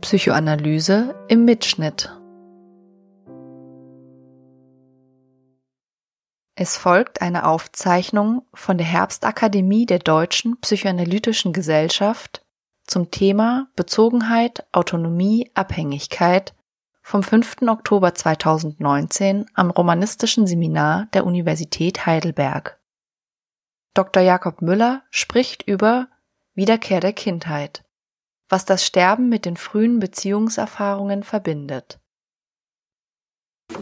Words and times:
Psychoanalyse 0.00 1.14
im 1.28 1.44
Mitschnitt. 1.44 2.10
Es 6.54 6.76
folgt 6.76 7.20
eine 7.20 7.46
Aufzeichnung 7.46 8.42
von 8.54 8.78
der 8.78 8.86
Herbstakademie 8.86 9.86
der 9.86 9.98
Deutschen 9.98 10.58
Psychoanalytischen 10.60 11.52
Gesellschaft 11.52 12.44
zum 12.86 13.10
Thema 13.10 13.68
Bezogenheit, 13.76 14.66
Autonomie, 14.72 15.50
Abhängigkeit 15.54 16.54
vom 17.02 17.22
5. 17.22 17.62
Oktober 17.68 18.14
2019 18.14 19.46
am 19.54 19.70
Romanistischen 19.70 20.46
Seminar 20.46 21.08
der 21.12 21.26
Universität 21.26 22.06
Heidelberg. 22.06 22.80
Dr. 23.92 24.22
Jakob 24.22 24.62
Müller 24.62 25.02
spricht 25.10 25.62
über 25.66 26.08
Wiederkehr 26.54 27.00
der 27.00 27.12
Kindheit, 27.12 27.84
was 28.50 28.64
das 28.66 28.84
Sterben 28.84 29.28
mit 29.28 29.46
den 29.46 29.56
frühen 29.56 30.00
Beziehungserfahrungen 30.00 31.22
verbindet. 31.22 31.98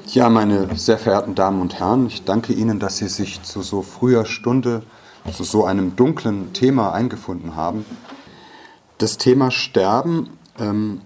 Ja, 0.07 0.29
meine 0.29 0.77
sehr 0.77 0.99
verehrten 0.99 1.35
Damen 1.35 1.63
und 1.63 1.81
Herren, 1.81 2.07
ich 2.07 2.25
danke 2.25 2.53
Ihnen, 2.53 2.79
dass 2.79 2.99
Sie 2.99 3.09
sich 3.09 3.43
zu 3.43 3.63
so 3.63 3.83
früher 3.83 4.27
Stunde 4.27 4.83
zu 5.33 5.45
so 5.45 5.65
einem 5.65 5.97
dunklen 5.97 6.53
Thema 6.53 6.93
eingefunden 6.93 7.57
haben. 7.57 7.85
Das 8.99 9.19
Thema 9.19 9.51
Sterben 9.51 10.31
ähm, 10.59 11.01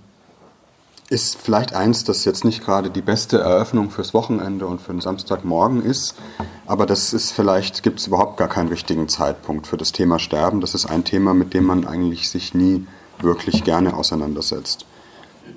ist 1.08 1.36
vielleicht 1.36 1.74
eins, 1.74 2.04
das 2.04 2.24
jetzt 2.24 2.44
nicht 2.44 2.64
gerade 2.64 2.90
die 2.90 3.02
beste 3.02 3.38
Eröffnung 3.38 3.90
fürs 3.90 4.14
Wochenende 4.14 4.66
und 4.66 4.80
für 4.80 4.92
den 4.92 5.00
Samstagmorgen 5.00 5.82
ist, 5.82 6.14
aber 6.66 6.86
das 6.86 7.12
ist 7.12 7.32
vielleicht, 7.32 7.82
gibt 7.82 8.00
es 8.00 8.06
überhaupt 8.06 8.36
gar 8.36 8.48
keinen 8.48 8.68
richtigen 8.68 9.08
Zeitpunkt 9.08 9.66
für 9.66 9.76
das 9.76 9.92
Thema 9.92 10.18
Sterben. 10.18 10.60
Das 10.60 10.74
ist 10.74 10.86
ein 10.86 11.04
Thema, 11.04 11.34
mit 11.34 11.54
dem 11.54 11.64
man 11.64 11.86
eigentlich 11.86 12.30
sich 12.30 12.54
nie 12.54 12.86
wirklich 13.22 13.64
gerne 13.64 13.94
auseinandersetzt. 13.94 14.86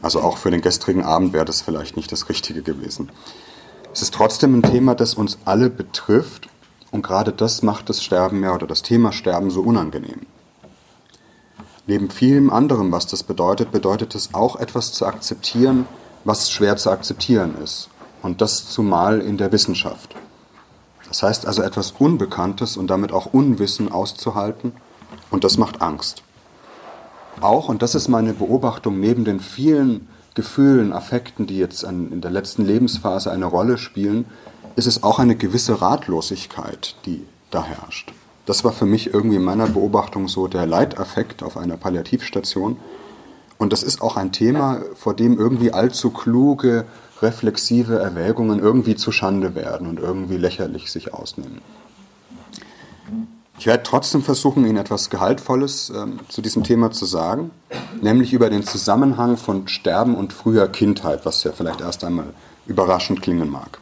Also 0.02 0.22
auch 0.22 0.38
für 0.38 0.52
den 0.52 0.62
gestrigen 0.62 1.04
Abend 1.04 1.34
wäre 1.34 1.46
das 1.46 1.62
vielleicht 1.62 1.96
nicht 1.98 2.12
das 2.12 2.30
Richtige 2.30 2.62
gewesen. 2.62 3.09
Es 3.94 4.02
ist 4.02 4.14
trotzdem 4.14 4.56
ein 4.56 4.64
Thema, 4.64 4.95
das 4.95 5.14
uns 5.14 5.38
alle 5.45 5.70
betrifft 5.70 6.50
und 6.92 7.02
gerade 7.02 7.31
das 7.31 7.62
macht 7.62 7.89
das 7.89 8.04
Sterben 8.04 8.44
ja 8.44 8.54
oder 8.54 8.67
das 8.67 8.81
Thema 8.81 9.12
Sterben 9.12 9.52
so 9.52 9.62
unangenehm. 9.62 10.22
Neben 11.88 12.09
vielem 12.09 12.50
anderem, 12.50 12.92
was 12.92 13.06
das 13.06 13.23
bedeutet, 13.23 13.72
bedeutet 13.72 14.16
es 14.16 14.34
auch 14.34 14.56
etwas 14.56 14.92
zu 14.92 15.06
akzeptieren, 15.06 15.88
was 16.23 16.52
schwer 16.52 16.78
zu 16.78 16.89
akzeptieren 16.89 17.56
ist. 17.64 17.89
Und 18.23 18.42
das 18.42 18.67
zumal 18.70 19.22
in 19.22 19.38
der 19.38 19.52
Wissenschaft. 19.52 20.16
Das 21.08 21.22
heißt 21.22 21.45
also 21.45 21.61
etwas 21.61 21.92
Unbekanntes 21.92 22.76
und 22.76 22.88
damit 22.88 23.11
auch 23.11 23.28
Unwissen 23.28 23.92
auszuhalten 23.92 24.73
und 25.30 25.44
das 25.44 25.58
macht 25.58 25.82
Angst. 25.82 26.23
Auch, 27.41 27.69
und 27.69 27.81
das 27.81 27.95
ist 27.95 28.08
meine 28.08 28.33
Beobachtung, 28.33 29.00
neben 29.00 29.25
den 29.25 29.39
vielen 29.39 30.08
Gefühlen, 30.36 30.94
Affekten, 30.94 31.47
die 31.47 31.58
jetzt 31.58 31.83
in 31.83 32.22
der 32.22 32.31
letzten 32.31 32.66
Lebensphase 32.66 33.31
eine 33.31 33.45
Rolle 33.45 33.77
spielen, 33.77 34.25
ist 34.75 34.88
es 34.88 35.03
auch 35.03 35.19
eine 35.19 35.36
gewisse 35.36 35.81
Ratlosigkeit, 35.81 36.95
die 37.05 37.23
da 37.52 37.64
herrscht. 37.64 38.11
Das 38.45 38.64
war 38.64 38.73
für 38.73 38.86
mich 38.86 39.14
irgendwie 39.14 39.38
in 39.38 39.44
meiner 39.44 39.67
Beobachtung 39.67 40.27
so 40.27 40.47
der 40.47 40.66
Leitaffekt 40.66 41.42
auf 41.42 41.58
einer 41.58 41.77
Palliativstation. 41.77 42.77
Und 43.58 43.73
das 43.73 43.81
ist 43.81 44.02
auch 44.02 44.17
ein 44.17 44.31
Thema, 44.31 44.81
vor 44.95 45.14
dem 45.14 45.39
irgendwie 45.39 45.72
allzu 45.72 46.11
kluge, 46.11 46.86
reflexive 47.22 47.97
Erwägungen 47.97 48.59
irgendwie 48.59 48.95
zu 48.95 49.11
Schande 49.11 49.55
werden 49.55 49.88
und 49.88 49.99
irgendwie 49.99 50.38
lächerlich 50.38 50.92
sich 50.92 51.14
ausnehmen. 51.14 51.61
Ich 53.58 53.67
werde 53.67 53.84
trotzdem 53.84 54.22
versuchen, 54.22 54.66
Ihnen 54.66 54.78
etwas 54.78 55.09
Gehaltvolles 55.09 55.89
äh, 55.89 56.06
zu 56.28 56.42
diesem 56.42 56.64
Thema 56.64 56.92
zu 56.92 57.06
sagen, 57.06 57.52
nämlich 58.02 58.34
über 58.34 58.50
den 58.50 58.64
Zusammenhang 58.64 59.38
von 59.38 59.67
Sterben 59.67 60.16
und 60.16 60.34
früher 60.34 60.67
Kindheit, 60.67 61.25
was 61.25 61.44
ja 61.44 61.52
vielleicht 61.52 61.81
erst 61.81 62.03
einmal 62.03 62.33
überraschend 62.67 63.22
klingen 63.22 63.50
mag. 63.50 63.80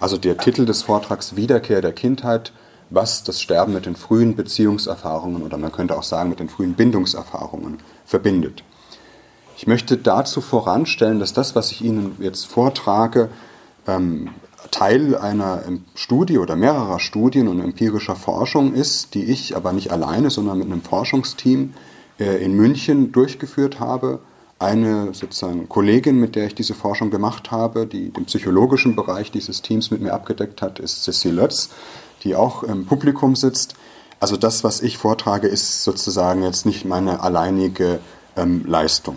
Also 0.00 0.16
der 0.16 0.38
Titel 0.38 0.64
des 0.66 0.82
Vortrags 0.82 1.36
Wiederkehr 1.36 1.82
der 1.82 1.92
Kindheit 1.92 2.52
was 2.90 3.22
das 3.22 3.40
Sterben 3.40 3.72
mit 3.72 3.86
den 3.86 3.96
frühen 3.96 4.34
Beziehungserfahrungen 4.34 5.42
oder 5.42 5.56
man 5.56 5.72
könnte 5.72 5.96
auch 5.96 6.02
sagen 6.02 6.28
mit 6.28 6.40
den 6.40 6.48
frühen 6.48 6.74
Bindungserfahrungen 6.74 7.78
verbindet. 8.04 8.64
Ich 9.56 9.66
möchte 9.66 9.96
dazu 9.96 10.40
voranstellen, 10.40 11.20
dass 11.20 11.32
das, 11.32 11.54
was 11.54 11.70
ich 11.70 11.82
Ihnen 11.82 12.16
jetzt 12.18 12.46
vortrage, 12.46 13.28
ähm, 13.86 14.30
Teil 14.70 15.16
einer 15.16 15.62
Studie 15.94 16.38
oder 16.38 16.56
mehrerer 16.56 17.00
Studien 17.00 17.48
und 17.48 17.60
empirischer 17.60 18.16
Forschung 18.16 18.74
ist, 18.74 19.14
die 19.14 19.24
ich 19.24 19.56
aber 19.56 19.72
nicht 19.72 19.90
alleine, 19.90 20.30
sondern 20.30 20.58
mit 20.58 20.66
einem 20.66 20.82
Forschungsteam 20.82 21.74
äh, 22.18 22.44
in 22.44 22.54
München 22.54 23.12
durchgeführt 23.12 23.80
habe. 23.80 24.20
Eine 24.58 25.14
sozusagen 25.14 25.68
Kollegin, 25.68 26.20
mit 26.20 26.36
der 26.36 26.46
ich 26.46 26.54
diese 26.54 26.74
Forschung 26.74 27.10
gemacht 27.10 27.50
habe, 27.50 27.86
die 27.86 28.10
den 28.10 28.26
psychologischen 28.26 28.94
Bereich 28.94 29.30
dieses 29.30 29.62
Teams 29.62 29.90
mit 29.90 30.02
mir 30.02 30.12
abgedeckt 30.12 30.60
hat, 30.60 30.78
ist 30.78 31.04
Cecile 31.04 31.34
Lötz 31.34 31.70
die 32.22 32.34
auch 32.34 32.62
im 32.62 32.86
Publikum 32.86 33.36
sitzt. 33.36 33.74
Also 34.18 34.36
das, 34.36 34.64
was 34.64 34.82
ich 34.82 34.98
vortrage, 34.98 35.48
ist 35.48 35.82
sozusagen 35.82 36.42
jetzt 36.42 36.66
nicht 36.66 36.84
meine 36.84 37.20
alleinige 37.20 38.00
ähm, 38.36 38.64
Leistung. 38.66 39.16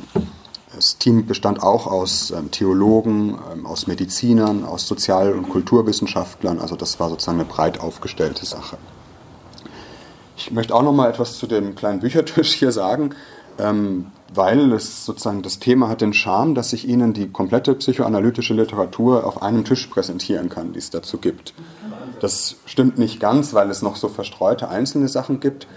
Das 0.76 0.98
Team 0.98 1.28
bestand 1.28 1.62
auch 1.62 1.86
aus 1.86 2.32
ähm, 2.32 2.50
Theologen, 2.50 3.38
ähm, 3.52 3.66
aus 3.66 3.86
Medizinern, 3.86 4.66
aus 4.66 4.88
Sozial- 4.88 5.34
und 5.34 5.50
Kulturwissenschaftlern. 5.50 6.60
Also 6.60 6.76
das 6.76 7.00
war 7.00 7.10
sozusagen 7.10 7.40
eine 7.40 7.48
breit 7.48 7.80
aufgestellte 7.80 8.46
Sache. 8.46 8.78
Ich 10.36 10.52
möchte 10.52 10.74
auch 10.74 10.82
noch 10.82 10.94
mal 10.94 11.10
etwas 11.10 11.38
zu 11.38 11.46
dem 11.46 11.76
kleinen 11.76 12.00
Büchertisch 12.00 12.54
hier 12.54 12.72
sagen, 12.72 13.12
ähm, 13.60 14.08
weil 14.34 14.74
es 14.74 15.06
sozusagen 15.06 15.44
das 15.44 15.60
Thema 15.60 15.90
hat 15.90 16.02
den 16.02 16.14
Charme, 16.14 16.56
dass 16.56 16.74
ich 16.74 16.88
Ihnen 16.88 17.14
die 17.14 17.30
komplette 17.30 17.76
psychoanalytische 17.76 18.56
Literatur 18.56 19.28
auf 19.28 19.44
einem 19.44 19.64
Tisch 19.64 19.86
präsentieren 19.88 20.50
kann, 20.50 20.74
die 20.74 20.80
es 20.80 20.90
dazu 20.90 21.20
gibt. 21.20 21.54
Das 22.20 22.56
stimmt 22.66 22.98
nicht 22.98 23.20
ganz, 23.20 23.54
weil 23.54 23.70
es 23.70 23.84
noch 23.84 23.96
so 23.96 24.08
verstreute 24.08 24.70
einzelne 24.70 25.08
Sachen 25.08 25.40
gibt. 25.40 25.68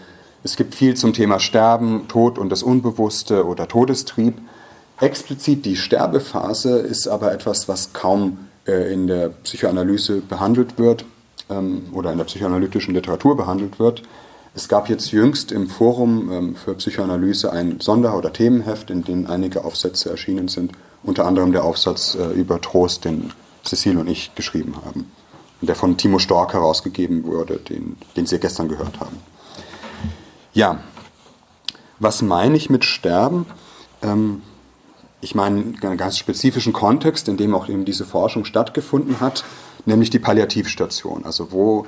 Es 0.42 0.56
gibt 0.56 0.74
viel 0.74 0.94
zum 0.94 1.12
Thema 1.12 1.38
Sterben, 1.38 2.08
Tod 2.08 2.38
und 2.38 2.48
das 2.48 2.62
Unbewusste 2.62 3.46
oder 3.46 3.68
Todestrieb. 3.68 4.38
Explizit 5.00 5.64
die 5.64 5.76
Sterbephase 5.76 6.78
ist 6.78 7.06
aber 7.08 7.32
etwas, 7.32 7.68
was 7.68 7.92
kaum 7.92 8.48
äh, 8.66 8.92
in 8.92 9.06
der 9.06 9.28
Psychoanalyse 9.28 10.20
behandelt 10.20 10.78
wird 10.78 11.04
ähm, 11.50 11.86
oder 11.92 12.12
in 12.12 12.18
der 12.18 12.24
psychoanalytischen 12.24 12.94
Literatur 12.94 13.36
behandelt 13.36 13.78
wird. 13.78 14.02
Es 14.54 14.68
gab 14.68 14.88
jetzt 14.88 15.12
jüngst 15.12 15.52
im 15.52 15.68
Forum 15.68 16.32
ähm, 16.32 16.56
für 16.56 16.74
Psychoanalyse 16.74 17.52
ein 17.52 17.80
Sonder- 17.80 18.16
oder 18.16 18.32
Themenheft, 18.32 18.90
in 18.90 19.04
dem 19.04 19.26
einige 19.26 19.64
Aufsätze 19.64 20.08
erschienen 20.10 20.48
sind, 20.48 20.72
unter 21.02 21.26
anderem 21.26 21.52
der 21.52 21.64
Aufsatz 21.64 22.14
äh, 22.14 22.32
über 22.32 22.60
Trost, 22.60 23.04
den 23.04 23.32
Cecile 23.64 24.00
und 24.00 24.08
ich 24.08 24.34
geschrieben 24.34 24.76
haben 24.84 25.10
der 25.60 25.74
von 25.74 25.96
Timo 25.96 26.18
Stork 26.18 26.52
herausgegeben 26.52 27.24
wurde, 27.24 27.56
den, 27.56 27.96
den 28.16 28.26
Sie 28.26 28.38
gestern 28.38 28.68
gehört 28.68 29.00
haben. 29.00 29.18
Ja, 30.52 30.80
was 31.98 32.22
meine 32.22 32.56
ich 32.56 32.70
mit 32.70 32.84
Sterben? 32.84 33.46
Ähm, 34.02 34.42
ich 35.26 35.34
meine 35.34 35.74
einen 35.82 35.96
ganz 35.96 36.18
spezifischen 36.18 36.72
Kontext, 36.72 37.26
in 37.26 37.36
dem 37.36 37.52
auch 37.52 37.68
eben 37.68 37.84
diese 37.84 38.04
Forschung 38.04 38.44
stattgefunden 38.44 39.18
hat, 39.18 39.42
nämlich 39.84 40.08
die 40.08 40.20
Palliativstation, 40.20 41.24
also 41.24 41.50
wo 41.50 41.84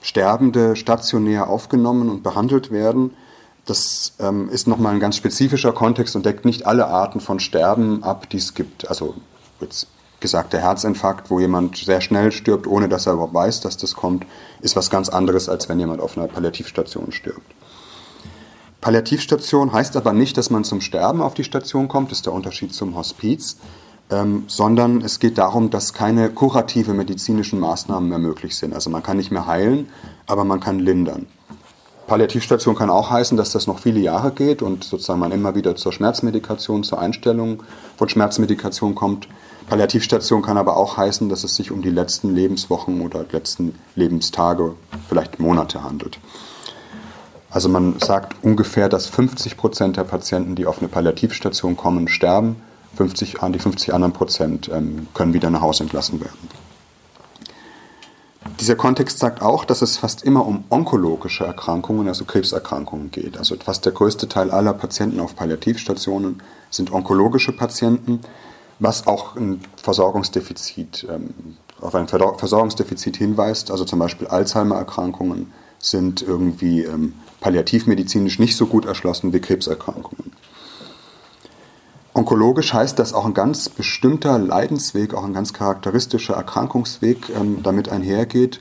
Sterbende 0.00 0.76
stationär 0.76 1.50
aufgenommen 1.50 2.08
und 2.08 2.22
behandelt 2.22 2.70
werden. 2.70 3.16
Das 3.64 4.12
ähm, 4.20 4.48
ist 4.50 4.68
nochmal 4.68 4.94
ein 4.94 5.00
ganz 5.00 5.16
spezifischer 5.16 5.72
Kontext 5.72 6.14
und 6.14 6.24
deckt 6.24 6.44
nicht 6.44 6.64
alle 6.64 6.86
Arten 6.86 7.18
von 7.18 7.40
Sterben 7.40 8.04
ab, 8.04 8.30
die 8.30 8.36
es 8.36 8.54
gibt. 8.54 8.88
Also 8.88 9.14
jetzt 9.60 9.88
gesagt, 10.20 10.52
der 10.52 10.60
Herzinfarkt, 10.60 11.28
wo 11.28 11.40
jemand 11.40 11.76
sehr 11.76 12.00
schnell 12.00 12.30
stirbt, 12.30 12.68
ohne 12.68 12.88
dass 12.88 13.08
er 13.08 13.14
überhaupt 13.14 13.34
weiß, 13.34 13.62
dass 13.62 13.76
das 13.76 13.96
kommt, 13.96 14.26
ist 14.60 14.76
was 14.76 14.90
ganz 14.90 15.08
anderes, 15.08 15.48
als 15.48 15.68
wenn 15.68 15.80
jemand 15.80 16.00
auf 16.00 16.16
einer 16.16 16.28
Palliativstation 16.28 17.10
stirbt. 17.10 17.52
Palliativstation 18.80 19.72
heißt 19.72 19.96
aber 19.96 20.12
nicht, 20.12 20.36
dass 20.36 20.50
man 20.50 20.64
zum 20.64 20.80
Sterben 20.80 21.22
auf 21.22 21.34
die 21.34 21.44
Station 21.44 21.88
kommt, 21.88 22.10
das 22.10 22.18
ist 22.18 22.26
der 22.26 22.32
Unterschied 22.32 22.72
zum 22.72 22.94
Hospiz, 22.96 23.56
ähm, 24.10 24.44
sondern 24.46 25.00
es 25.00 25.18
geht 25.18 25.38
darum, 25.38 25.70
dass 25.70 25.92
keine 25.92 26.30
kurative 26.30 26.94
medizinischen 26.94 27.58
Maßnahmen 27.58 28.08
mehr 28.08 28.18
möglich 28.18 28.56
sind. 28.56 28.74
Also 28.74 28.90
man 28.90 29.02
kann 29.02 29.16
nicht 29.16 29.32
mehr 29.32 29.46
heilen, 29.46 29.88
aber 30.26 30.44
man 30.44 30.60
kann 30.60 30.78
lindern. 30.78 31.26
Palliativstation 32.06 32.76
kann 32.76 32.88
auch 32.88 33.10
heißen, 33.10 33.36
dass 33.36 33.50
das 33.50 33.66
noch 33.66 33.80
viele 33.80 33.98
Jahre 33.98 34.30
geht 34.30 34.62
und 34.62 34.84
sozusagen 34.84 35.18
man 35.18 35.32
immer 35.32 35.56
wieder 35.56 35.74
zur 35.74 35.92
Schmerzmedikation, 35.92 36.84
zur 36.84 37.00
Einstellung 37.00 37.64
von 37.96 38.08
Schmerzmedikation 38.08 38.94
kommt. 38.94 39.26
Palliativstation 39.68 40.42
kann 40.42 40.56
aber 40.56 40.76
auch 40.76 40.96
heißen, 40.96 41.28
dass 41.28 41.42
es 41.42 41.56
sich 41.56 41.72
um 41.72 41.82
die 41.82 41.90
letzten 41.90 42.32
Lebenswochen 42.32 43.00
oder 43.00 43.24
letzten 43.32 43.74
Lebenstage, 43.96 44.74
vielleicht 45.08 45.40
Monate 45.40 45.82
handelt. 45.82 46.20
Also 47.50 47.68
man 47.68 47.98
sagt 48.00 48.36
ungefähr, 48.42 48.88
dass 48.88 49.06
50 49.06 49.56
Prozent 49.56 49.96
der 49.96 50.04
Patienten, 50.04 50.56
die 50.56 50.66
auf 50.66 50.78
eine 50.78 50.88
Palliativstation 50.88 51.76
kommen, 51.76 52.08
sterben. 52.08 52.56
50, 52.96 53.36
die 53.52 53.58
50 53.58 53.94
anderen 53.94 54.12
Prozent 54.12 54.70
ähm, 54.72 55.06
können 55.14 55.34
wieder 55.34 55.50
nach 55.50 55.60
Hause 55.60 55.84
entlassen 55.84 56.20
werden. 56.20 56.48
Dieser 58.60 58.76
Kontext 58.76 59.18
sagt 59.18 59.42
auch, 59.42 59.64
dass 59.64 59.82
es 59.82 59.98
fast 59.98 60.22
immer 60.22 60.46
um 60.46 60.64
onkologische 60.70 61.44
Erkrankungen, 61.44 62.08
also 62.08 62.24
Krebserkrankungen 62.24 63.10
geht. 63.10 63.36
Also 63.36 63.54
fast 63.62 63.84
der 63.84 63.92
größte 63.92 64.28
Teil 64.28 64.50
aller 64.50 64.72
Patienten 64.72 65.20
auf 65.20 65.36
Palliativstationen 65.36 66.42
sind 66.70 66.90
onkologische 66.90 67.52
Patienten, 67.52 68.20
was 68.78 69.06
auch 69.06 69.36
ein 69.36 69.60
Versorgungsdefizit, 69.76 71.06
ähm, 71.10 71.56
auf 71.80 71.94
ein 71.94 72.08
Versorgungsdefizit 72.08 73.16
hinweist. 73.16 73.70
Also 73.70 73.84
zum 73.84 73.98
Beispiel 73.98 74.26
Alzheimer-Erkrankungen 74.26 75.52
sind 75.78 76.22
irgendwie 76.22 76.82
ähm, 76.84 77.14
palliativmedizinisch 77.46 78.40
nicht 78.40 78.56
so 78.56 78.66
gut 78.66 78.86
erschlossen 78.86 79.32
wie 79.32 79.38
Krebserkrankungen. 79.38 80.32
Onkologisch 82.12 82.74
heißt 82.74 82.98
das 82.98 83.12
auch 83.12 83.24
ein 83.24 83.34
ganz 83.34 83.68
bestimmter 83.68 84.36
Leidensweg, 84.36 85.14
auch 85.14 85.22
ein 85.22 85.32
ganz 85.32 85.52
charakteristischer 85.52 86.34
Erkrankungsweg 86.34 87.30
ähm, 87.30 87.62
damit 87.62 87.88
einhergeht, 87.88 88.60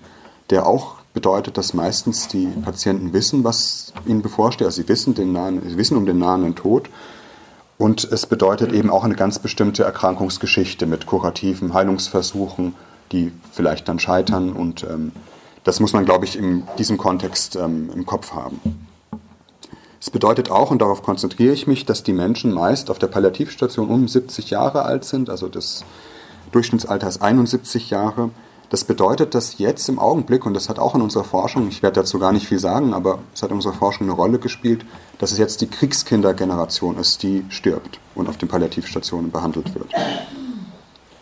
der 0.52 0.68
auch 0.68 0.98
bedeutet, 1.16 1.58
dass 1.58 1.74
meistens 1.74 2.28
die 2.28 2.46
Patienten 2.46 3.12
wissen, 3.12 3.44
was 3.44 3.92
ihnen 4.06 4.22
bevorsteht. 4.22 4.68
Also 4.68 4.84
sie 4.84 4.88
wissen, 4.88 5.16
den 5.16 5.32
nahen, 5.32 5.68
sie 5.68 5.78
wissen 5.78 5.98
um 5.98 6.06
den 6.06 6.20
nahenden 6.20 6.54
Tod. 6.54 6.88
Und 7.80 8.04
es 8.04 8.28
bedeutet 8.28 8.72
eben 8.72 8.92
auch 8.92 9.04
eine 9.04 9.16
ganz 9.16 9.40
bestimmte 9.40 9.84
Erkrankungsgeschichte 9.84 10.86
mit 10.86 11.08
kurativen 11.08 11.74
Heilungsversuchen, 11.74 12.76
die 13.12 13.32
vielleicht 13.52 13.88
dann 13.88 13.98
scheitern. 13.98 14.54
Und 14.54 14.84
ähm, 14.84 15.12
das 15.66 15.80
muss 15.80 15.94
man, 15.94 16.06
glaube 16.06 16.26
ich, 16.26 16.38
in 16.38 16.64
diesem 16.78 16.98
Kontext 16.98 17.58
ähm, 17.58 17.90
im 17.94 18.06
Kopf 18.06 18.32
haben. 18.32 18.88
Es 20.00 20.12
bedeutet 20.12 20.52
auch, 20.52 20.70
und 20.70 20.82
darauf 20.82 21.02
konzentriere 21.02 21.52
ich 21.52 21.66
mich, 21.66 21.86
dass 21.86 22.04
die 22.04 22.14
Menschen 22.14 22.54
meist 22.54 22.92
auf 22.92 23.00
der 23.00 23.08
Palliativstation 23.08 23.90
um 23.90 24.08
70 24.08 24.52
Jahre 24.52 24.84
alt 24.84 25.04
sind, 25.04 25.30
also 25.30 25.48
das 25.48 25.84
Durchschnittsalter 26.52 27.08
ist 27.08 27.22
71 27.22 27.90
Jahre. 27.90 28.30
Das 28.70 28.84
bedeutet, 28.84 29.34
dass 29.34 29.58
jetzt 29.58 29.90
im 29.90 29.98
Augenblick, 29.98 30.46
und 30.46 30.54
das 30.54 30.70
hat 30.70 30.78
auch 30.78 30.94
in 30.94 31.02
unserer 31.02 31.24
Forschung, 31.24 31.68
ich 31.68 31.82
werde 31.82 32.02
dazu 32.02 32.20
gar 32.20 32.32
nicht 32.32 32.48
viel 32.48 32.60
sagen, 32.60 32.94
aber 32.94 33.20
es 33.34 33.42
hat 33.42 33.50
in 33.50 33.56
unserer 33.56 33.74
Forschung 33.74 34.06
eine 34.08 34.16
Rolle 34.16 34.38
gespielt, 34.38 34.86
dass 35.18 35.32
es 35.32 35.40
jetzt 35.40 35.62
die 35.62 35.68
Kriegskindergeneration 35.68 36.98
ist, 37.00 37.24
die 37.24 37.44
stirbt 37.50 38.00
und 38.14 38.30
auf 38.30 38.38
den 38.38 38.48
Palliativstationen 38.48 39.32
behandelt 39.32 39.74
wird. 39.74 39.90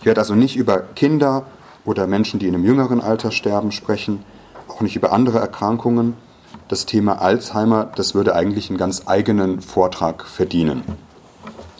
Ich 0.01 0.05
werde 0.05 0.19
also 0.19 0.35
nicht 0.35 0.57
über 0.57 0.79
Kinder 0.79 1.45
oder 1.85 2.07
Menschen, 2.07 2.39
die 2.39 2.47
in 2.47 2.55
einem 2.55 2.65
jüngeren 2.65 3.01
Alter 3.01 3.31
sterben, 3.31 3.71
sprechen, 3.71 4.23
auch 4.67 4.81
nicht 4.81 4.95
über 4.95 5.11
andere 5.11 5.39
Erkrankungen, 5.39 6.15
das 6.67 6.85
Thema 6.85 7.21
Alzheimer, 7.21 7.91
das 7.95 8.15
würde 8.15 8.35
eigentlich 8.35 8.69
einen 8.69 8.79
ganz 8.79 9.03
eigenen 9.05 9.61
Vortrag 9.61 10.25
verdienen. 10.25 10.83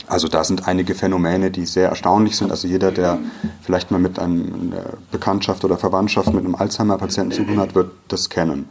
Also 0.08 0.28
da 0.28 0.44
sind 0.44 0.68
einige 0.68 0.96
Phänomene, 0.96 1.50
die 1.50 1.66
sehr 1.66 1.90
erstaunlich 1.90 2.36
sind. 2.36 2.52
Also 2.52 2.68
jeder, 2.68 2.92
der 2.92 3.20
vielleicht 3.62 3.90
mal 3.90 4.00
mit 4.00 4.20
einer 4.20 4.98
Bekanntschaft 5.12 5.64
oder 5.64 5.78
Verwandtschaft 5.78 6.34
mit 6.34 6.44
einem 6.44 6.56
Alzheimer-Patienten 6.56 7.32
zu 7.32 7.44
tun 7.46 7.60
hat, 7.60 7.74
wird 7.74 7.92
das 8.10 8.30
kennen. 8.30 8.68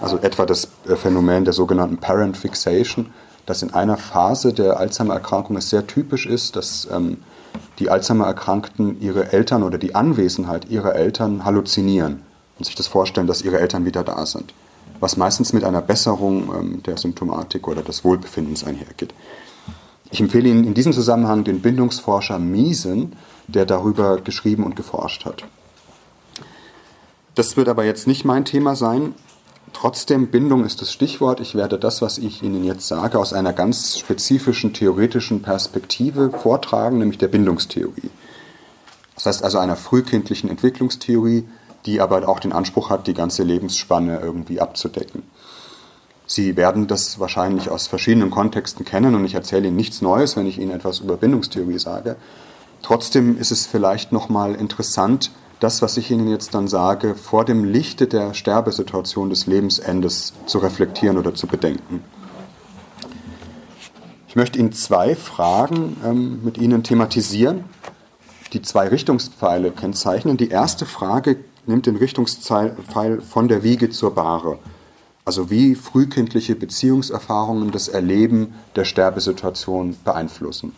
Also 0.00 0.18
etwa 0.18 0.46
das 0.46 0.68
äh, 0.88 0.94
Phänomen 0.94 1.44
der 1.44 1.54
sogenannten 1.54 1.98
Parent 1.98 2.36
Fixation, 2.36 3.10
das 3.46 3.62
in 3.62 3.74
einer 3.74 3.96
Phase 3.96 4.52
der 4.52 4.78
Alzheimer-Erkrankung 4.78 5.60
sehr 5.60 5.86
typisch 5.86 6.26
ist, 6.26 6.56
dass 6.56 6.88
ähm, 6.92 7.18
die 7.78 7.90
Alzheimer-Erkrankten 7.90 9.00
ihre 9.00 9.32
Eltern 9.32 9.62
oder 9.62 9.78
die 9.78 9.94
Anwesenheit 9.94 10.70
ihrer 10.70 10.94
Eltern 10.94 11.44
halluzinieren 11.44 12.22
und 12.58 12.64
sich 12.64 12.74
das 12.74 12.86
vorstellen, 12.86 13.26
dass 13.26 13.42
ihre 13.42 13.60
Eltern 13.60 13.84
wieder 13.84 14.04
da 14.04 14.24
sind 14.26 14.52
was 15.00 15.16
meistens 15.16 15.52
mit 15.52 15.64
einer 15.64 15.82
Besserung 15.82 16.54
ähm, 16.54 16.82
der 16.82 16.96
Symptomatik 16.96 17.68
oder 17.68 17.82
des 17.82 18.04
Wohlbefindens 18.04 18.64
einhergeht. 18.64 19.14
Ich 20.10 20.20
empfehle 20.20 20.48
Ihnen 20.48 20.64
in 20.64 20.74
diesem 20.74 20.92
Zusammenhang 20.92 21.44
den 21.44 21.60
Bindungsforscher 21.60 22.38
Miesen, 22.38 23.14
der 23.48 23.66
darüber 23.66 24.20
geschrieben 24.20 24.64
und 24.64 24.76
geforscht 24.76 25.24
hat. 25.24 25.44
Das 27.34 27.56
wird 27.56 27.68
aber 27.68 27.84
jetzt 27.84 28.06
nicht 28.06 28.24
mein 28.24 28.44
Thema 28.44 28.76
sein. 28.76 29.14
Trotzdem, 29.78 30.28
Bindung 30.28 30.64
ist 30.64 30.80
das 30.80 30.90
Stichwort. 30.90 31.38
Ich 31.38 31.54
werde 31.54 31.78
das, 31.78 32.00
was 32.00 32.16
ich 32.16 32.42
Ihnen 32.42 32.64
jetzt 32.64 32.88
sage, 32.88 33.18
aus 33.18 33.34
einer 33.34 33.52
ganz 33.52 33.98
spezifischen 33.98 34.72
theoretischen 34.72 35.42
Perspektive 35.42 36.30
vortragen, 36.30 36.96
nämlich 36.96 37.18
der 37.18 37.28
Bindungstheorie. 37.28 38.08
Das 39.16 39.26
heißt 39.26 39.44
also 39.44 39.58
einer 39.58 39.76
frühkindlichen 39.76 40.48
Entwicklungstheorie, 40.48 41.46
die 41.84 42.00
aber 42.00 42.26
auch 42.26 42.40
den 42.40 42.54
Anspruch 42.54 42.88
hat, 42.88 43.06
die 43.06 43.12
ganze 43.12 43.42
Lebensspanne 43.42 44.18
irgendwie 44.18 44.62
abzudecken. 44.62 45.24
Sie 46.26 46.56
werden 46.56 46.86
das 46.86 47.20
wahrscheinlich 47.20 47.68
aus 47.68 47.86
verschiedenen 47.86 48.30
Kontexten 48.30 48.86
kennen 48.86 49.14
und 49.14 49.26
ich 49.26 49.34
erzähle 49.34 49.68
Ihnen 49.68 49.76
nichts 49.76 50.00
Neues, 50.00 50.38
wenn 50.38 50.46
ich 50.46 50.58
Ihnen 50.58 50.70
etwas 50.70 51.00
über 51.00 51.18
Bindungstheorie 51.18 51.78
sage. 51.78 52.16
Trotzdem 52.80 53.38
ist 53.38 53.52
es 53.52 53.66
vielleicht 53.66 54.10
nochmal 54.10 54.54
interessant, 54.54 55.32
das, 55.60 55.82
was 55.82 55.96
ich 55.96 56.10
Ihnen 56.10 56.28
jetzt 56.28 56.54
dann 56.54 56.68
sage, 56.68 57.14
vor 57.14 57.44
dem 57.44 57.64
Lichte 57.64 58.06
der 58.06 58.34
Sterbesituation 58.34 59.30
des 59.30 59.46
Lebensendes 59.46 60.34
zu 60.46 60.58
reflektieren 60.58 61.16
oder 61.16 61.34
zu 61.34 61.46
bedenken. 61.46 62.02
Ich 64.28 64.36
möchte 64.36 64.58
Ihnen 64.58 64.72
zwei 64.72 65.16
Fragen 65.16 65.96
ähm, 66.04 66.44
mit 66.44 66.58
Ihnen 66.58 66.82
thematisieren, 66.82 67.64
die 68.52 68.60
zwei 68.60 68.88
Richtungspfeile 68.88 69.70
kennzeichnen. 69.70 70.36
Die 70.36 70.50
erste 70.50 70.84
Frage 70.84 71.38
nimmt 71.64 71.86
den 71.86 71.96
Richtungspfeil 71.96 73.22
von 73.22 73.48
der 73.48 73.62
Wiege 73.62 73.88
zur 73.90 74.14
Bahre. 74.14 74.58
Also 75.24 75.50
wie 75.50 75.74
frühkindliche 75.74 76.54
Beziehungserfahrungen 76.54 77.72
das 77.72 77.88
Erleben 77.88 78.54
der 78.76 78.84
Sterbesituation 78.84 79.96
beeinflussen. 80.04 80.72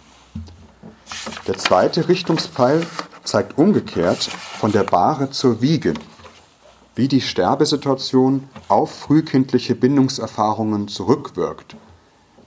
Der 1.47 1.59
zweite 1.59 2.09
Richtungspfeil 2.09 2.87
zeigt 3.29 3.59
umgekehrt 3.59 4.23
von 4.23 4.73
der 4.73 4.85
Bahre 4.85 5.31
zur 5.31 5.61
Wiege, 5.61 5.95
wie 6.95 7.09
die 7.09 7.21
Sterbesituation 7.21 8.49
auf 8.69 8.91
frühkindliche 8.91 9.75
Bindungserfahrungen 9.75 10.89
zurückwirkt. 10.89 11.77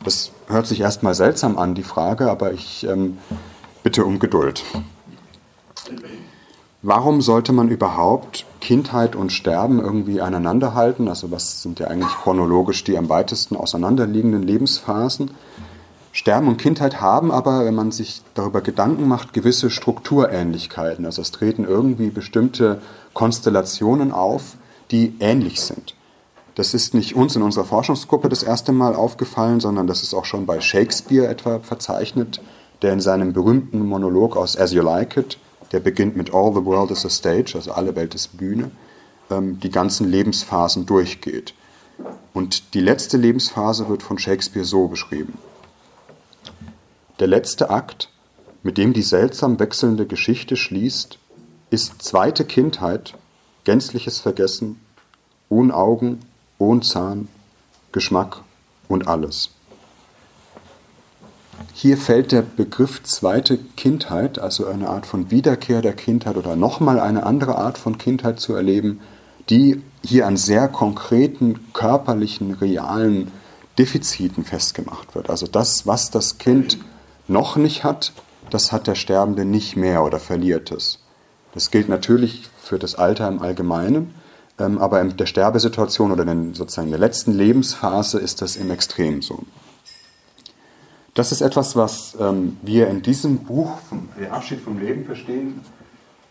Das 0.04 0.32
hört 0.48 0.66
sich 0.66 0.82
erstmal 0.82 1.14
seltsam 1.14 1.58
an, 1.58 1.76
die 1.76 1.84
Frage, 1.84 2.30
aber 2.32 2.52
ich 2.52 2.86
ähm, 2.86 3.20
bitte 3.84 4.04
um 4.04 4.18
Geduld. 4.18 4.64
Warum 6.82 7.22
sollte 7.22 7.54
man 7.54 7.70
überhaupt 7.70 8.48
Kindheit 8.60 9.16
und 9.16 9.32
Sterben 9.32 9.80
irgendwie 9.80 10.20
aneinander 10.20 10.74
halten? 10.74 11.08
Also 11.08 11.30
was 11.30 11.62
sind 11.62 11.80
ja 11.80 11.88
eigentlich 11.88 12.12
chronologisch 12.24 12.84
die 12.84 12.98
am 12.98 13.08
weitesten 13.08 13.56
auseinanderliegenden 13.56 14.42
Lebensphasen? 14.42 15.30
Sterben 16.12 16.48
und 16.48 16.58
Kindheit 16.58 17.00
haben 17.00 17.32
aber, 17.32 17.66
wenn 17.66 17.76
man 17.76 17.92
sich 17.92 18.22
darüber 18.34 18.62
Gedanken 18.62 19.08
macht, 19.08 19.34
gewisse 19.34 19.70
Strukturähnlichkeiten. 19.70 21.06
Also 21.06 21.22
es 21.22 21.32
treten 21.32 21.64
irgendwie 21.64 22.10
bestimmte 22.10 22.82
Konstellationen 23.14 24.12
auf, 24.12 24.56
die 24.92 25.16
ähnlich 25.20 25.62
sind. 25.62 25.96
Das 26.56 26.74
ist 26.74 26.94
nicht 26.94 27.16
uns 27.16 27.36
in 27.38 27.42
unserer 27.42 27.64
Forschungsgruppe 27.64 28.28
das 28.28 28.44
erste 28.44 28.74
Mal 28.74 28.94
aufgefallen, 28.94 29.62
sondern 29.62 29.88
das 29.88 30.04
ist 30.04 30.14
auch 30.14 30.26
schon 30.26 30.46
bei 30.46 30.60
Shakespeare 30.60 31.28
etwa 31.28 31.60
verzeichnet, 31.60 32.42
der 32.82 32.92
in 32.92 33.00
seinem 33.00 33.32
berühmten 33.32 33.80
Monolog 33.86 34.36
aus 34.36 34.58
As 34.58 34.74
You 34.74 34.82
Like 34.82 35.16
It 35.16 35.38
der 35.72 35.80
beginnt 35.80 36.18
mit 36.18 36.34
All 36.34 36.54
the 36.54 36.66
World 36.66 36.92
is 36.92 37.06
a 37.06 37.10
Stage, 37.10 37.54
also 37.56 37.72
alle 37.72 37.96
Welt 37.96 38.14
ist 38.16 38.38
Bühne, 38.38 38.72
ähm, 39.30 39.60
die 39.60 39.70
ganzen 39.70 40.10
Lebensphasen 40.10 40.86
durchgeht. 40.86 41.54
Und 42.34 42.74
die 42.74 42.82
letzte 42.82 43.18
Lebensphase 43.18 43.88
wird 43.90 44.04
von 44.04 44.18
Shakespeare 44.18 44.66
so 44.66 44.88
beschrieben. 44.88 45.38
Der 47.22 47.28
letzte 47.28 47.70
Akt, 47.70 48.10
mit 48.64 48.80
dem 48.80 48.94
die 48.94 49.04
seltsam 49.04 49.60
wechselnde 49.60 50.08
Geschichte 50.08 50.58
schließt, 50.58 51.20
ist 51.70 52.02
zweite 52.02 52.46
Kindheit, 52.46 53.14
gänzliches 53.64 54.20
Vergessen, 54.20 54.82
ohne 55.48 55.76
Augen, 55.76 56.22
ohne 56.58 56.82
Zahn, 56.82 57.28
Geschmack 57.92 58.42
und 58.88 59.08
alles. 59.08 59.52
Hier 61.76 61.96
fällt 61.96 62.32
der 62.32 62.42
Begriff 62.42 63.04
zweite 63.04 63.60
Kindheit, 63.78 64.40
also 64.40 64.66
eine 64.66 64.90
Art 64.90 65.06
von 65.06 65.30
Wiederkehr 65.30 65.84
der 65.84 65.94
Kindheit 65.94 66.38
oder 66.38 66.56
nochmal 66.56 67.00
eine 67.00 67.24
andere 67.24 67.56
Art 67.56 67.78
von 67.78 68.00
Kindheit 68.00 68.40
zu 68.40 68.56
erleben, 68.56 69.00
die 69.52 69.84
hier 70.04 70.26
an 70.26 70.38
sehr 70.38 70.68
konkreten 70.68 71.72
körperlichen, 71.74 72.54
realen 72.56 73.32
Defiziten 73.78 74.44
festgemacht 74.44 75.14
wird. 75.14 75.30
Also 75.30 75.46
das, 75.46 75.86
was 75.86 76.10
das 76.10 76.40
Kind 76.40 76.80
noch 77.32 77.56
nicht 77.56 77.84
hat, 77.84 78.14
das 78.50 78.72
hat 78.72 78.88
der 78.88 78.96
Sterbende 78.96 79.46
nicht 79.46 79.76
mehr 79.76 80.04
oder 80.04 80.20
verliert 80.20 80.72
es. 80.72 81.00
Das 81.54 81.72
gilt 81.72 81.90
natürlich 81.90 82.50
für 82.62 82.80
das 82.80 82.96
Alter 82.96 83.28
im 83.28 83.42
Allgemeinen, 83.42 84.14
ähm, 84.60 84.78
aber 84.78 85.02
in 85.02 85.18
der 85.18 85.26
Sterbesituation 85.26 86.12
oder 86.12 86.28
in, 86.28 86.54
sozusagen 86.54 86.88
in 86.88 86.92
der 86.92 87.00
letzten 87.00 87.34
Lebensphase 87.34 88.20
ist 88.20 88.42
das 88.42 88.56
im 88.56 88.72
Extrem 88.72 89.22
so. 89.22 89.44
Das 91.14 91.32
ist 91.34 91.42
etwas, 91.42 91.76
was 91.76 92.16
ähm, 92.20 92.58
wir 92.62 92.88
in 92.88 93.02
diesem 93.02 93.40
Buch, 93.40 93.80
Der 94.20 94.34
Abschied 94.34 94.62
vom 94.62 94.80
Leben 94.80 95.06
verstehen, 95.06 95.60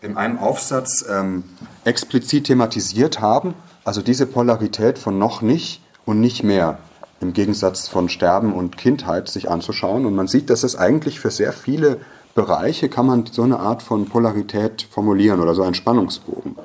in 0.01 0.17
einem 0.17 0.39
Aufsatz 0.39 1.05
ähm, 1.07 1.43
explizit 1.85 2.47
thematisiert 2.47 3.19
haben. 3.19 3.53
Also 3.83 4.01
diese 4.01 4.25
Polarität 4.25 4.97
von 4.97 5.19
noch 5.19 5.43
nicht 5.43 5.81
und 6.05 6.19
nicht 6.19 6.43
mehr 6.43 6.79
im 7.21 7.33
Gegensatz 7.33 7.87
von 7.87 8.09
Sterben 8.09 8.53
und 8.53 8.77
Kindheit 8.77 9.29
sich 9.29 9.49
anzuschauen. 9.49 10.05
Und 10.05 10.15
man 10.15 10.27
sieht, 10.27 10.49
dass 10.49 10.63
es 10.63 10.75
eigentlich 10.75 11.19
für 11.19 11.31
sehr 11.31 11.53
viele 11.53 12.01
Bereiche 12.33 12.89
kann 12.89 13.05
man 13.05 13.25
so 13.25 13.43
eine 13.43 13.59
Art 13.59 13.83
von 13.83 14.05
Polarität 14.05 14.87
formulieren 14.89 15.39
oder 15.39 15.53
so 15.53 15.63
einen 15.63 15.75
Spannungsbogen. 15.75 16.55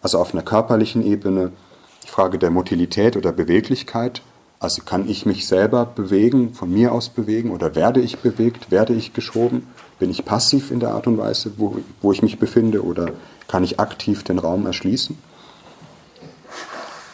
Also 0.00 0.18
auf 0.18 0.34
einer 0.34 0.42
körperlichen 0.42 1.04
Ebene, 1.04 1.52
die 2.02 2.08
Frage 2.08 2.38
der 2.38 2.50
Motilität 2.50 3.16
oder 3.16 3.32
Beweglichkeit, 3.32 4.22
Also 4.62 4.82
kann 4.84 5.08
ich 5.08 5.26
mich 5.26 5.48
selber 5.48 5.84
bewegen, 5.84 6.54
von 6.54 6.72
mir 6.72 6.92
aus 6.92 7.08
bewegen 7.08 7.50
oder 7.50 7.74
werde 7.74 8.00
ich 8.00 8.18
bewegt, 8.18 8.70
werde 8.70 8.94
ich 8.94 9.12
geschoben? 9.12 9.66
Bin 9.98 10.08
ich 10.08 10.24
passiv 10.24 10.70
in 10.70 10.78
der 10.78 10.94
Art 10.94 11.08
und 11.08 11.18
Weise, 11.18 11.54
wo, 11.56 11.78
wo 12.00 12.12
ich 12.12 12.22
mich 12.22 12.38
befinde 12.38 12.84
oder 12.84 13.10
kann 13.48 13.64
ich 13.64 13.80
aktiv 13.80 14.22
den 14.22 14.38
Raum 14.38 14.64
erschließen? 14.64 15.18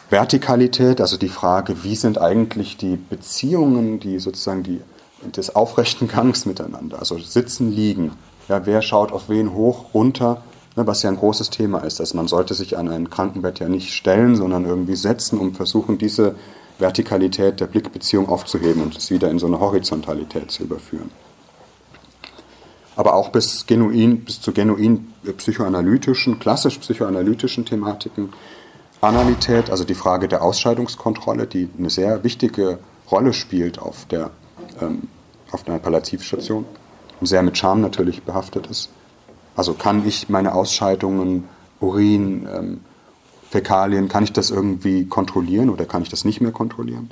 Vertikalität, 0.09 1.01
also 1.01 1.17
die 1.17 1.29
Frage, 1.29 1.83
wie 1.83 1.95
sind 1.95 2.19
eigentlich 2.19 2.77
die 2.77 2.95
Beziehungen, 2.95 3.99
die 3.99 4.19
sozusagen 4.19 4.63
die, 4.63 4.81
des 5.35 5.55
aufrechten 5.55 6.07
Gangs 6.07 6.45
miteinander, 6.45 6.99
also 6.99 7.17
sitzen, 7.19 7.71
liegen. 7.71 8.13
Ja, 8.47 8.65
wer 8.65 8.81
schaut 8.81 9.11
auf 9.11 9.29
wen 9.29 9.53
hoch, 9.53 9.93
runter, 9.93 10.41
ne, 10.75 10.87
was 10.87 11.03
ja 11.03 11.11
ein 11.11 11.17
großes 11.17 11.51
Thema 11.51 11.79
ist. 11.79 11.99
Also 11.99 12.17
man 12.17 12.27
sollte 12.27 12.55
sich 12.55 12.77
an 12.77 12.89
ein 12.89 13.11
Krankenbett 13.11 13.59
ja 13.59 13.69
nicht 13.69 13.93
stellen, 13.93 14.35
sondern 14.35 14.65
irgendwie 14.65 14.95
setzen, 14.95 15.37
um 15.37 15.53
versuchen, 15.53 15.99
diese 15.99 16.35
Vertikalität 16.79 17.59
der 17.59 17.67
Blickbeziehung 17.67 18.29
aufzuheben 18.29 18.81
und 18.81 18.97
es 18.97 19.11
wieder 19.11 19.29
in 19.29 19.37
so 19.37 19.45
eine 19.45 19.59
Horizontalität 19.59 20.49
zu 20.49 20.63
überführen. 20.63 21.11
Aber 22.95 23.13
auch 23.13 23.29
bis, 23.29 23.67
genuin, 23.67 24.25
bis 24.25 24.41
zu 24.41 24.51
genuin 24.51 25.13
psychoanalytischen, 25.37 26.39
klassisch 26.39 26.79
psychoanalytischen 26.79 27.65
Thematiken 27.65 28.29
Analität, 29.01 29.69
also 29.69 29.85
die 29.85 29.93
Frage 29.93 30.27
der 30.27 30.41
Ausscheidungskontrolle, 30.41 31.47
die 31.47 31.69
eine 31.77 31.89
sehr 31.89 32.23
wichtige 32.23 32.79
Rolle 33.09 33.33
spielt 33.33 33.79
auf, 33.79 34.05
der, 34.05 34.31
ähm, 34.81 35.07
auf 35.51 35.67
einer 35.67 35.79
Palliativstation 35.79 36.65
und 37.19 37.27
sehr 37.27 37.41
mit 37.41 37.57
Scham 37.57 37.81
natürlich 37.81 38.23
behaftet 38.23 38.67
ist. 38.67 38.89
Also 39.55 39.73
kann 39.73 40.05
ich 40.07 40.29
meine 40.29 40.53
Ausscheidungen, 40.53 41.47
Urin, 41.79 42.47
ähm, 42.53 42.81
Fäkalien, 43.49 44.09
kann 44.09 44.23
ich 44.23 44.33
das 44.33 44.51
irgendwie 44.51 45.05
kontrollieren 45.05 45.69
oder 45.69 45.85
kann 45.85 46.03
ich 46.03 46.09
das 46.09 46.23
nicht 46.23 46.39
mehr 46.41 46.51
kontrollieren? 46.51 47.09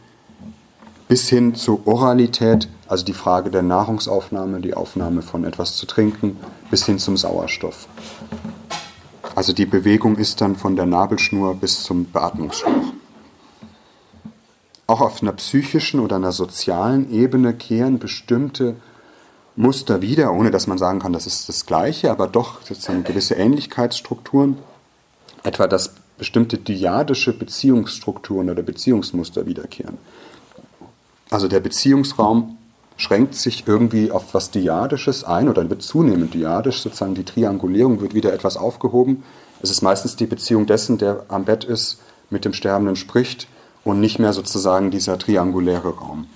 Bis 1.07 1.29
hin 1.29 1.55
zur 1.55 1.87
Oralität, 1.87 2.67
also 2.87 3.05
die 3.05 3.13
Frage 3.13 3.49
der 3.49 3.63
Nahrungsaufnahme, 3.63 4.59
die 4.59 4.73
Aufnahme 4.73 5.21
von 5.21 5.45
etwas 5.45 5.77
zu 5.77 5.85
trinken, 5.85 6.37
bis 6.69 6.85
hin 6.85 6.99
zum 6.99 7.15
Sauerstoff. 7.15 7.87
Also 9.37 9.53
die 9.53 9.67
Bewegung 9.67 10.17
ist 10.17 10.41
dann 10.41 10.55
von 10.55 10.75
der 10.75 10.87
Nabelschnur 10.87 11.53
bis 11.53 11.83
zum 11.83 12.05
Beatmungsschlauch. 12.05 12.91
Auch 14.87 14.99
auf 14.99 15.21
einer 15.21 15.33
psychischen 15.33 15.99
oder 15.99 16.15
einer 16.15 16.31
sozialen 16.31 17.11
Ebene 17.13 17.53
kehren 17.53 17.99
bestimmte 17.99 18.77
Muster 19.55 20.01
wieder, 20.01 20.33
ohne 20.33 20.49
dass 20.49 20.65
man 20.65 20.79
sagen 20.79 20.97
kann, 20.97 21.13
das 21.13 21.27
ist 21.27 21.47
das 21.49 21.67
Gleiche, 21.67 22.09
aber 22.09 22.25
doch 22.25 22.63
sozusagen 22.63 23.03
gewisse 23.03 23.35
Ähnlichkeitsstrukturen. 23.35 24.57
Etwa, 25.43 25.67
dass 25.67 25.93
bestimmte 26.17 26.57
dyadische 26.57 27.31
Beziehungsstrukturen 27.31 28.49
oder 28.49 28.63
Beziehungsmuster 28.63 29.45
wiederkehren. 29.45 29.99
Also 31.29 31.47
der 31.47 31.59
Beziehungsraum 31.59 32.56
schränkt 32.97 33.35
sich 33.35 33.67
irgendwie 33.67 34.11
auf 34.11 34.33
was 34.33 34.51
Diadisches 34.51 35.23
ein 35.23 35.47
oder 35.47 35.69
wird 35.69 35.83
zunehmend 35.83 36.33
diadisch, 36.33 36.81
sozusagen 36.81 37.15
die 37.15 37.23
Triangulierung 37.23 38.01
wird 38.01 38.13
wieder 38.13 38.33
etwas 38.33 38.57
aufgehoben. 38.57 39.23
Es 39.61 39.69
ist 39.69 39.81
meistens 39.81 40.15
die 40.15 40.25
Beziehung 40.25 40.65
dessen, 40.65 40.97
der 40.97 41.25
am 41.29 41.45
Bett 41.45 41.63
ist, 41.63 41.99
mit 42.29 42.43
dem 42.43 42.53
Sterbenden 42.53 42.95
spricht 42.95 43.47
und 43.83 43.99
nicht 43.99 44.19
mehr 44.19 44.33
sozusagen 44.33 44.91
dieser 44.91 45.17
trianguläre 45.17 45.95
Raum. 45.95 46.27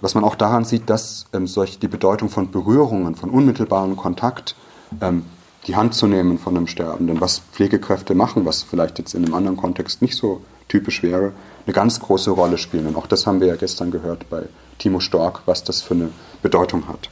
Was 0.00 0.14
man 0.14 0.24
auch 0.24 0.34
daran 0.34 0.64
sieht, 0.64 0.88
dass 0.88 1.26
ähm, 1.32 1.46
solch 1.46 1.78
die 1.78 1.88
Bedeutung 1.88 2.28
von 2.28 2.50
Berührungen, 2.50 3.16
von 3.16 3.30
unmittelbarem 3.30 3.96
Kontakt, 3.96 4.54
ähm, 5.00 5.24
die 5.66 5.76
Hand 5.76 5.94
zu 5.94 6.06
nehmen 6.06 6.38
von 6.38 6.56
einem 6.56 6.66
Sterbenden, 6.66 7.20
was 7.20 7.40
Pflegekräfte 7.52 8.14
machen, 8.14 8.44
was 8.44 8.62
vielleicht 8.62 8.98
jetzt 8.98 9.14
in 9.14 9.24
einem 9.24 9.34
anderen 9.34 9.56
Kontext 9.56 10.00
nicht 10.02 10.16
so 10.16 10.42
typisch 10.68 11.02
wäre, 11.02 11.32
eine 11.66 11.74
ganz 11.74 12.00
große 12.00 12.30
Rolle 12.30 12.58
spielen. 12.58 12.86
Und 12.86 12.96
auch 12.96 13.06
das 13.06 13.26
haben 13.26 13.40
wir 13.40 13.48
ja 13.48 13.56
gestern 13.56 13.90
gehört 13.90 14.28
bei 14.30 14.44
Timo 14.78 15.00
Stork, 15.00 15.42
was 15.46 15.64
das 15.64 15.82
für 15.82 15.94
eine 15.94 16.10
Bedeutung 16.42 16.88
hat. 16.88 17.10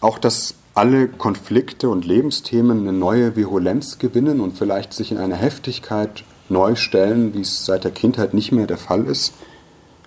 Auch, 0.00 0.18
dass 0.18 0.54
alle 0.74 1.08
Konflikte 1.08 1.88
und 1.88 2.04
Lebensthemen 2.04 2.80
eine 2.80 2.92
neue 2.92 3.36
Virulenz 3.36 3.98
gewinnen 3.98 4.40
und 4.40 4.58
vielleicht 4.58 4.92
sich 4.92 5.12
in 5.12 5.18
einer 5.18 5.36
Heftigkeit 5.36 6.24
neu 6.48 6.74
stellen, 6.74 7.32
wie 7.34 7.40
es 7.40 7.64
seit 7.64 7.84
der 7.84 7.90
Kindheit 7.90 8.34
nicht 8.34 8.52
mehr 8.52 8.66
der 8.66 8.76
Fall 8.76 9.06
ist. 9.06 9.34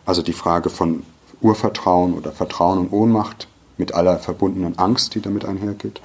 Also 0.05 0.21
die 0.21 0.33
Frage 0.33 0.69
von 0.69 1.03
Urvertrauen 1.41 2.13
oder 2.13 2.31
Vertrauen 2.31 2.79
und 2.79 2.91
Ohnmacht 2.91 3.47
mit 3.77 3.93
aller 3.93 4.17
verbundenen 4.17 4.77
Angst, 4.77 5.15
die 5.15 5.21
damit 5.21 5.45
einhergeht. 5.45 6.01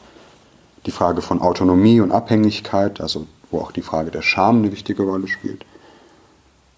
Die 0.86 0.90
Frage 0.90 1.22
von 1.22 1.40
Autonomie 1.40 2.00
und 2.00 2.12
Abhängigkeit, 2.12 3.00
also 3.00 3.26
wo 3.50 3.60
auch 3.60 3.72
die 3.72 3.82
Frage 3.82 4.10
der 4.10 4.22
Scham 4.22 4.58
eine 4.58 4.72
wichtige 4.72 5.04
Rolle 5.04 5.28
spielt. 5.28 5.64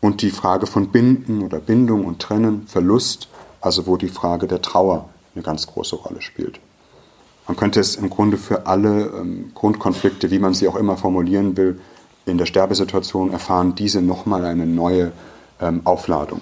Und 0.01 0.21
die 0.21 0.31
Frage 0.31 0.67
von 0.67 0.89
Binden 0.89 1.43
oder 1.43 1.59
Bindung 1.59 2.05
und 2.05 2.21
Trennen, 2.21 2.67
Verlust, 2.67 3.29
also 3.61 3.87
wo 3.87 3.97
die 3.97 4.09
Frage 4.09 4.47
der 4.47 4.61
Trauer 4.61 5.09
eine 5.35 5.43
ganz 5.43 5.67
große 5.67 5.97
Rolle 5.97 6.21
spielt. 6.21 6.61
Man 7.47 7.57
könnte 7.57 7.81
es 7.81 7.97
im 7.97 8.11
Grunde 8.11 8.37
für 8.37 8.67
alle 8.67 9.07
ähm, 9.07 9.53
Grundkonflikte, 9.55 10.31
wie 10.31 10.39
man 10.39 10.55
sie 10.55 10.69
auch 10.69 10.77
immer 10.77 10.97
formulieren 10.97 11.57
will, 11.57 11.81
in 12.27 12.39
der 12.39 12.47
Sterbesituation 12.47 13.33
erfahren 13.33 13.75
diese 13.75 14.01
nochmal 14.01 14.45
eine 14.45 14.67
neue 14.67 15.13
ähm, 15.61 15.83
Aufladung. 15.85 16.41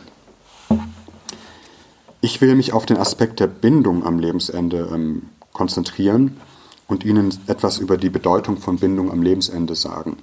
Ich 2.20 2.40
will 2.40 2.54
mich 2.54 2.72
auf 2.72 2.86
den 2.86 2.98
Aspekt 2.98 3.40
der 3.40 3.48
Bindung 3.48 4.06
am 4.06 4.20
Lebensende 4.20 4.88
ähm, 4.92 5.22
konzentrieren 5.52 6.40
und 6.92 7.04
Ihnen 7.04 7.34
etwas 7.46 7.78
über 7.78 7.96
die 7.96 8.10
Bedeutung 8.10 8.58
von 8.58 8.76
Bindung 8.78 9.10
am 9.10 9.22
Lebensende 9.22 9.74
sagen. 9.74 10.18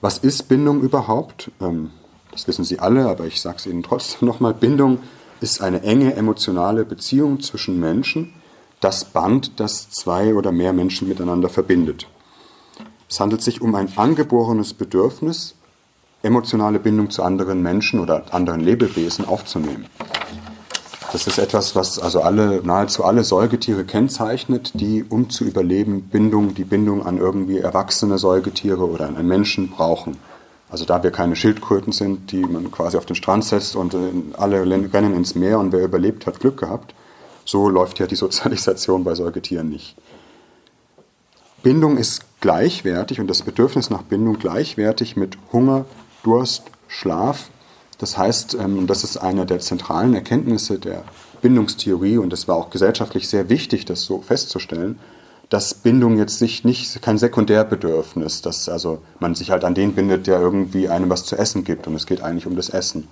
Was 0.00 0.18
ist 0.18 0.48
Bindung 0.48 0.80
überhaupt? 0.80 1.50
Ähm, 1.60 1.90
das 2.30 2.48
wissen 2.48 2.64
Sie 2.64 2.78
alle, 2.78 3.08
aber 3.08 3.26
ich 3.26 3.40
sage 3.40 3.56
es 3.58 3.66
Ihnen 3.66 3.82
trotzdem 3.82 4.28
nochmal. 4.28 4.54
Bindung 4.54 4.98
ist 5.40 5.60
eine 5.60 5.82
enge 5.82 6.14
emotionale 6.14 6.84
Beziehung 6.84 7.40
zwischen 7.40 7.78
Menschen, 7.80 8.32
das 8.80 9.04
Band, 9.04 9.60
das 9.60 9.90
zwei 9.90 10.34
oder 10.34 10.52
mehr 10.52 10.72
Menschen 10.72 11.08
miteinander 11.08 11.48
verbindet. 11.48 12.08
Es 13.08 13.20
handelt 13.20 13.42
sich 13.42 13.60
um 13.60 13.74
ein 13.74 13.96
angeborenes 13.96 14.72
Bedürfnis, 14.72 15.54
emotionale 16.22 16.78
Bindung 16.78 17.10
zu 17.10 17.22
anderen 17.22 17.60
Menschen 17.60 18.00
oder 18.00 18.32
anderen 18.32 18.60
Lebewesen 18.60 19.24
aufzunehmen. 19.24 19.86
Das 21.12 21.26
ist 21.26 21.38
etwas, 21.38 21.76
was 21.76 21.98
also 21.98 22.22
alle, 22.22 22.62
nahezu 22.64 23.04
alle 23.04 23.22
Säugetiere 23.22 23.84
kennzeichnet, 23.84 24.72
die, 24.72 25.04
um 25.04 25.28
zu 25.28 25.44
überleben, 25.44 26.04
Bindung, 26.04 26.54
die 26.54 26.64
Bindung 26.64 27.04
an 27.04 27.18
irgendwie 27.18 27.58
erwachsene 27.58 28.16
Säugetiere 28.16 28.88
oder 28.88 29.06
an 29.06 29.18
einen 29.18 29.28
Menschen 29.28 29.68
brauchen. 29.68 30.16
Also 30.70 30.86
da 30.86 31.02
wir 31.02 31.10
keine 31.10 31.36
Schildkröten 31.36 31.92
sind, 31.92 32.32
die 32.32 32.40
man 32.40 32.70
quasi 32.70 32.96
auf 32.96 33.04
den 33.04 33.14
Strand 33.14 33.44
setzt 33.44 33.76
und 33.76 33.92
äh, 33.92 33.98
alle 34.38 34.62
rennen 34.64 35.14
ins 35.14 35.34
Meer 35.34 35.58
und 35.58 35.70
wer 35.72 35.84
überlebt, 35.84 36.26
hat 36.26 36.40
Glück 36.40 36.56
gehabt, 36.56 36.94
so 37.44 37.68
läuft 37.68 37.98
ja 37.98 38.06
die 38.06 38.16
Sozialisation 38.24 39.04
bei 39.04 39.14
Säugetieren 39.14 39.68
nicht. 39.68 39.94
Bindung 41.62 41.98
ist 41.98 42.22
gleichwertig 42.40 43.20
und 43.20 43.28
das 43.28 43.42
Bedürfnis 43.42 43.90
nach 43.90 44.02
Bindung 44.02 44.38
gleichwertig 44.38 45.16
mit 45.16 45.36
Hunger, 45.52 45.84
Durst, 46.22 46.62
Schlaf 46.88 47.50
das 47.98 48.18
heißt, 48.18 48.54
ähm, 48.54 48.86
das 48.86 49.04
ist 49.04 49.16
eine 49.16 49.46
der 49.46 49.60
zentralen 49.60 50.14
Erkenntnisse 50.14 50.78
der 50.78 51.04
Bindungstheorie 51.40 52.18
und 52.18 52.32
es 52.32 52.48
war 52.48 52.56
auch 52.56 52.70
gesellschaftlich 52.70 53.28
sehr 53.28 53.48
wichtig, 53.48 53.84
das 53.84 54.02
so 54.02 54.20
festzustellen, 54.20 54.98
dass 55.48 55.74
Bindung 55.74 56.16
jetzt 56.16 56.38
sich 56.38 56.64
nicht 56.64 57.02
kein 57.02 57.18
Sekundärbedürfnis, 57.18 58.40
dass 58.40 58.68
also 58.68 59.02
man 59.20 59.34
sich 59.34 59.50
halt 59.50 59.64
an 59.64 59.74
den 59.74 59.94
bindet, 59.94 60.26
der 60.26 60.40
irgendwie 60.40 60.88
einem 60.88 61.10
was 61.10 61.24
zu 61.24 61.36
essen 61.36 61.64
gibt 61.64 61.86
und 61.86 61.94
es 61.94 62.06
geht 62.06 62.22
eigentlich 62.22 62.46
um 62.46 62.56
das 62.56 62.70
Essen, 62.70 63.08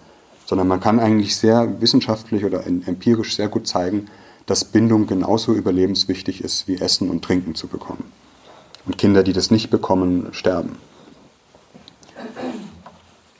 sondern 0.46 0.66
man 0.66 0.80
kann 0.80 1.00
eigentlich 1.00 1.36
sehr 1.36 1.80
wissenschaftlich 1.80 2.44
oder 2.44 2.66
empirisch 2.66 3.36
sehr 3.36 3.48
gut 3.48 3.66
zeigen, 3.66 4.06
dass 4.46 4.64
Bindung 4.64 5.06
genauso 5.06 5.52
überlebenswichtig 5.52 6.42
ist 6.42 6.66
wie 6.66 6.80
Essen 6.80 7.10
und 7.10 7.22
Trinken 7.22 7.54
zu 7.54 7.68
bekommen. 7.68 8.10
Und 8.86 8.96
Kinder, 8.96 9.22
die 9.22 9.32
das 9.32 9.50
nicht 9.50 9.70
bekommen, 9.70 10.28
sterben. 10.32 10.76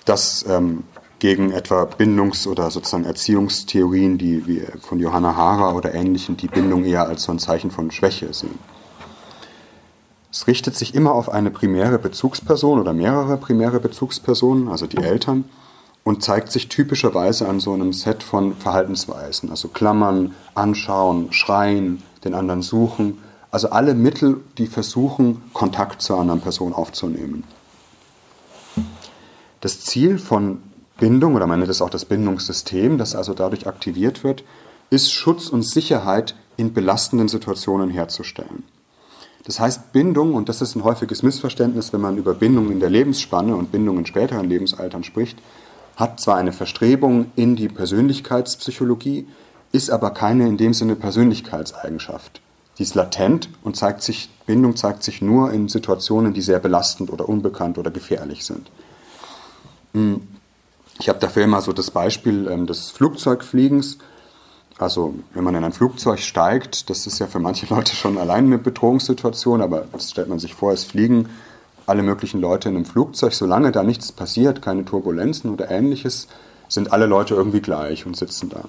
Das 0.05 0.45
ähm, 0.49 0.85
gegen 1.21 1.53
etwa 1.53 1.85
Bindungs- 1.85 2.47
oder 2.47 2.71
sozusagen 2.71 3.05
Erziehungstheorien, 3.05 4.19
die 4.19 4.47
wie 4.47 4.63
von 4.81 4.99
Johanna 4.99 5.37
Hara 5.37 5.75
oder 5.75 5.95
ähnlichen, 5.95 6.37
die 6.37 6.49
Bindung 6.49 6.85
eher 6.85 7.07
als 7.07 7.23
so 7.23 7.33
ein 7.33 7.39
Zeichen 7.39 7.71
von 7.71 7.91
Schwäche 7.91 8.33
sehen. 8.35 8.59
Es 10.33 10.47
richtet 10.47 10.77
sich 10.77 10.95
immer 10.95 11.13
auf 11.13 11.29
eine 11.29 11.51
primäre 11.51 11.99
Bezugsperson 11.99 12.81
oder 12.81 12.93
mehrere 12.93 13.37
primäre 13.37 13.81
Bezugspersonen, 13.81 14.69
also 14.69 14.87
die 14.87 14.99
Eltern, 14.99 15.45
und 16.05 16.23
zeigt 16.23 16.51
sich 16.51 16.69
typischerweise 16.69 17.49
an 17.49 17.61
so 17.61 17.73
einem 17.73 17.93
Set 17.93 18.23
von 18.23 18.57
Verhaltensweisen, 18.57 19.51
also 19.51 19.69
Klammern, 19.69 20.35
Anschauen, 20.55 21.33
Schreien, 21.33 22.03
den 22.25 22.35
anderen 22.35 22.63
suchen, 22.63 23.19
also 23.51 23.71
alle 23.71 23.95
Mittel, 23.95 24.41
die 24.57 24.67
versuchen, 24.67 25.43
Kontakt 25.53 26.01
zur 26.01 26.19
anderen 26.19 26.41
Person 26.41 26.73
aufzunehmen. 26.73 27.45
Das 29.61 29.81
Ziel 29.81 30.19
von 30.19 30.63
Bindung, 31.01 31.35
oder 31.35 31.49
man 31.49 31.59
nennt 31.59 31.71
es 31.71 31.83
auch 31.83 31.91
das 31.91 32.05
Bindungssystem, 32.05 32.99
das 32.99 33.17
also 33.17 33.35
dadurch 33.35 33.67
aktiviert 33.67 34.23
wird, 34.23 34.45
ist 34.91 35.11
Schutz 35.11 35.49
und 35.49 35.63
Sicherheit 35.63 36.37
in 36.57 36.73
belastenden 36.73 37.27
Situationen 37.27 37.91
herzustellen. 37.91 38.65
Das 39.45 39.59
heißt, 39.59 39.93
Bindung, 39.93 40.35
und 40.35 40.49
das 40.49 40.61
ist 40.61 40.77
ein 40.77 40.85
häufiges 40.85 41.23
Missverständnis, 41.23 41.93
wenn 41.93 42.01
man 42.01 42.19
über 42.19 42.35
Bindung 42.35 42.71
in 42.71 42.79
der 42.79 42.91
Lebensspanne 42.91 43.57
und 43.57 43.73
Bindung 43.73 43.99
in 43.99 44.07
späteren 44.07 44.49
Lebensaltern 44.49 45.03
spricht, 45.03 45.39
hat 45.97 46.21
zwar 46.21 46.37
eine 46.37 46.53
Verstrebung 46.53 47.33
in 47.35 47.57
die 47.57 47.69
Persönlichkeitspsychologie, 47.69 49.27
ist 49.73 49.91
aber 49.91 50.11
keine 50.11 50.47
in 50.47 50.57
dem 50.57 50.75
Sinne 50.75 50.97
Persönlichkeitseigenschaft. 50.97 52.41
Die 52.79 52.83
ist 52.83 52.95
latent 52.95 53.49
und 53.63 53.77
zeigt 53.77 54.03
sich, 54.03 54.31
Bindung 54.47 54.77
zeigt 54.77 55.03
sich 55.03 55.23
nur 55.23 55.53
in 55.53 55.69
Situationen, 55.69 56.35
die 56.35 56.43
sehr 56.43 56.59
belastend 56.59 57.11
oder 57.11 57.29
unbekannt 57.29 57.79
oder 57.79 57.91
gefährlich 57.91 58.45
sind. 58.45 58.71
Hm. 59.95 60.23
Ich 61.01 61.09
habe 61.09 61.19
dafür 61.19 61.45
immer 61.45 61.63
so 61.63 61.73
das 61.73 61.91
Beispiel 61.91 62.47
ähm, 62.49 62.67
des 62.67 62.91
Flugzeugfliegens. 62.91 63.99
Also 64.79 65.15
wenn 65.35 65.45
man 65.45 65.55
in 65.55 65.65
ein 65.65 65.73
Flugzeug 65.73 66.21
steigt, 66.21 66.91
das 66.91 67.07
ist 67.07 67.19
ja 67.19 67.27
für 67.27 67.39
manche 67.39 67.67
Leute 67.75 67.97
schon 67.97 68.19
allein 68.19 68.47
eine 68.47 68.59
Bedrohungssituation, 68.59 69.63
aber 69.63 69.87
das 69.93 70.11
stellt 70.11 70.29
man 70.29 70.39
sich 70.39 70.55
vor, 70.55 70.73
es 70.73 70.85
fliegen 70.85 71.29
alle 71.87 72.03
möglichen 72.03 72.41
Leute 72.41 72.69
in 72.69 72.77
einem 72.77 72.85
Flugzeug. 72.85 73.33
Solange 73.33 73.73
da 73.73 73.83
nichts 73.83 74.13
passiert, 74.13 74.63
keine 74.63 74.85
Turbulenzen 74.85 75.51
oder 75.51 75.71
ähnliches, 75.71 76.29
sind 76.69 76.93
alle 76.93 77.07
Leute 77.07 77.35
irgendwie 77.35 77.61
gleich 77.61 78.05
und 78.07 78.17
sitzen 78.17 78.51
da. 78.51 78.65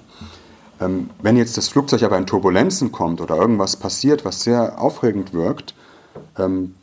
Ähm, 0.80 1.10
wenn 1.20 1.36
jetzt 1.36 1.56
das 1.56 1.68
Flugzeug 1.68 2.02
aber 2.02 2.16
in 2.16 2.26
Turbulenzen 2.26 2.92
kommt 2.92 3.20
oder 3.20 3.36
irgendwas 3.36 3.76
passiert, 3.76 4.24
was 4.24 4.42
sehr 4.42 4.80
aufregend 4.80 5.34
wirkt, 5.34 5.74
ähm, 6.38 6.74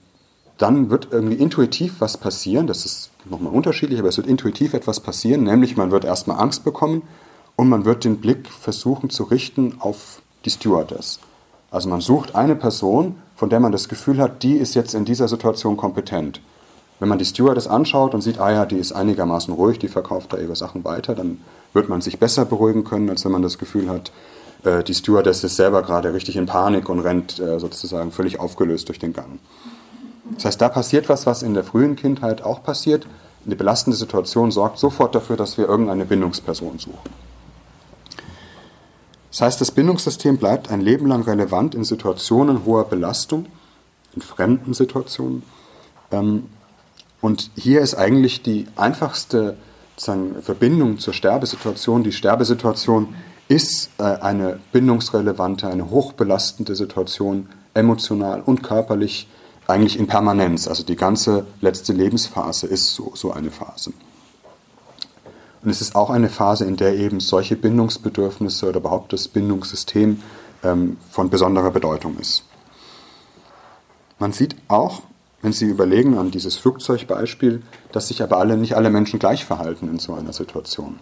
dann 0.60 0.90
wird 0.90 1.08
irgendwie 1.12 1.38
intuitiv 1.38 1.96
was 2.00 2.18
passieren. 2.18 2.68
Das 2.68 2.86
ist 2.86 3.10
nochmal 3.26 3.54
unterschiedlich, 3.54 4.00
aber 4.00 4.10
es 4.10 4.18
wird 4.18 4.28
intuitiv 4.28 4.74
etwas 4.74 5.00
passieren, 5.00 5.44
nämlich 5.44 5.78
man 5.78 5.90
wird 5.90 6.06
erstmal 6.06 6.40
Angst 6.40 6.64
bekommen 6.64 7.02
und 7.56 7.70
man 7.70 7.86
wird 7.86 8.04
den 8.04 8.18
Blick 8.18 8.50
versuchen 8.50 9.10
zu 9.10 9.24
richten 9.24 9.78
auf 9.80 10.22
die 10.46 10.50
Stewardess. 10.50 11.20
Also 11.72 11.90
man 11.90 12.02
sucht 12.02 12.36
eine 12.36 12.56
Person, 12.56 13.16
von 13.36 13.50
der 13.50 13.60
man 13.60 13.72
das 13.72 13.90
Gefühl 13.90 14.20
hat, 14.20 14.44
die 14.44 14.56
ist 14.56 14.76
jetzt 14.76 14.94
in 14.94 15.06
dieser 15.06 15.28
Situation 15.28 15.78
kompetent. 15.78 16.42
Wenn 17.00 17.08
man 17.08 17.20
die 17.20 17.26
Stewardess 17.26 17.68
anschaut 17.68 18.14
und 18.14 18.22
sieht, 18.22 18.40
ah 18.40 18.52
ja, 18.52 18.66
die 18.66 18.78
ist 18.78 18.92
einigermaßen 18.92 19.54
ruhig, 19.54 19.80
die 19.80 19.88
verkauft 19.88 20.34
da 20.34 20.38
ihre 20.38 20.58
Sachen 20.58 20.84
weiter, 20.84 21.16
dann 21.16 21.40
wird 21.72 21.88
man 21.88 22.02
sich 22.02 22.20
besser 22.20 22.44
beruhigen 22.44 22.84
können, 22.84 23.10
als 23.10 23.24
wenn 23.24 23.32
man 23.32 23.42
das 23.42 23.58
Gefühl 23.58 23.90
hat, 23.90 24.12
äh, 24.66 24.84
die 24.84 24.94
Stewardess 24.94 25.44
ist 25.46 25.56
selber 25.56 25.84
gerade 25.84 26.14
richtig 26.14 26.36
in 26.36 26.48
Panik 26.48 26.90
und 26.90 27.00
rennt 27.00 27.40
äh, 27.40 27.60
sozusagen 27.60 28.12
völlig 28.12 28.42
aufgelöst 28.42 28.90
durch 28.90 29.00
den 29.00 29.14
Gang. 29.14 29.40
Das 30.36 30.46
heißt, 30.46 30.62
da 30.62 30.70
passiert 30.70 31.10
was, 31.10 31.26
was 31.26 31.44
in 31.44 31.54
der 31.54 31.64
frühen 31.64 31.96
Kindheit 31.96 32.44
auch 32.44 32.64
passiert. 32.64 33.08
Eine 33.46 33.56
belastende 33.56 33.98
Situation 33.98 34.52
sorgt 34.52 34.80
sofort 34.80 35.16
dafür, 35.16 35.38
dass 35.38 35.58
wir 35.58 35.68
irgendeine 35.68 36.06
Bindungsperson 36.06 36.80
suchen. 36.80 37.10
Das 39.32 39.42
heißt, 39.42 39.62
das 39.62 39.72
Bindungssystem 39.72 40.38
bleibt 40.38 40.72
ein 40.72 40.82
Leben 40.82 41.08
lang 41.08 41.24
relevant 41.24 41.76
in 41.76 41.84
Situationen 41.84 42.66
hoher 42.66 42.86
Belastung, 42.86 43.46
in 44.16 44.22
fremden 44.22 44.74
Situationen. 44.74 45.44
Ähm, 46.12 46.46
und 47.22 47.52
hier 47.56 47.82
ist 47.82 47.96
eigentlich 47.96 48.42
die 48.42 48.68
einfachste 48.76 49.58
Verbindung 49.98 50.98
zur 51.00 51.14
Sterbesituation. 51.14 52.04
Die 52.04 52.14
Sterbesituation 52.14 53.16
ist 53.50 53.90
äh, 53.98 54.04
eine 54.04 54.60
bindungsrelevante, 54.72 55.68
eine 55.68 55.90
hochbelastende 55.90 56.76
Situation, 56.76 57.50
emotional 57.74 58.42
und 58.42 58.64
körperlich 58.64 59.28
eigentlich 59.70 59.98
in 60.00 60.08
Permanenz. 60.08 60.68
Also 60.68 60.84
die 60.84 60.96
ganze 60.96 61.46
letzte 61.62 61.94
Lebensphase 61.94 62.68
ist 62.68 62.94
so, 62.94 63.12
so 63.16 63.32
eine 63.32 63.52
Phase. 63.52 63.94
Und 65.62 65.70
es 65.70 65.82
ist 65.82 65.96
auch 65.96 66.10
eine 66.10 66.30
Phase, 66.30 66.66
in 66.66 66.78
der 66.78 66.96
eben 66.96 67.20
solche 67.20 67.56
Bindungsbedürfnisse 67.56 68.70
oder 68.70 68.80
überhaupt 68.80 69.14
das 69.14 69.28
Bindungssystem 69.28 70.22
ähm, 70.64 70.98
von 71.12 71.30
besonderer 71.30 71.72
Bedeutung 71.72 72.18
ist. 72.18 72.44
Man 74.20 74.32
sieht 74.32 74.56
auch, 74.68 75.02
wenn 75.42 75.54
Sie 75.54 75.66
überlegen 75.66 76.18
an 76.18 76.32
dieses 76.32 76.58
Flugzeugbeispiel, 76.58 77.62
dass 77.92 78.10
sich 78.10 78.22
aber 78.22 78.38
alle, 78.38 78.58
nicht 78.58 78.76
alle 78.76 78.90
Menschen 78.90 79.20
gleich 79.20 79.46
verhalten 79.46 79.88
in 79.88 80.00
so 80.00 80.14
einer 80.14 80.34
Situation. 80.34 81.00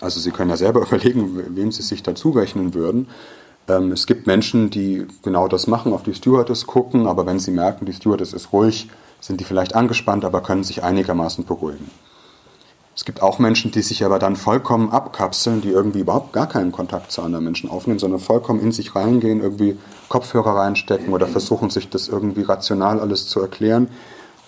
Also 0.00 0.18
Sie 0.18 0.30
können 0.30 0.50
ja 0.50 0.56
selber 0.56 0.80
überlegen, 0.86 1.56
wem 1.56 1.72
Sie 1.72 1.82
sich 1.82 2.02
dazu 2.02 2.30
rechnen 2.30 2.74
würden. 2.74 3.08
Ähm, 3.70 3.92
es 3.92 4.06
gibt 4.06 4.26
Menschen, 4.26 4.70
die 4.70 5.06
genau 5.22 5.46
das 5.46 5.66
machen, 5.66 5.92
auf 5.92 6.02
die 6.02 6.14
Stewardess 6.14 6.66
gucken, 6.66 7.06
aber 7.06 7.26
wenn 7.26 7.38
sie 7.38 7.50
merken, 7.52 7.86
die 7.86 7.92
Stewardess 7.92 8.32
ist 8.32 8.52
ruhig, 8.52 8.88
sind 9.20 9.40
die 9.40 9.44
vielleicht 9.44 9.74
angespannt, 9.74 10.24
aber 10.24 10.42
können 10.42 10.64
sich 10.64 10.82
einigermaßen 10.82 11.44
beruhigen. 11.44 11.90
Es 12.96 13.04
gibt 13.04 13.22
auch 13.22 13.38
Menschen, 13.38 13.70
die 13.70 13.82
sich 13.82 14.04
aber 14.04 14.18
dann 14.18 14.36
vollkommen 14.36 14.90
abkapseln, 14.90 15.60
die 15.60 15.70
irgendwie 15.70 16.00
überhaupt 16.00 16.32
gar 16.32 16.48
keinen 16.48 16.72
Kontakt 16.72 17.12
zu 17.12 17.22
anderen 17.22 17.44
Menschen 17.44 17.70
aufnehmen, 17.70 17.98
sondern 17.98 18.20
vollkommen 18.20 18.60
in 18.60 18.72
sich 18.72 18.94
reingehen, 18.94 19.40
irgendwie 19.40 19.78
Kopfhörer 20.08 20.56
reinstecken 20.56 21.12
oder 21.12 21.26
versuchen, 21.26 21.70
sich 21.70 21.88
das 21.88 22.08
irgendwie 22.08 22.42
rational 22.42 23.00
alles 23.00 23.28
zu 23.28 23.40
erklären 23.40 23.88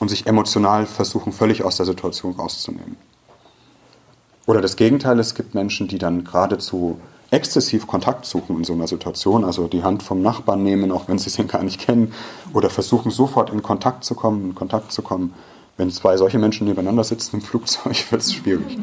und 0.00 0.08
sich 0.08 0.26
emotional 0.26 0.86
versuchen, 0.86 1.32
völlig 1.32 1.64
aus 1.64 1.76
der 1.76 1.86
Situation 1.86 2.32
rauszunehmen. 2.32 2.96
Oder 4.46 4.60
das 4.60 4.76
Gegenteil, 4.76 5.18
es 5.20 5.34
gibt 5.34 5.54
Menschen, 5.54 5.86
die 5.86 5.98
dann 5.98 6.24
geradezu 6.24 6.98
exzessiv 7.32 7.86
Kontakt 7.86 8.26
suchen 8.26 8.58
in 8.58 8.64
so 8.64 8.74
einer 8.74 8.86
Situation, 8.86 9.44
also 9.44 9.66
die 9.66 9.82
Hand 9.82 10.02
vom 10.02 10.20
Nachbarn 10.20 10.62
nehmen, 10.62 10.92
auch 10.92 11.08
wenn 11.08 11.18
sie 11.18 11.30
den 11.30 11.48
gar 11.48 11.62
nicht 11.62 11.80
kennen, 11.80 12.12
oder 12.52 12.68
versuchen 12.68 13.10
sofort 13.10 13.50
in 13.50 13.62
Kontakt 13.62 14.04
zu 14.04 14.14
kommen, 14.14 14.50
in 14.50 14.54
Kontakt 14.54 14.92
zu 14.92 15.02
kommen. 15.02 15.32
Wenn 15.78 15.90
zwei 15.90 16.18
solche 16.18 16.38
Menschen 16.38 16.66
nebeneinander 16.66 17.04
sitzen 17.04 17.36
im 17.36 17.42
Flugzeug, 17.42 18.10
wird 18.10 18.22
es 18.22 18.34
schwierig. 18.34 18.78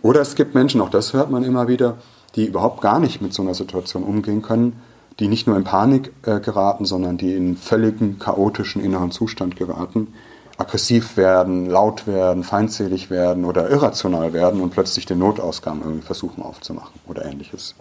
Oder 0.00 0.22
es 0.22 0.34
gibt 0.34 0.54
Menschen, 0.54 0.80
auch 0.80 0.88
das 0.88 1.12
hört 1.12 1.30
man 1.30 1.44
immer 1.44 1.68
wieder, 1.68 1.98
die 2.36 2.46
überhaupt 2.46 2.80
gar 2.80 2.98
nicht 2.98 3.20
mit 3.20 3.34
so 3.34 3.42
einer 3.42 3.54
Situation 3.54 4.02
umgehen 4.02 4.40
können, 4.40 4.80
die 5.20 5.28
nicht 5.28 5.46
nur 5.46 5.56
in 5.56 5.64
Panik 5.64 6.12
äh, 6.22 6.40
geraten, 6.40 6.86
sondern 6.86 7.18
die 7.18 7.34
in 7.34 7.56
völligen 7.56 8.18
chaotischen 8.18 8.82
inneren 8.82 9.10
Zustand 9.12 9.56
geraten 9.56 10.08
aggressiv 10.56 11.16
werden, 11.16 11.66
laut 11.66 12.06
werden, 12.06 12.44
feindselig 12.44 13.10
werden 13.10 13.44
oder 13.44 13.68
irrational 13.70 14.32
werden 14.32 14.60
und 14.60 14.70
plötzlich 14.70 15.06
den 15.06 15.18
Notausgang 15.18 15.80
irgendwie 15.80 16.06
versuchen 16.06 16.42
aufzumachen 16.42 17.00
oder 17.06 17.24
ähnliches. 17.24 17.74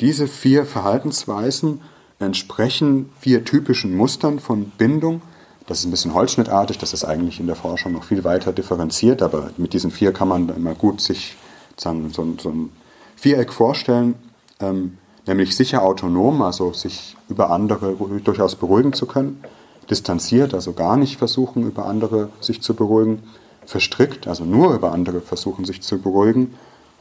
Diese 0.00 0.28
vier 0.28 0.64
Verhaltensweisen 0.64 1.82
entsprechen 2.18 3.10
vier 3.20 3.44
typischen 3.44 3.96
Mustern 3.96 4.38
von 4.38 4.70
Bindung. 4.70 5.20
Das 5.66 5.80
ist 5.80 5.84
ein 5.84 5.90
bisschen 5.90 6.14
holzschnittartig, 6.14 6.78
das 6.78 6.94
ist 6.94 7.04
eigentlich 7.04 7.40
in 7.40 7.46
der 7.46 7.56
Forschung 7.56 7.92
noch 7.92 8.04
viel 8.04 8.24
weiter 8.24 8.52
differenziert, 8.52 9.20
aber 9.20 9.50
mit 9.58 9.74
diesen 9.74 9.90
vier 9.90 10.12
kann 10.12 10.28
man 10.28 10.48
immer 10.48 10.74
gut 10.74 11.00
sich 11.00 11.36
so, 11.76 11.92
so 12.12 12.48
ein 12.48 12.70
Viereck 13.16 13.52
vorstellen, 13.52 14.14
ähm, 14.60 14.96
nämlich 15.26 15.54
sicher 15.54 15.82
autonom, 15.82 16.40
also 16.40 16.72
sich 16.72 17.16
über 17.28 17.50
andere 17.50 17.94
durchaus 18.24 18.56
beruhigen 18.56 18.94
zu 18.94 19.04
können 19.04 19.44
distanziert, 19.90 20.54
also 20.54 20.72
gar 20.72 20.96
nicht 20.96 21.16
versuchen, 21.16 21.66
über 21.66 21.86
andere 21.86 22.30
sich 22.40 22.62
zu 22.62 22.74
beruhigen, 22.74 23.22
verstrickt, 23.64 24.26
also 24.26 24.44
nur 24.44 24.74
über 24.74 24.92
andere 24.92 25.20
versuchen, 25.20 25.64
sich 25.64 25.82
zu 25.82 25.98
beruhigen 25.98 26.54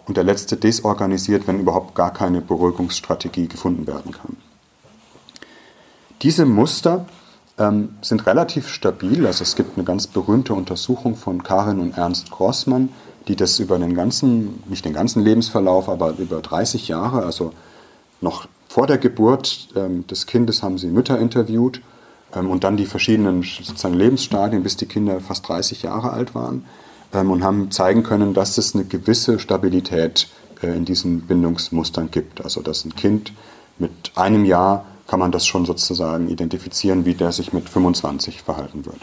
und 0.05 0.17
der 0.17 0.23
letzte 0.23 0.57
desorganisiert, 0.57 1.47
wenn 1.47 1.59
überhaupt 1.59 1.95
gar 1.95 2.11
keine 2.11 2.41
Beruhigungsstrategie 2.41 3.47
gefunden 3.47 3.87
werden 3.87 4.11
kann. 4.11 4.37
Diese 6.21 6.45
Muster 6.45 7.05
ähm, 7.57 7.95
sind 8.01 8.25
relativ 8.25 8.69
stabil, 8.69 9.25
also 9.25 9.43
es 9.43 9.55
gibt 9.55 9.77
eine 9.77 9.85
ganz 9.85 10.07
berühmte 10.07 10.53
Untersuchung 10.53 11.15
von 11.15 11.43
Karin 11.43 11.79
und 11.79 11.97
Ernst 11.97 12.31
Grossmann, 12.31 12.89
die 13.27 13.35
das 13.35 13.59
über 13.59 13.77
den 13.77 13.93
ganzen, 13.93 14.63
nicht 14.67 14.85
den 14.85 14.93
ganzen 14.93 15.23
Lebensverlauf, 15.23 15.89
aber 15.89 16.17
über 16.17 16.41
30 16.41 16.87
Jahre, 16.87 17.23
also 17.23 17.53
noch 18.21 18.47
vor 18.67 18.87
der 18.87 18.97
Geburt 18.97 19.69
ähm, 19.75 20.07
des 20.07 20.25
Kindes 20.25 20.63
haben 20.63 20.77
sie 20.77 20.87
Mütter 20.87 21.19
interviewt 21.19 21.81
und 22.33 22.63
dann 22.63 22.77
die 22.77 22.85
verschiedenen 22.85 23.43
sozusagen 23.43 23.95
Lebensstadien, 23.95 24.63
bis 24.63 24.77
die 24.77 24.85
Kinder 24.85 25.19
fast 25.21 25.47
30 25.47 25.83
Jahre 25.83 26.11
alt 26.11 26.35
waren 26.35 26.65
ähm, 27.13 27.31
und 27.31 27.43
haben 27.43 27.71
zeigen 27.71 28.03
können, 28.03 28.33
dass 28.33 28.57
es 28.57 28.75
eine 28.75 28.85
gewisse 28.85 29.39
Stabilität 29.39 30.27
äh, 30.61 30.75
in 30.75 30.85
diesen 30.85 31.21
Bindungsmustern 31.21 32.11
gibt. 32.11 32.43
Also 32.43 32.61
dass 32.61 32.85
ein 32.85 32.95
Kind 32.95 33.33
mit 33.79 34.11
einem 34.15 34.45
Jahr 34.45 34.85
kann 35.07 35.19
man 35.19 35.31
das 35.31 35.45
schon 35.45 35.65
sozusagen 35.65 36.29
identifizieren, 36.29 37.05
wie 37.05 37.13
der 37.13 37.31
sich 37.31 37.53
mit 37.53 37.69
25 37.69 38.41
verhalten 38.41 38.85
wird. 38.85 38.99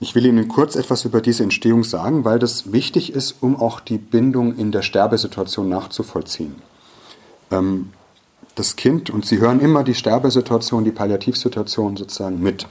Ich 0.00 0.14
will 0.14 0.26
Ihnen 0.26 0.46
kurz 0.46 0.76
etwas 0.76 1.04
über 1.04 1.20
diese 1.20 1.42
Entstehung 1.42 1.82
sagen, 1.82 2.24
weil 2.24 2.38
das 2.38 2.70
wichtig 2.70 3.12
ist, 3.12 3.36
um 3.40 3.56
auch 3.56 3.80
die 3.80 3.98
Bindung 3.98 4.56
in 4.56 4.70
der 4.70 4.82
Sterbesituation 4.82 5.68
nachzuvollziehen. 5.68 6.56
Ähm, 7.50 7.92
das 8.58 8.76
Kind, 8.76 9.10
und 9.10 9.24
Sie 9.24 9.38
hören 9.38 9.60
immer 9.60 9.84
die 9.84 9.94
Sterbesituation, 9.94 10.84
die 10.84 10.90
Palliativsituation 10.90 11.96
sozusagen 11.96 12.42
mit. 12.42 12.66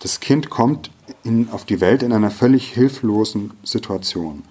Das 0.00 0.20
Kind 0.20 0.50
kommt 0.50 0.90
in, 1.22 1.50
auf 1.50 1.64
die 1.64 1.80
Welt 1.80 2.02
in 2.02 2.12
einer 2.12 2.30
völlig 2.30 2.72
hilflosen 2.72 3.52
Situation. 3.62 4.42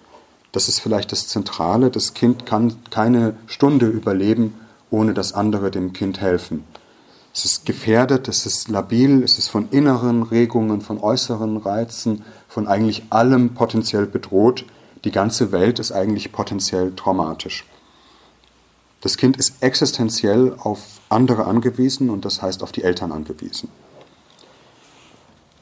Das 0.51 0.67
ist 0.67 0.79
vielleicht 0.79 1.11
das 1.11 1.27
Zentrale. 1.27 1.89
Das 1.89 2.13
Kind 2.13 2.45
kann 2.45 2.75
keine 2.89 3.35
Stunde 3.47 3.87
überleben, 3.87 4.53
ohne 4.89 5.13
dass 5.13 5.33
andere 5.33 5.71
dem 5.71 5.93
Kind 5.93 6.21
helfen. 6.21 6.63
Es 7.33 7.45
ist 7.45 7.65
gefährdet, 7.65 8.27
es 8.27 8.45
ist 8.45 8.67
labil, 8.67 9.23
es 9.23 9.37
ist 9.37 9.47
von 9.47 9.69
inneren 9.71 10.23
Regungen, 10.23 10.81
von 10.81 10.99
äußeren 10.99 11.57
Reizen, 11.57 12.23
von 12.49 12.67
eigentlich 12.67 13.03
allem 13.09 13.53
potenziell 13.53 14.05
bedroht. 14.05 14.65
Die 15.05 15.11
ganze 15.11 15.53
Welt 15.53 15.79
ist 15.79 15.93
eigentlich 15.93 16.33
potenziell 16.33 16.93
traumatisch. 16.95 17.65
Das 19.01 19.17
Kind 19.17 19.37
ist 19.37 19.55
existenziell 19.61 20.55
auf 20.59 20.79
andere 21.09 21.45
angewiesen 21.45 22.09
und 22.09 22.23
das 22.23 22.41
heißt 22.41 22.63
auf 22.63 22.71
die 22.71 22.83
Eltern 22.83 23.11
angewiesen. 23.11 23.69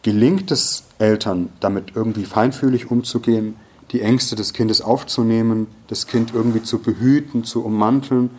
gelingt 0.01 0.49
es 0.51 0.83
Eltern, 0.97 1.49
damit 1.59 1.95
irgendwie 1.95 2.23
feinfühlig 2.23 2.89
umzugehen, 2.89 3.55
die 3.91 4.01
Ängste 4.01 4.35
des 4.35 4.53
Kindes 4.53 4.81
aufzunehmen, 4.81 5.67
das 5.87 6.07
Kind 6.07 6.33
irgendwie 6.33 6.63
zu 6.63 6.79
behüten, 6.79 7.43
zu 7.43 7.65
ummanteln, 7.65 8.29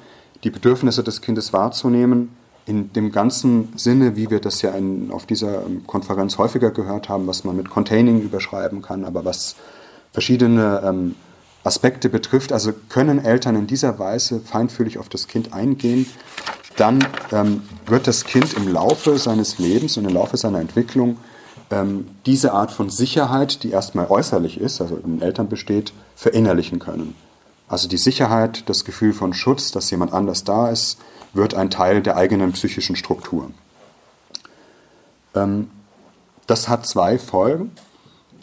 die 0.43 0.51
Bedürfnisse 0.51 1.03
des 1.03 1.21
Kindes 1.21 1.53
wahrzunehmen, 1.53 2.31
in 2.67 2.93
dem 2.93 3.11
ganzen 3.11 3.73
Sinne, 3.77 4.17
wie 4.17 4.31
wir 4.31 4.41
das 4.41 4.63
ja 4.63 4.71
in, 4.71 5.11
auf 5.11 5.27
dieser 5.27 5.67
ähm, 5.67 5.87
Konferenz 5.87 6.39
häufiger 6.39 6.71
gehört 6.71 7.09
haben, 7.09 7.27
was 7.27 7.45
man 7.45 7.57
mit 7.57 7.69
Containing 7.69 8.23
überschreiben 8.23 8.81
kann, 8.81 9.05
aber 9.05 9.25
was 9.25 9.57
verschiedene 10.13 10.83
ähm, 10.85 11.15
Aspekte 11.65 12.09
betrifft. 12.09 12.53
Also 12.53 12.73
können 12.89 13.25
Eltern 13.25 13.57
in 13.57 13.67
dieser 13.67 13.99
Weise 13.99 14.41
feinfühlig 14.41 14.99
auf 14.99 15.09
das 15.09 15.27
Kind 15.27 15.53
eingehen, 15.53 16.07
dann 16.77 17.05
ähm, 17.33 17.63
wird 17.87 18.07
das 18.07 18.25
Kind 18.25 18.55
im 18.55 18.73
Laufe 18.73 19.19
seines 19.19 19.59
Lebens 19.59 19.97
und 19.97 20.07
im 20.07 20.15
Laufe 20.15 20.37
seiner 20.37 20.61
Entwicklung 20.61 21.19
ähm, 21.71 22.09
diese 22.27 22.53
Art 22.53 22.73
von 22.73 22.91
Sicherheit, 22.91 23.63
die 23.63 23.71
erstmal 23.71 24.07
äußerlich 24.07 24.59
ist, 24.59 24.81
also 24.81 24.97
in 24.97 25.21
Eltern 25.21 25.49
besteht, 25.49 25.93
verinnerlichen 26.17 26.79
können. 26.79 27.15
Also 27.69 27.87
die 27.87 27.99
Sicherheit, 27.99 28.69
das 28.69 28.85
Gefühl 28.85 29.13
von 29.13 29.33
Schutz, 29.33 29.71
dass 29.71 29.91
jemand 29.91 30.13
anders 30.13 30.45
da 30.45 30.71
ist, 30.71 30.99
wird 31.33 31.55
ein 31.55 31.71
Teil 31.71 32.03
der 32.03 32.17
eigenen 32.17 32.53
psychischen 32.53 32.97
Struktur. 32.97 33.51
Ähm, 35.35 35.71
das 36.47 36.69
hat 36.69 36.87
zwei 36.87 37.19
Folgen. 37.19 37.73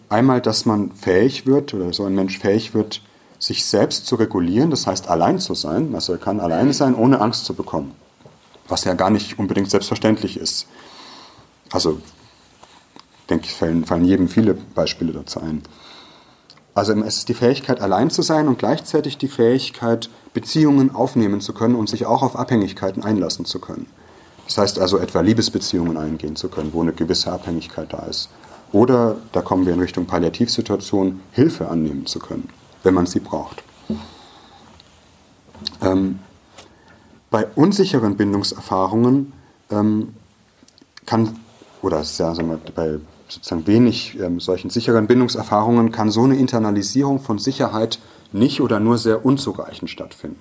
Einmal, 0.09 0.41
dass 0.41 0.65
man 0.65 0.91
fähig 0.91 1.45
wird, 1.45 1.73
oder 1.73 1.91
so 1.93 2.05
ein 2.05 2.15
Mensch 2.15 2.39
fähig 2.39 2.73
wird, 2.73 3.01
sich 3.39 3.65
selbst 3.65 4.07
zu 4.07 4.15
regulieren, 4.15 4.71
das 4.71 4.87
heißt 4.87 5.09
allein 5.09 5.39
zu 5.39 5.53
sein. 5.53 5.93
Also 5.93 6.13
er 6.13 6.19
kann 6.19 6.39
allein 6.39 6.73
sein, 6.73 6.95
ohne 6.95 7.21
Angst 7.21 7.45
zu 7.45 7.53
bekommen. 7.53 7.93
Was 8.67 8.83
ja 8.83 8.93
gar 8.93 9.09
nicht 9.09 9.37
unbedingt 9.37 9.69
selbstverständlich 9.69 10.37
ist. 10.37 10.67
Also, 11.71 11.99
denke 13.29 13.45
ich, 13.45 13.53
fallen, 13.53 13.85
fallen 13.85 14.05
jedem 14.05 14.29
viele 14.29 14.53
Beispiele 14.53 15.13
dazu 15.13 15.39
ein. 15.41 15.63
Also 16.73 16.93
es 16.93 17.17
ist 17.17 17.29
die 17.29 17.33
Fähigkeit, 17.33 17.81
allein 17.81 18.09
zu 18.09 18.21
sein 18.21 18.47
und 18.47 18.59
gleichzeitig 18.59 19.17
die 19.17 19.27
Fähigkeit, 19.27 20.09
Beziehungen 20.33 20.93
aufnehmen 20.93 21.41
zu 21.41 21.53
können 21.53 21.75
und 21.75 21.89
sich 21.89 22.05
auch 22.05 22.21
auf 22.21 22.35
Abhängigkeiten 22.35 23.03
einlassen 23.03 23.45
zu 23.45 23.59
können. 23.59 23.87
Das 24.45 24.59
heißt 24.59 24.79
also 24.79 24.99
etwa 24.99 25.21
Liebesbeziehungen 25.21 25.97
eingehen 25.97 26.35
zu 26.35 26.49
können, 26.49 26.73
wo 26.73 26.81
eine 26.81 26.93
gewisse 26.93 27.31
Abhängigkeit 27.31 27.91
da 27.91 28.05
ist. 28.05 28.29
Oder, 28.71 29.17
da 29.31 29.41
kommen 29.41 29.65
wir 29.65 29.73
in 29.73 29.79
Richtung 29.79 30.05
Palliativsituation, 30.05 31.21
Hilfe 31.31 31.69
annehmen 31.69 32.05
zu 32.05 32.19
können, 32.19 32.49
wenn 32.83 32.93
man 32.93 33.05
sie 33.05 33.19
braucht. 33.19 33.63
Ähm, 35.81 36.19
bei 37.29 37.45
unsicheren 37.55 38.17
Bindungserfahrungen 38.17 39.33
ähm, 39.71 40.13
kann, 41.05 41.39
oder 41.81 42.01
ja, 42.01 42.37
wir, 42.37 42.59
bei 42.75 42.99
sozusagen 43.29 43.67
wenig 43.67 44.17
ähm, 44.19 44.39
solchen 44.39 44.69
sicheren 44.69 45.07
Bindungserfahrungen 45.07 45.91
kann 45.91 46.11
so 46.11 46.23
eine 46.23 46.37
Internalisierung 46.37 47.19
von 47.19 47.39
Sicherheit 47.39 47.99
nicht 48.31 48.61
oder 48.61 48.79
nur 48.79 48.97
sehr 48.97 49.25
unzureichend 49.25 49.89
stattfinden. 49.89 50.39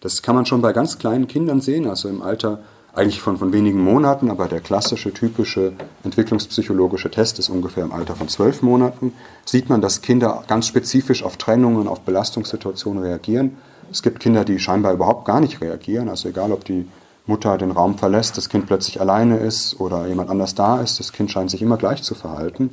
Das 0.00 0.22
kann 0.22 0.34
man 0.34 0.46
schon 0.46 0.62
bei 0.62 0.72
ganz 0.72 0.98
kleinen 0.98 1.26
Kindern 1.26 1.60
sehen, 1.60 1.86
also 1.88 2.08
im 2.08 2.22
Alter 2.22 2.60
eigentlich 2.96 3.20
von, 3.20 3.36
von 3.36 3.52
wenigen 3.52 3.82
Monaten, 3.82 4.30
aber 4.30 4.48
der 4.48 4.60
klassische, 4.60 5.12
typische 5.12 5.74
entwicklungspsychologische 6.02 7.10
Test 7.10 7.38
ist 7.38 7.50
ungefähr 7.50 7.84
im 7.84 7.92
Alter 7.92 8.16
von 8.16 8.28
zwölf 8.28 8.62
Monaten, 8.62 9.12
sieht 9.44 9.68
man, 9.68 9.82
dass 9.82 10.00
Kinder 10.00 10.42
ganz 10.48 10.66
spezifisch 10.66 11.22
auf 11.22 11.36
Trennungen, 11.36 11.88
auf 11.88 12.00
Belastungssituationen 12.00 13.02
reagieren. 13.02 13.58
Es 13.92 14.02
gibt 14.02 14.20
Kinder, 14.20 14.44
die 14.44 14.58
scheinbar 14.58 14.94
überhaupt 14.94 15.26
gar 15.26 15.40
nicht 15.40 15.60
reagieren, 15.60 16.08
also 16.08 16.30
egal 16.30 16.52
ob 16.52 16.64
die 16.64 16.88
Mutter 17.26 17.58
den 17.58 17.70
Raum 17.70 17.98
verlässt, 17.98 18.38
das 18.38 18.48
Kind 18.48 18.66
plötzlich 18.66 19.00
alleine 19.00 19.38
ist 19.38 19.78
oder 19.78 20.06
jemand 20.06 20.30
anders 20.30 20.54
da 20.54 20.80
ist, 20.80 20.98
das 20.98 21.12
Kind 21.12 21.30
scheint 21.30 21.50
sich 21.50 21.60
immer 21.60 21.76
gleich 21.76 22.02
zu 22.02 22.14
verhalten. 22.14 22.70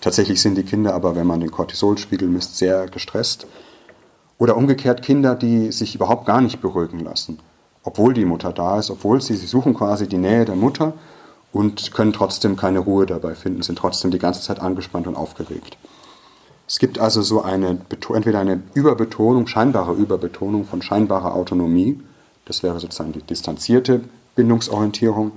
Tatsächlich 0.00 0.40
sind 0.40 0.56
die 0.56 0.64
Kinder 0.64 0.94
aber, 0.94 1.14
wenn 1.14 1.26
man 1.26 1.40
den 1.40 1.50
Cortisolspiegel 1.50 2.26
misst, 2.26 2.56
sehr 2.56 2.88
gestresst. 2.88 3.46
Oder 4.38 4.56
umgekehrt 4.56 5.02
Kinder, 5.02 5.34
die 5.34 5.70
sich 5.70 5.94
überhaupt 5.94 6.24
gar 6.24 6.40
nicht 6.40 6.62
beruhigen 6.62 7.00
lassen, 7.00 7.38
obwohl 7.84 8.14
die 8.14 8.24
Mutter 8.24 8.52
da 8.52 8.78
ist, 8.78 8.90
obwohl 8.90 9.20
sie, 9.20 9.36
sie 9.36 9.46
suchen 9.46 9.74
quasi 9.74 10.08
die 10.08 10.18
Nähe 10.18 10.44
der 10.44 10.56
Mutter 10.56 10.92
und 11.52 11.92
können 11.92 12.12
trotzdem 12.12 12.56
keine 12.56 12.80
Ruhe 12.80 13.06
dabei 13.06 13.34
finden, 13.34 13.62
sind 13.62 13.78
trotzdem 13.78 14.10
die 14.10 14.18
ganze 14.18 14.42
Zeit 14.42 14.60
angespannt 14.60 15.06
und 15.06 15.16
aufgeregt. 15.16 15.76
Es 16.68 16.78
gibt 16.78 16.98
also 16.98 17.22
so 17.22 17.42
eine, 17.42 17.78
entweder 18.14 18.38
eine 18.38 18.62
Überbetonung, 18.74 19.46
scheinbare 19.46 19.92
Überbetonung 19.92 20.66
von 20.66 20.82
scheinbarer 20.82 21.34
Autonomie, 21.34 22.00
das 22.44 22.62
wäre 22.62 22.78
sozusagen 22.78 23.12
die 23.12 23.22
distanzierte 23.22 24.02
Bindungsorientierung, 24.36 25.32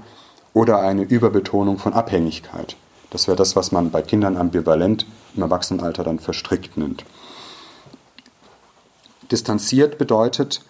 oder 0.53 0.81
eine 0.81 1.01
Überbetonung 1.01 1.79
von 1.79 1.93
Abhängigkeit. 1.93 2.75
Das 3.09 3.27
wäre 3.27 3.37
das, 3.37 3.55
was 3.55 3.71
man 3.71 3.89
bei 3.89 4.01
Kindern 4.01 4.37
ambivalent 4.37 5.07
im 5.35 5.41
Erwachsenenalter 5.41 6.03
dann 6.03 6.19
verstrickt 6.19 6.77
nennt. 6.77 7.03
Distanziert 9.31 9.97
bedeutet, 9.97 10.61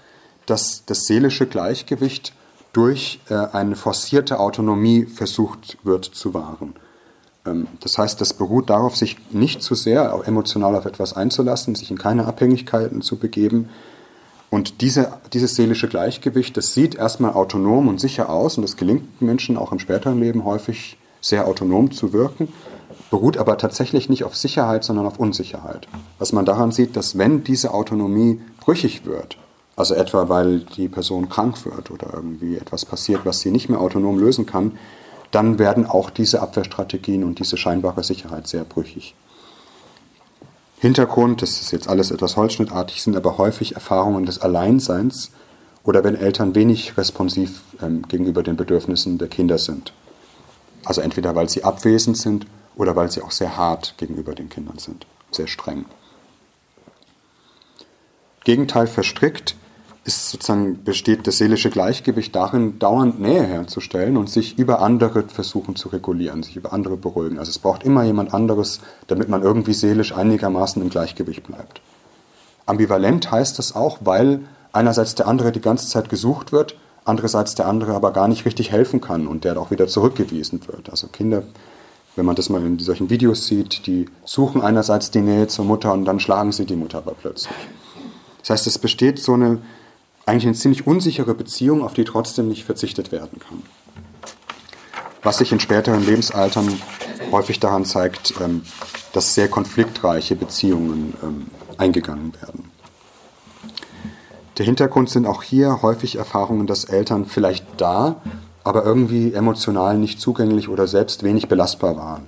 dass 0.46 0.84
das 0.86 1.06
seelische 1.06 1.46
Gleichgewicht 1.46 2.34
durch 2.74 3.20
äh, 3.30 3.36
eine 3.36 3.76
forcierte 3.76 4.40
Autonomie 4.40 5.06
versucht 5.06 5.78
wird 5.84 6.06
zu 6.06 6.34
wahren. 6.34 6.76
Ähm, 7.46 7.68
das 7.80 7.98
heißt, 7.98 8.20
das 8.20 8.34
beruht 8.34 8.70
darauf, 8.70 8.96
sich 8.96 9.18
nicht 9.32 9.62
zu 9.62 9.76
sehr 9.76 10.22
emotional 10.26 10.76
auf 10.76 10.86
etwas 10.86 11.14
einzulassen, 11.14 11.76
sich 11.76 11.92
in 11.92 11.98
keine 11.98 12.26
Abhängigkeiten 12.26 13.02
zu 13.02 13.18
begeben, 13.18 13.70
und 14.54 14.82
diese, 14.82 15.12
dieses 15.34 15.56
seelische 15.56 15.88
Gleichgewicht, 15.88 16.56
das 16.56 16.76
sieht 16.76 16.94
erstmal 16.94 17.34
autonom 17.34 17.88
und 17.88 18.00
sicher 18.00 18.30
aus 18.30 18.56
und 18.56 18.64
es 18.64 18.78
gelingt 18.78 19.20
Menschen 19.20 19.58
auch 19.58 19.72
im 19.72 19.80
späteren 19.80 20.20
Leben 20.20 20.46
häufig 20.46 21.00
sehr 21.22 21.48
autonom 21.48 21.90
zu 21.90 22.14
wirken, 22.14 22.50
beruht 23.10 23.40
aber 23.40 23.58
tatsächlich 23.58 24.10
nicht 24.10 24.24
auf 24.24 24.36
Sicherheit, 24.36 24.84
sondern 24.84 25.08
auf 25.08 25.18
Unsicherheit. 25.18 25.88
Was 26.20 26.34
man 26.34 26.46
daran 26.46 26.72
sieht, 26.72 26.96
dass 26.96 27.18
wenn 27.18 27.44
diese 27.44 27.74
Autonomie 27.74 28.42
brüchig 28.60 29.08
wird, 29.08 29.40
also 29.76 29.96
etwa 29.96 30.30
weil 30.30 30.60
die 30.60 30.88
Person 30.88 31.30
krank 31.30 31.66
wird 31.66 31.92
oder 31.92 32.14
irgendwie 32.14 32.58
etwas 32.58 32.86
passiert, 32.86 33.26
was 33.26 33.40
sie 33.40 33.52
nicht 33.52 33.70
mehr 33.70 33.80
autonom 33.80 34.20
lösen 34.20 34.46
kann, 34.46 34.78
dann 35.32 35.58
werden 35.58 35.88
auch 35.88 36.10
diese 36.10 36.42
Abwehrstrategien 36.42 37.24
und 37.24 37.40
diese 37.40 37.58
scheinbare 37.58 38.04
Sicherheit 38.04 38.48
sehr 38.48 38.64
brüchig. 38.64 39.16
Hintergrund, 40.78 41.42
das 41.42 41.62
ist 41.62 41.72
jetzt 41.72 41.88
alles 41.88 42.12
etwas 42.12 42.36
holzschnittartig, 42.36 43.02
sind 43.02 43.16
aber 43.16 43.38
häufig 43.38 43.74
Erfahrungen 43.74 44.26
des 44.26 44.40
Alleinseins 44.40 45.32
oder 45.84 46.04
wenn 46.04 46.16
Eltern 46.16 46.56
wenig 46.56 46.98
responsiv 46.98 47.62
ähm, 47.82 48.08
gegenüber 48.08 48.44
den 48.44 48.58
Bedürfnissen 48.58 49.18
der 49.18 49.28
Kinder 49.28 49.58
sind. 49.58 49.94
Also 50.86 51.02
entweder 51.02 51.36
weil 51.36 51.50
sie 51.50 51.64
abwesend 51.64 52.18
sind 52.18 52.46
oder 52.76 52.96
weil 52.96 53.10
sie 53.10 53.22
auch 53.22 53.32
sehr 53.32 53.58
hart 53.58 53.96
gegenüber 53.98 54.36
den 54.36 54.50
Kindern 54.50 54.78
sind, 54.78 55.08
sehr 55.32 55.48
streng. 55.48 55.86
Gegenteil 58.44 58.88
verstrickt 58.88 59.56
ist 60.06 60.32
sozusagen 60.32 60.84
besteht 60.84 61.28
das 61.28 61.38
seelische 61.38 61.70
Gleichgewicht 61.70 62.36
darin, 62.36 62.78
dauernd 62.78 63.22
Nähe 63.22 63.44
herzustellen 63.44 64.18
und 64.18 64.30
sich 64.30 64.58
über 64.60 64.82
andere 64.82 65.24
versuchen 65.24 65.76
zu 65.78 65.89
regulieren, 65.89 66.44
sich 66.44 66.58
über 66.58 66.74
andere 66.74 66.98
beruhigen. 66.98 67.39
Also 67.39 67.52
es 67.52 67.60
braucht 67.60 67.84
immer 67.84 68.04
jemand 68.04 68.34
anderes, 68.34 68.82
damit 69.08 69.30
man 69.30 69.44
irgendwie 69.44 69.74
seelisch 69.74 70.13
einigermaßen 70.13 70.82
im 70.82 70.89
Gleichgewicht 70.89 71.44
bleibt. 71.44 71.82
Ambivalent 72.66 73.32
heißt 73.32 73.58
das 73.60 73.76
auch, 73.76 74.00
weil 74.02 74.42
einerseits 74.74 75.16
der 75.16 75.28
andere 75.28 75.54
die 75.54 75.62
ganze 75.62 75.88
Zeit 75.88 76.10
gesucht 76.10 76.52
wird, 76.52 76.76
andererseits 77.06 77.56
der 77.56 77.68
andere 77.68 77.94
aber 77.94 78.12
gar 78.12 78.28
nicht 78.28 78.46
richtig 78.46 78.72
helfen 78.72 79.00
kann 79.00 79.28
und 79.28 79.46
der 79.46 79.58
auch 79.58 79.72
wieder 79.72 79.88
zurückgewiesen 79.88 80.62
wird. 80.68 80.89
Also 80.89 81.08
Kinder, 81.08 81.44
wenn 82.18 82.26
man 82.26 82.36
das 82.36 82.50
mal 82.50 82.62
in 82.62 82.78
solchen 82.80 83.10
Videos 83.10 83.48
sieht, 83.48 83.88
die 83.88 84.10
suchen 84.26 84.62
einerseits 84.62 85.12
die 85.12 85.22
Nähe 85.22 85.48
zur 85.48 85.63
Mutter 85.63 85.94
und 85.94 86.04
dann 86.04 86.20
schlagen 86.20 86.52
sie 86.52 86.66
die 86.66 86.76
Mutter 86.76 87.00
aber 87.00 87.13
plötzlich. 87.13 87.56
Das 88.42 88.50
heißt, 88.50 88.68
es 88.68 88.78
besteht 88.78 89.20
so 89.20 89.34
eine 89.34 89.60
eigentlich 90.26 90.46
eine 90.46 90.56
ziemlich 90.56 90.88
unsichere 90.88 91.34
Beziehung, 91.34 91.84
auf 91.84 91.94
die 91.94 92.04
trotzdem 92.04 92.48
nicht 92.48 92.64
verzichtet 92.64 93.12
werden 93.12 93.40
kann. 93.40 93.64
Was 95.22 95.38
sich 95.38 95.52
in 95.52 95.60
späteren 95.60 96.06
Lebensaltern 96.06 96.82
häufig 97.32 97.60
daran 97.60 97.86
zeigt, 97.86 98.34
ähm, 98.42 98.64
dass 99.14 99.36
sehr 99.36 99.48
konfliktreiche 99.48 100.36
Beziehungen 100.36 101.14
ähm, 101.24 101.48
eingegangen 101.78 102.34
werden. 102.42 102.70
Der 104.58 104.66
Hintergrund 104.66 105.10
sind 105.10 105.26
auch 105.26 105.44
hier 105.44 105.82
häufig 105.82 106.18
Erfahrungen, 106.18 106.68
dass 106.68 106.86
Eltern 106.86 107.26
vielleicht 107.26 107.66
da, 107.78 108.22
aber 108.64 108.86
irgendwie 108.86 109.34
emotional 109.34 109.98
nicht 109.98 110.22
zugänglich 110.22 110.70
oder 110.70 110.88
selbst 110.88 111.24
wenig 111.24 111.48
belastbar 111.48 111.98
waren. 111.98 112.28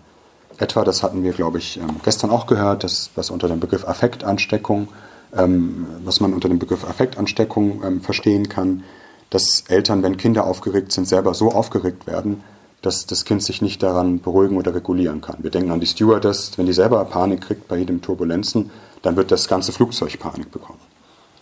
Etwa, 0.58 0.84
das 0.84 1.04
hatten 1.04 1.24
wir, 1.24 1.34
glaube 1.34 1.58
ich, 1.60 1.78
ähm, 1.78 1.98
gestern 2.04 2.30
auch 2.30 2.48
gehört, 2.48 2.84
das, 2.84 3.12
was 3.16 3.30
unter 3.30 3.48
dem 3.48 3.60
Begriff 3.60 3.88
Affektansteckung 3.88 4.84
ähm, 4.84 4.94
was 5.32 6.20
man 6.20 6.34
unter 6.34 6.48
dem 6.48 6.60
Begriff 6.60 6.84
Affektansteckung 6.84 7.84
ähm, 7.84 8.02
verstehen 8.02 8.50
kann, 8.50 8.84
dass 9.30 9.64
Eltern, 9.68 10.04
wenn 10.04 10.18
Kinder 10.18 10.46
aufgeregt 10.46 10.92
sind, 10.92 11.08
selber 11.08 11.34
so 11.34 11.52
aufgeregt 11.52 12.08
werden, 12.08 12.44
dass 12.82 13.06
das 13.08 13.26
Kind 13.26 13.42
sich 13.42 13.62
nicht 13.62 13.82
daran 13.82 14.20
beruhigen 14.20 14.58
oder 14.58 14.76
regulieren 14.76 15.20
kann. 15.22 15.38
Wir 15.40 15.50
denken 15.50 15.72
an 15.72 15.80
die 15.80 15.88
Stewardess, 15.88 16.58
wenn 16.58 16.68
die 16.68 16.74
selber 16.74 17.04
Panik 17.06 17.42
kriegt 17.42 17.68
bei 17.68 17.78
jedem 17.78 18.02
Turbulenzen, 18.02 18.70
dann 19.02 19.16
wird 19.16 19.32
das 19.32 19.48
ganze 19.48 19.72
Flugzeug 19.72 20.20
Panik 20.20 20.52
bekommen. 20.52 20.80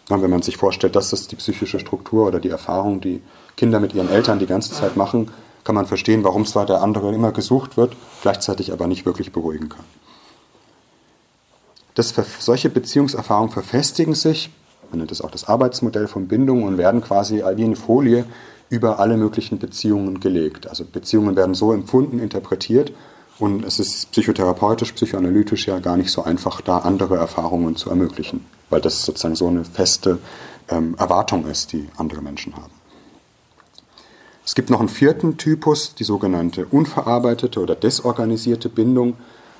Und 0.10 0.22
wenn 0.22 0.30
man 0.30 0.41
sich 0.41 0.58
vorstellt, 0.58 0.96
das 0.96 1.13
ist 1.13 1.32
die 1.32 1.36
psychische 1.36 1.80
Struktur 1.80 2.28
oder 2.28 2.39
die 2.39 2.50
Erfahrung, 2.50 3.02
die 3.02 3.22
Kinder 3.56 3.80
mit 3.80 3.93
ihren 3.93 4.10
Eltern 4.10 4.39
die 4.39 4.46
ganze 4.46 4.72
Zeit 4.74 4.98
machen, 4.98 5.32
kann 5.63 5.76
man 5.76 5.86
verstehen, 5.86 6.24
warum 6.24 6.46
zwar 6.46 6.65
der 6.65 6.82
andere 6.82 7.13
immer 7.13 7.32
gesucht 7.32 7.78
wird, 7.78 7.96
gleichzeitig 8.22 8.74
aber 8.74 8.88
nicht 8.88 9.06
wirklich 9.06 9.32
beruhigen 9.32 9.69
kann. 9.69 9.86
Das, 11.95 12.13
solche 12.39 12.69
Beziehungserfahrungen 12.69 13.51
verfestigen 13.51 14.15
sich, 14.15 14.49
man 14.89 14.99
nennt 14.99 15.12
es 15.12 15.21
auch 15.21 15.32
das 15.32 15.47
Arbeitsmodell 15.47 16.08
von 16.08 16.27
Bindung 16.27 16.63
und 16.63 16.77
werden 16.77 17.01
quasi 17.01 17.43
wie 17.56 17.63
eine 17.63 17.75
Folie 17.75 18.25
über 18.69 18.99
alle 18.99 19.17
möglichen 19.17 19.60
Beziehungen 19.60 20.19
gelegt. 20.19 20.67
Also 20.67 20.86
Beziehungen 20.86 21.36
werden 21.36 21.56
so 21.56 21.71
empfunden, 21.73 22.19
interpretiert 22.19 22.91
und 23.39 23.65
es 23.65 23.79
ist 23.79 24.12
psychotherapeutisch, 24.12 24.91
psychoanalytisch 24.93 25.67
ja 25.67 25.79
gar 25.79 25.97
nicht 25.97 26.12
so 26.12 26.23
einfach, 26.23 26.62
da 26.62 26.79
andere 26.79 27.17
Erfahrungen 27.17 27.75
zu 27.75 27.89
ermöglichen, 27.89 28.45
weil 28.69 28.82
das 28.82 29.06
sozusagen 29.06 29.36
so 29.36 29.47
eine 29.47 29.65
feste 29.65 30.19
ähm, 30.69 30.95
Erwartung 30.97 31.47
ist, 31.47 31.73
die 31.73 31.88
andere 31.97 32.21
Menschen 32.21 32.56
haben. 32.56 32.71
Es 34.45 34.56
gibt 34.56 34.69
noch 34.69 34.79
einen 34.79 34.89
vierten 34.89 35.38
Typus, 35.38 35.95
die 35.95 36.03
sogenannte 36.03 36.65
unverarbeitete 36.65 37.60
oder 37.60 37.75
desorganisierte 37.75 38.69
Bindung. 38.69 39.15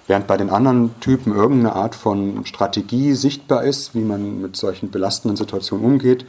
Während 0.08 0.28
bei 0.28 0.38
den 0.38 0.50
anderen 0.50 1.00
Typen 1.00 1.34
irgendeine 1.34 1.76
Art 1.76 1.96
von 1.96 2.46
Strategie 2.46 3.14
sichtbar 3.14 3.64
ist, 3.64 3.96
wie 3.96 4.02
man 4.02 4.42
mit 4.42 4.58
solchen 4.58 4.92
belastenden 4.92 5.38
Situationen 5.38 5.86
umgeht, 5.86 6.26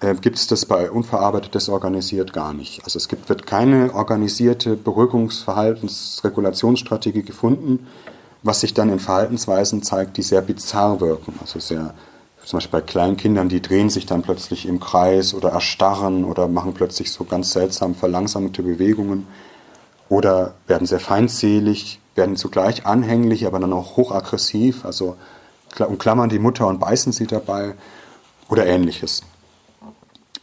äh, 0.00 0.14
gibt 0.14 0.36
es 0.36 0.46
das 0.46 0.66
bei 0.66 0.90
unverarbeitet 0.90 1.54
desorganisiert 1.54 2.34
gar 2.34 2.52
nicht. 2.52 2.84
Also 2.84 2.98
es 2.98 3.08
gibt, 3.08 3.30
wird 3.30 3.46
keine 3.46 3.94
organisierte 3.94 4.76
Beruhigungsverhaltensregulationsstrategie 4.76 7.22
gefunden, 7.22 7.86
was 8.42 8.60
sich 8.60 8.74
dann 8.74 8.90
in 8.90 8.98
Verhaltensweisen 8.98 9.82
zeigt, 9.82 10.18
die 10.18 10.22
sehr 10.22 10.42
bizarr 10.42 11.00
wirken, 11.00 11.32
also 11.40 11.58
sehr 11.58 11.94
zum 12.44 12.58
Beispiel 12.58 12.80
bei 12.80 12.86
kleinen 12.86 13.16
Kindern, 13.16 13.48
die 13.48 13.62
drehen 13.62 13.88
sich 13.88 14.04
dann 14.04 14.20
plötzlich 14.20 14.66
im 14.66 14.78
Kreis 14.78 15.32
oder 15.32 15.48
erstarren 15.50 16.24
oder 16.24 16.46
machen 16.46 16.74
plötzlich 16.74 17.10
so 17.10 17.24
ganz 17.24 17.52
seltsam 17.52 17.94
verlangsamte 17.94 18.62
Bewegungen 18.62 19.26
oder 20.10 20.52
werden 20.66 20.86
sehr 20.86 21.00
feindselig, 21.00 22.00
werden 22.14 22.36
zugleich 22.36 22.86
anhänglich, 22.86 23.46
aber 23.46 23.58
dann 23.58 23.72
auch 23.72 23.96
hochaggressiv, 23.96 24.84
also 24.84 25.16
umklammern 25.78 26.28
die 26.28 26.38
Mutter 26.38 26.66
und 26.68 26.78
beißen 26.78 27.12
sie 27.12 27.26
dabei 27.26 27.74
oder 28.48 28.66
ähnliches. 28.66 29.22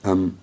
Ähm, 0.03 0.37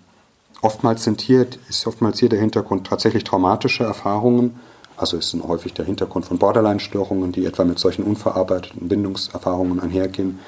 oftmals 0.63 1.05
sind 1.05 1.21
hier, 1.21 1.47
ist 1.69 1.87
oftmals 1.87 2.19
hier 2.21 2.29
der 2.29 2.41
Hintergrund 2.41 2.87
tatsächlich 2.87 3.25
traumatische 3.25 3.85
Erfahrungen, 3.85 4.59
also 4.97 5.17
ist 5.17 5.37
häufig 5.47 5.75
der 5.75 5.85
Hintergrund 5.85 6.27
von 6.27 6.39
Borderline-Störungen, 6.39 7.33
die 7.33 7.47
etwa 7.47 7.65
mit 7.65 7.79
solchen 7.79 8.03
unverarbeiteten 8.03 8.89
Bindungserfahrungen 8.89 9.81
einhergehen 9.81 10.41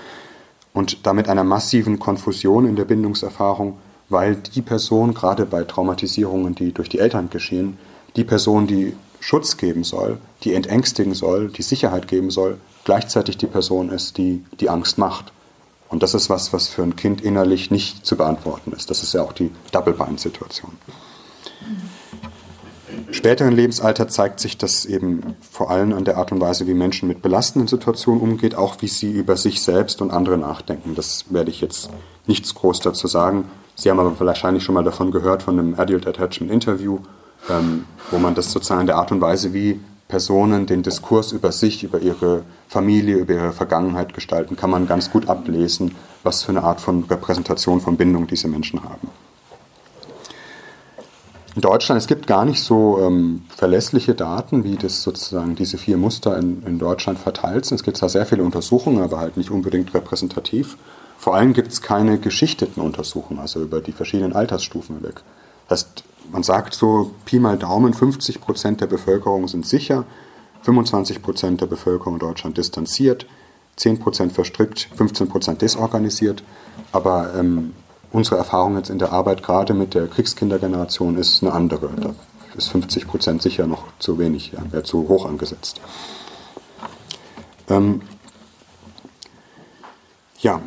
und 0.72 1.06
damit 1.06 1.28
einer 1.28 1.44
massiven 1.44 1.98
Konfusion 1.98 2.66
in 2.66 2.76
der 2.76 2.84
Bindungserfahrung, 2.84 3.78
weil 4.08 4.36
die 4.36 4.62
Person, 4.62 5.14
gerade 5.14 5.46
bei 5.46 5.62
Traumatisierungen, 5.62 6.54
die 6.54 6.72
durch 6.72 6.88
die 6.88 6.98
Eltern 6.98 7.30
geschehen, 7.30 7.78
die 8.16 8.24
Person, 8.24 8.66
die 8.66 8.96
Schutz 9.20 9.56
geben 9.58 9.84
soll, 9.84 10.18
die 10.42 10.54
entängstigen 10.54 11.14
soll, 11.14 11.48
die 11.48 11.62
Sicherheit 11.62 12.08
geben 12.08 12.30
soll, 12.30 12.58
gleichzeitig 12.84 13.36
die 13.36 13.46
Person 13.46 13.90
ist, 13.90 14.18
die 14.18 14.44
die 14.58 14.70
Angst 14.70 14.98
macht. 14.98 15.32
Und 15.88 16.02
das 16.02 16.14
ist 16.14 16.30
was, 16.30 16.52
was 16.52 16.68
für 16.68 16.82
ein 16.82 16.96
Kind 16.96 17.20
innerlich 17.20 17.70
nicht 17.70 18.06
zu 18.06 18.16
beantworten 18.16 18.72
ist. 18.72 18.90
Das 18.90 19.02
ist 19.02 19.12
ja 19.12 19.22
auch 19.22 19.32
die 19.32 19.50
Double-Bind-Situation. 19.72 20.72
Späteren 23.10 23.52
Lebensalter 23.52 24.08
zeigt 24.08 24.38
sich 24.38 24.56
das 24.56 24.84
eben 24.84 25.36
vor 25.50 25.70
allem 25.70 25.92
an 25.92 26.04
der 26.04 26.16
Art 26.16 26.30
und 26.30 26.40
Weise, 26.40 26.66
wie 26.68 26.74
Menschen 26.74 27.08
mit 27.08 27.22
belastenden 27.22 27.66
Situationen 27.66 28.20
umgehen, 28.20 28.54
auch 28.54 28.76
wie 28.80 28.88
sie 28.88 29.10
über 29.10 29.36
sich 29.36 29.62
selbst 29.62 30.00
und 30.00 30.12
andere 30.12 30.38
nachdenken. 30.38 30.94
Das 30.94 31.24
werde 31.30 31.50
ich 31.50 31.60
jetzt 31.60 31.90
nichts 32.26 32.54
groß 32.54 32.80
dazu 32.80 33.08
sagen. 33.08 33.46
Sie 33.74 33.90
haben 33.90 33.98
aber 33.98 34.18
wahrscheinlich 34.20 34.62
schon 34.62 34.74
mal 34.74 34.84
davon 34.84 35.10
gehört, 35.10 35.42
von 35.42 35.58
einem 35.58 35.74
Adult 35.74 36.06
Attachment 36.06 36.52
Interview, 36.52 37.00
ähm, 37.48 37.84
wo 38.10 38.18
man 38.18 38.34
das 38.34 38.50
sozusagen 38.52 38.82
in 38.82 38.86
der 38.86 38.96
Art 38.96 39.12
und 39.12 39.20
Weise, 39.20 39.52
wie 39.52 39.80
Personen 40.08 40.66
den 40.66 40.82
Diskurs 40.82 41.32
über 41.32 41.52
sich, 41.52 41.84
über 41.84 42.00
ihre 42.00 42.42
Familie, 42.68 43.16
über 43.16 43.34
ihre 43.34 43.52
Vergangenheit 43.52 44.12
gestalten, 44.12 44.56
kann 44.56 44.70
man 44.70 44.86
ganz 44.86 45.10
gut 45.10 45.28
ablesen, 45.28 45.94
was 46.22 46.42
für 46.42 46.50
eine 46.50 46.64
Art 46.64 46.80
von 46.80 47.04
Repräsentation 47.04 47.80
von 47.80 47.96
Bindung 47.96 48.26
diese 48.26 48.48
Menschen 48.48 48.82
haben 48.82 49.08
in 51.56 51.62
Deutschland, 51.62 52.00
es 52.00 52.06
gibt 52.06 52.26
gar 52.26 52.44
nicht 52.44 52.62
so 52.62 52.98
ähm, 53.00 53.42
verlässliche 53.54 54.14
Daten, 54.14 54.62
wie 54.62 54.76
das 54.76 55.02
sozusagen 55.02 55.56
diese 55.56 55.78
vier 55.78 55.96
Muster 55.96 56.38
in, 56.38 56.62
in 56.64 56.78
Deutschland 56.78 57.18
verteilt 57.18 57.66
sind. 57.66 57.76
Es 57.76 57.82
gibt 57.82 57.96
zwar 57.96 58.08
sehr 58.08 58.24
viele 58.24 58.44
Untersuchungen, 58.44 59.02
aber 59.02 59.18
halt 59.18 59.36
nicht 59.36 59.50
unbedingt 59.50 59.92
repräsentativ. 59.92 60.76
Vor 61.18 61.34
allem 61.34 61.52
gibt 61.52 61.72
es 61.72 61.82
keine 61.82 62.18
geschichteten 62.18 62.82
Untersuchungen, 62.82 63.40
also 63.40 63.60
über 63.60 63.80
die 63.80 63.92
verschiedenen 63.92 64.32
Altersstufen 64.32 64.96
hinweg. 64.96 65.22
Das 65.68 65.80
heißt, 65.80 66.04
man 66.32 66.42
sagt 66.42 66.74
so, 66.74 67.12
Pi 67.24 67.38
mal 67.38 67.58
Daumen, 67.58 67.94
50 67.94 68.40
Prozent 68.40 68.80
der 68.80 68.86
Bevölkerung 68.86 69.48
sind 69.48 69.66
sicher, 69.66 70.04
25 70.62 71.22
Prozent 71.22 71.60
der 71.60 71.66
Bevölkerung 71.66 72.14
in 72.14 72.20
Deutschland 72.20 72.56
distanziert, 72.58 73.26
10 73.76 73.98
Prozent 73.98 74.32
verstrickt, 74.32 74.88
15 74.94 75.28
Prozent 75.28 75.62
desorganisiert. 75.62 76.42
Aber 76.92 77.34
ähm, 77.34 77.74
unsere 78.12 78.36
Erfahrung 78.36 78.76
jetzt 78.76 78.90
in 78.90 78.98
der 78.98 79.12
Arbeit 79.12 79.42
gerade 79.42 79.74
mit 79.74 79.94
der 79.94 80.06
Kriegskindergeneration 80.06 81.16
ist 81.16 81.42
eine 81.42 81.52
andere. 81.52 81.90
Da 81.96 82.14
ist 82.56 82.68
50 82.68 83.06
Prozent 83.06 83.42
sicher 83.42 83.66
noch 83.66 83.84
zu 83.98 84.18
wenig, 84.18 84.52
ja, 84.52 84.60
wäre 84.70 84.82
zu 84.82 85.08
hoch 85.08 85.26
angesetzt. 85.26 85.80
Ähm, 87.68 88.02
ja, 90.40 90.60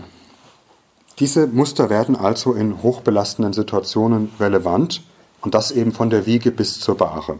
diese 1.19 1.47
Muster 1.47 1.89
werden 1.89 2.15
also 2.15 2.53
in 2.53 2.81
hochbelastenden 2.81 3.53
Situationen 3.53 4.31
relevant 4.39 5.03
und 5.43 5.53
das 5.53 5.71
eben 5.71 5.91
von 5.91 6.09
der 6.09 6.25
Wiege 6.25 6.51
bis 6.51 6.79
zur 6.79 6.97
Bahre. 6.97 7.37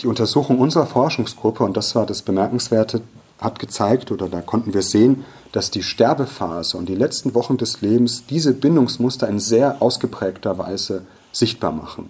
Die 0.00 0.06
Untersuchung 0.08 0.58
unserer 0.58 0.86
Forschungsgruppe, 0.86 1.62
und 1.62 1.76
das 1.76 1.94
war 1.94 2.06
das 2.06 2.22
Bemerkenswerte, 2.22 3.02
hat 3.38 3.58
gezeigt 3.58 4.10
oder 4.10 4.28
da 4.28 4.40
konnten 4.40 4.72
wir 4.72 4.82
sehen, 4.82 5.24
dass 5.52 5.70
die 5.70 5.82
Sterbephase 5.82 6.76
und 6.76 6.88
die 6.88 6.94
letzten 6.94 7.34
Wochen 7.34 7.58
des 7.58 7.82
Lebens 7.82 8.24
diese 8.26 8.54
Bindungsmuster 8.54 9.28
in 9.28 9.38
sehr 9.38 9.80
ausgeprägter 9.80 10.58
Weise 10.58 11.06
sichtbar 11.32 11.72
machen. 11.72 12.08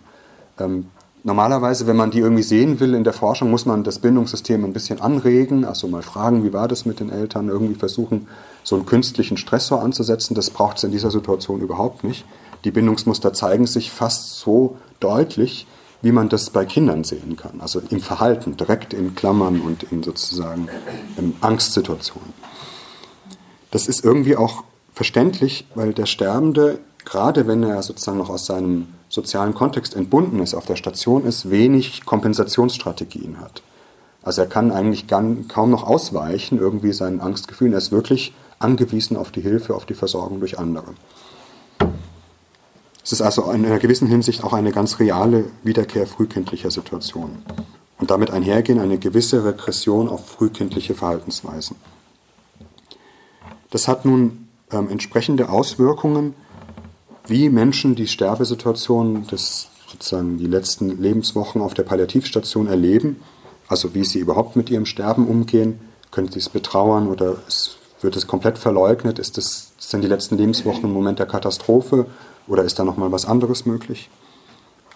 Ähm, 0.59 0.87
normalerweise, 1.25 1.88
wenn 1.88 1.96
man 1.96 2.12
die 2.12 2.20
irgendwie 2.20 2.44
sehen 2.44 2.79
will 2.79 2.94
in 2.94 3.03
der 3.03 3.12
Forschung, 3.12 3.51
muss 3.51 3.66
man 3.66 3.83
das 3.83 3.99
Bindungssystem 3.99 4.64
ein 4.64 4.72
bisschen 4.72 5.01
anregen, 5.01 5.64
also 5.64 5.88
mal 5.88 6.03
fragen, 6.03 6.44
wie 6.44 6.53
war 6.53 6.68
das 6.68 6.87
mit 6.87 7.01
den 7.01 7.11
Eltern, 7.11 7.49
irgendwie 7.49 7.75
versuchen, 7.75 8.29
so 8.62 8.77
einen 8.77 8.87
künstlichen 8.87 9.37
Stressor 9.37 9.83
anzusetzen. 9.83 10.35
Das 10.35 10.51
braucht 10.51 10.79
es 10.79 10.85
in 10.85 10.92
dieser 10.92 11.11
Situation 11.11 11.61
überhaupt 11.61 12.05
nicht. 12.05 12.25
Die 12.66 12.72
Bindungsmuster 12.72 13.33
zeigen 13.33 13.68
sich 13.68 13.92
fast 13.92 14.40
so 14.40 14.76
deutlich, 14.98 15.68
wie 16.02 16.11
man 16.11 16.29
das 16.29 16.50
bei 16.50 16.64
Kindern 16.64 17.05
sehen 17.05 17.37
kann, 17.37 17.61
also 17.61 17.81
im 17.90 18.00
Verhalten, 18.00 18.57
direkt 18.57 18.92
in 18.92 19.14
Klammern 19.14 19.61
und 19.61 19.85
in 19.85 20.02
sozusagen 20.02 20.68
in 21.16 21.37
Angstsituationen. 21.42 22.33
Das 23.70 23.87
ist 23.87 24.05
irgendwie 24.05 24.35
auch 24.35 24.64
verständlich, 24.92 25.68
weil 25.76 25.92
der 25.92 26.07
Sterbende, 26.07 26.81
gerade 27.05 27.46
wenn 27.46 27.62
er 27.62 27.85
sozusagen 27.85 28.18
noch 28.18 28.31
aus 28.31 28.46
seinem 28.46 28.88
sozialen 29.09 29.55
Kontext 29.55 29.94
entbunden 29.94 30.40
ist, 30.40 30.55
auf 30.55 30.66
der 30.66 30.74
Station 30.74 31.24
ist, 31.24 31.48
wenig 31.48 32.05
Kompensationsstrategien 32.05 33.38
hat. 33.38 33.62
Also 34.24 34.40
er 34.40 34.48
kann 34.48 34.72
eigentlich 34.72 35.07
kaum 35.07 35.70
noch 35.70 35.85
ausweichen, 35.85 36.59
irgendwie 36.59 36.92
seinen 36.92 37.20
Angstgefühlen. 37.20 37.74
Er 37.74 37.79
ist 37.79 37.92
wirklich 37.92 38.35
angewiesen 38.59 39.16
auf 39.16 39.31
die 39.31 39.40
Hilfe, 39.40 39.76
auf 39.76 39.87
die 39.87 39.94
Versorgung 39.94 40.40
durch 40.40 40.59
andere. 40.59 40.94
Es 43.07 43.12
ist 43.12 43.23
also 43.23 43.49
in 43.53 43.64
einer 43.64 43.79
gewissen 43.79 44.09
Hinsicht 44.09 44.42
auch 44.42 44.53
eine 44.53 44.73
ganz 44.73 44.99
reale 44.99 45.45
Wiederkehr 45.62 46.09
frühkindlicher 46.09 46.73
Situationen 46.73 47.45
und 48.01 48.11
damit 48.11 48.33
einhergehen 48.33 48.81
eine 48.81 48.99
gewisse 48.99 49.45
Regression 49.45 50.09
auf 50.09 50.27
frühkindliche 50.27 50.95
Verhaltensweisen. 50.95 51.77
Das 53.71 53.87
hat 53.87 54.05
nun 54.05 54.49
ähm, 54.73 54.88
entsprechende 54.90 55.51
Auswirkungen, 55.51 56.35
wie 57.29 57.49
Menschen 57.49 57.95
die 57.95 58.09
Sterbesituation 58.09 59.25
des 59.29 59.69
sozusagen 59.87 60.38
die 60.38 60.49
letzten 60.49 61.01
Lebenswochen 61.01 61.62
auf 61.62 61.75
der 61.75 61.85
Palliativstation 61.85 62.66
erleben, 62.66 63.23
also 63.69 63.95
wie 63.95 64.05
sie 64.05 64.19
überhaupt 64.19 64.57
mit 64.57 64.69
ihrem 64.69 64.85
Sterben 64.85 65.29
umgehen, 65.29 65.79
können 66.11 66.33
sie 66.33 66.40
es 66.40 66.49
betrauern 66.49 67.07
oder 67.07 67.37
es, 67.47 67.77
wird 68.01 68.16
es 68.16 68.27
komplett 68.27 68.59
verleugnet, 68.59 69.21
ist 69.21 69.37
das, 69.37 69.71
sind 69.79 70.03
die 70.03 70.09
letzten 70.09 70.37
Lebenswochen 70.37 70.87
ein 70.87 70.92
Moment 70.92 71.21
der 71.21 71.27
Katastrophe 71.27 72.07
oder 72.46 72.64
ist 72.64 72.78
da 72.78 72.85
noch 72.85 72.96
mal 72.96 73.12
was 73.12 73.26
anderes 73.26 73.66
möglich? 73.66 74.11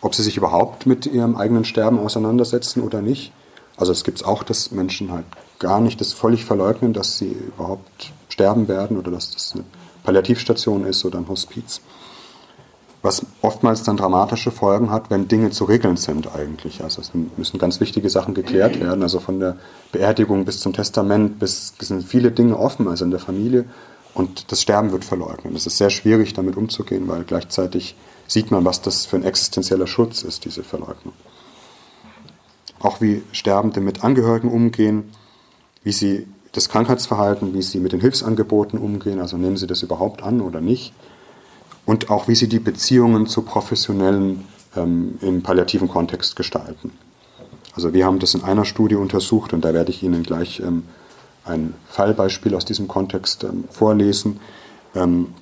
Ob 0.00 0.14
sie 0.14 0.22
sich 0.22 0.36
überhaupt 0.36 0.86
mit 0.86 1.06
ihrem 1.06 1.36
eigenen 1.36 1.64
Sterben 1.64 1.98
auseinandersetzen 1.98 2.82
oder 2.82 3.02
nicht? 3.02 3.32
Also 3.76 3.92
es 3.92 4.04
gibt 4.04 4.24
auch, 4.24 4.42
dass 4.42 4.70
Menschen 4.70 5.12
halt 5.12 5.24
gar 5.58 5.80
nicht 5.80 6.00
das 6.00 6.12
völlig 6.12 6.44
verleugnen, 6.44 6.92
dass 6.92 7.18
sie 7.18 7.30
überhaupt 7.30 8.12
sterben 8.28 8.68
werden 8.68 8.98
oder 8.98 9.10
dass 9.10 9.30
das 9.30 9.52
eine 9.54 9.64
Palliativstation 10.04 10.84
ist 10.84 11.04
oder 11.04 11.18
ein 11.18 11.28
Hospiz. 11.28 11.80
Was 13.02 13.24
oftmals 13.40 13.82
dann 13.82 13.96
dramatische 13.96 14.50
Folgen 14.50 14.90
hat, 14.90 15.10
wenn 15.10 15.28
Dinge 15.28 15.50
zu 15.50 15.64
regeln 15.64 15.96
sind 15.96 16.34
eigentlich. 16.34 16.84
Also 16.84 17.00
es 17.00 17.12
müssen 17.36 17.58
ganz 17.58 17.80
wichtige 17.80 18.10
Sachen 18.10 18.34
geklärt 18.34 18.78
werden. 18.78 19.02
Also 19.02 19.20
von 19.20 19.40
der 19.40 19.56
Beerdigung 19.92 20.44
bis 20.44 20.60
zum 20.60 20.74
Testament, 20.74 21.38
bis 21.38 21.72
sind 21.80 22.04
viele 22.04 22.30
Dinge 22.30 22.58
offen, 22.58 22.88
also 22.88 23.06
in 23.06 23.10
der 23.10 23.20
Familie. 23.20 23.64
Und 24.14 24.50
das 24.52 24.62
Sterben 24.62 24.92
wird 24.92 25.04
verleugnet. 25.04 25.54
Es 25.54 25.66
ist 25.66 25.78
sehr 25.78 25.90
schwierig, 25.90 26.34
damit 26.34 26.56
umzugehen, 26.56 27.08
weil 27.08 27.24
gleichzeitig 27.24 27.94
sieht 28.26 28.50
man, 28.50 28.64
was 28.64 28.82
das 28.82 29.06
für 29.06 29.16
ein 29.16 29.24
existenzieller 29.24 29.86
Schutz 29.86 30.22
ist, 30.22 30.44
diese 30.44 30.62
Verleugnung. 30.62 31.14
auch 32.80 33.00
wie 33.00 33.22
Sterbende 33.32 33.80
mit 33.80 34.02
Angehörigen 34.04 34.50
umgehen, 34.50 35.10
wie 35.84 35.92
sie 35.92 36.26
das 36.52 36.68
Krankheitsverhalten, 36.68 37.54
wie 37.54 37.62
sie 37.62 37.78
mit 37.78 37.92
den 37.92 38.00
Hilfsangeboten 38.00 38.78
umgehen, 38.78 39.20
also 39.20 39.36
nehmen 39.36 39.56
sie 39.56 39.66
das 39.66 39.82
überhaupt 39.82 40.22
an 40.22 40.40
oder 40.40 40.60
nicht, 40.60 40.92
und 41.86 42.10
auch 42.10 42.26
wie 42.26 42.34
sie 42.34 42.48
die 42.48 42.58
Beziehungen 42.58 43.26
zu 43.26 43.42
Professionellen 43.42 44.46
ähm, 44.76 45.18
im 45.20 45.42
palliativen 45.42 45.88
Kontext 45.88 46.36
gestalten. 46.36 46.92
Also 47.74 47.92
wir 47.92 48.04
haben 48.04 48.18
das 48.18 48.34
in 48.34 48.42
einer 48.42 48.64
Studie 48.64 48.96
untersucht 48.96 49.52
und 49.52 49.64
da 49.64 49.72
werde 49.72 49.90
ich 49.90 50.02
Ihnen 50.02 50.22
gleich 50.22 50.60
ähm, 50.60 50.84
ein 51.50 51.74
Fallbeispiel 51.88 52.54
aus 52.54 52.64
diesem 52.64 52.88
Kontext 52.88 53.44
ähm, 53.44 53.64
vorlesen. 53.70 54.40
Ähm, 54.94 55.34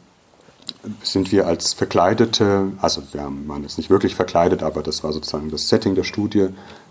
sind 1.02 1.32
wir 1.32 1.46
als 1.46 1.72
Verkleidete, 1.72 2.72
also 2.80 3.02
wir 3.12 3.30
waren 3.46 3.62
jetzt 3.62 3.78
nicht 3.78 3.90
wirklich 3.90 4.14
verkleidet, 4.14 4.62
aber 4.62 4.82
das 4.82 5.02
war 5.02 5.12
sozusagen 5.12 5.50
das 5.50 5.68
Setting 5.68 5.94
der 5.94 6.04
Studie, 6.04 6.48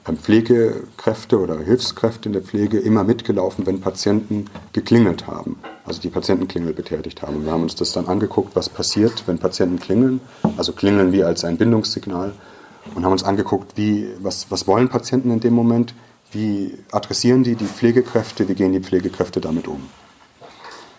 ähm, 0.08 0.18
Pflegekräfte 0.18 1.40
oder 1.40 1.60
Hilfskräfte 1.60 2.30
in 2.30 2.34
der 2.34 2.42
Pflege 2.42 2.80
immer 2.80 3.04
mitgelaufen, 3.04 3.66
wenn 3.66 3.82
Patienten 3.82 4.46
geklingelt 4.74 5.28
haben, 5.28 5.60
also 5.86 6.02
die 6.02 6.10
Patientenklingel 6.10 6.74
betätigt 6.74 7.22
haben. 7.22 7.38
Und 7.38 7.46
wir 7.46 7.52
haben 7.52 7.64
uns 7.64 7.76
das 7.76 7.92
dann 7.92 8.08
angeguckt, 8.08 8.56
was 8.56 8.70
passiert, 8.70 9.24
wenn 9.28 9.38
Patienten 9.38 9.80
klingeln, 9.80 10.22
also 10.58 10.74
klingeln 10.74 11.12
wir 11.12 11.28
als 11.28 11.44
ein 11.44 11.58
Bindungssignal 11.58 12.34
und 12.96 13.06
haben 13.06 13.12
uns 13.12 13.24
angeguckt, 13.24 13.74
wie, 13.76 14.10
was, 14.22 14.50
was 14.50 14.68
wollen 14.68 14.90
Patienten 14.90 15.32
in 15.32 15.40
dem 15.40 15.54
Moment, 15.54 15.94
wie 16.38 16.78
adressieren 16.92 17.44
die 17.44 17.56
die 17.56 17.66
Pflegekräfte, 17.66 18.48
wie 18.48 18.54
gehen 18.54 18.72
die 18.72 18.80
Pflegekräfte 18.80 19.42
damit 19.42 19.68
um. 19.68 19.82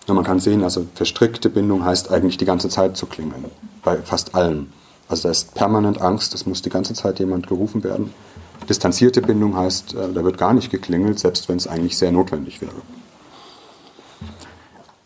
Und 0.08 0.14
man 0.16 0.24
kann 0.24 0.40
sehen, 0.40 0.64
also 0.64 0.86
verstrickte 0.94 1.48
Bindung 1.48 1.84
heißt 1.84 2.10
eigentlich 2.10 2.38
die 2.38 2.44
ganze 2.44 2.68
Zeit 2.68 2.96
zu 2.96 3.06
klingeln, 3.06 3.44
bei 3.84 3.98
fast 3.98 4.34
allen. 4.34 4.72
Also 5.08 5.24
da 5.24 5.30
ist 5.30 5.54
permanent 5.54 6.00
Angst, 6.00 6.34
es 6.34 6.44
muss 6.44 6.62
die 6.62 6.70
ganze 6.70 6.94
Zeit 6.94 7.18
jemand 7.20 7.46
gerufen 7.46 7.84
werden. 7.84 8.12
Distanzierte 8.68 9.22
Bindung 9.22 9.56
heißt, 9.56 9.94
äh, 9.94 10.12
da 10.12 10.24
wird 10.24 10.38
gar 10.38 10.54
nicht 10.54 10.70
geklingelt, 10.70 11.18
selbst 11.18 11.48
wenn 11.48 11.56
es 11.56 11.68
eigentlich 11.68 11.96
sehr 11.96 12.10
notwendig 12.10 12.60
wäre. 12.60 12.72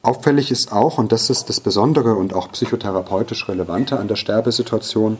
Auffällig 0.02 0.50
ist 0.50 0.72
auch, 0.72 0.98
und 0.98 1.12
das 1.12 1.30
ist 1.30 1.48
das 1.48 1.60
Besondere 1.60 2.14
und 2.14 2.34
auch 2.34 2.50
psychotherapeutisch 2.50 3.48
Relevante 3.48 3.98
an 3.98 4.08
der 4.08 4.16
Sterbesituation, 4.16 5.18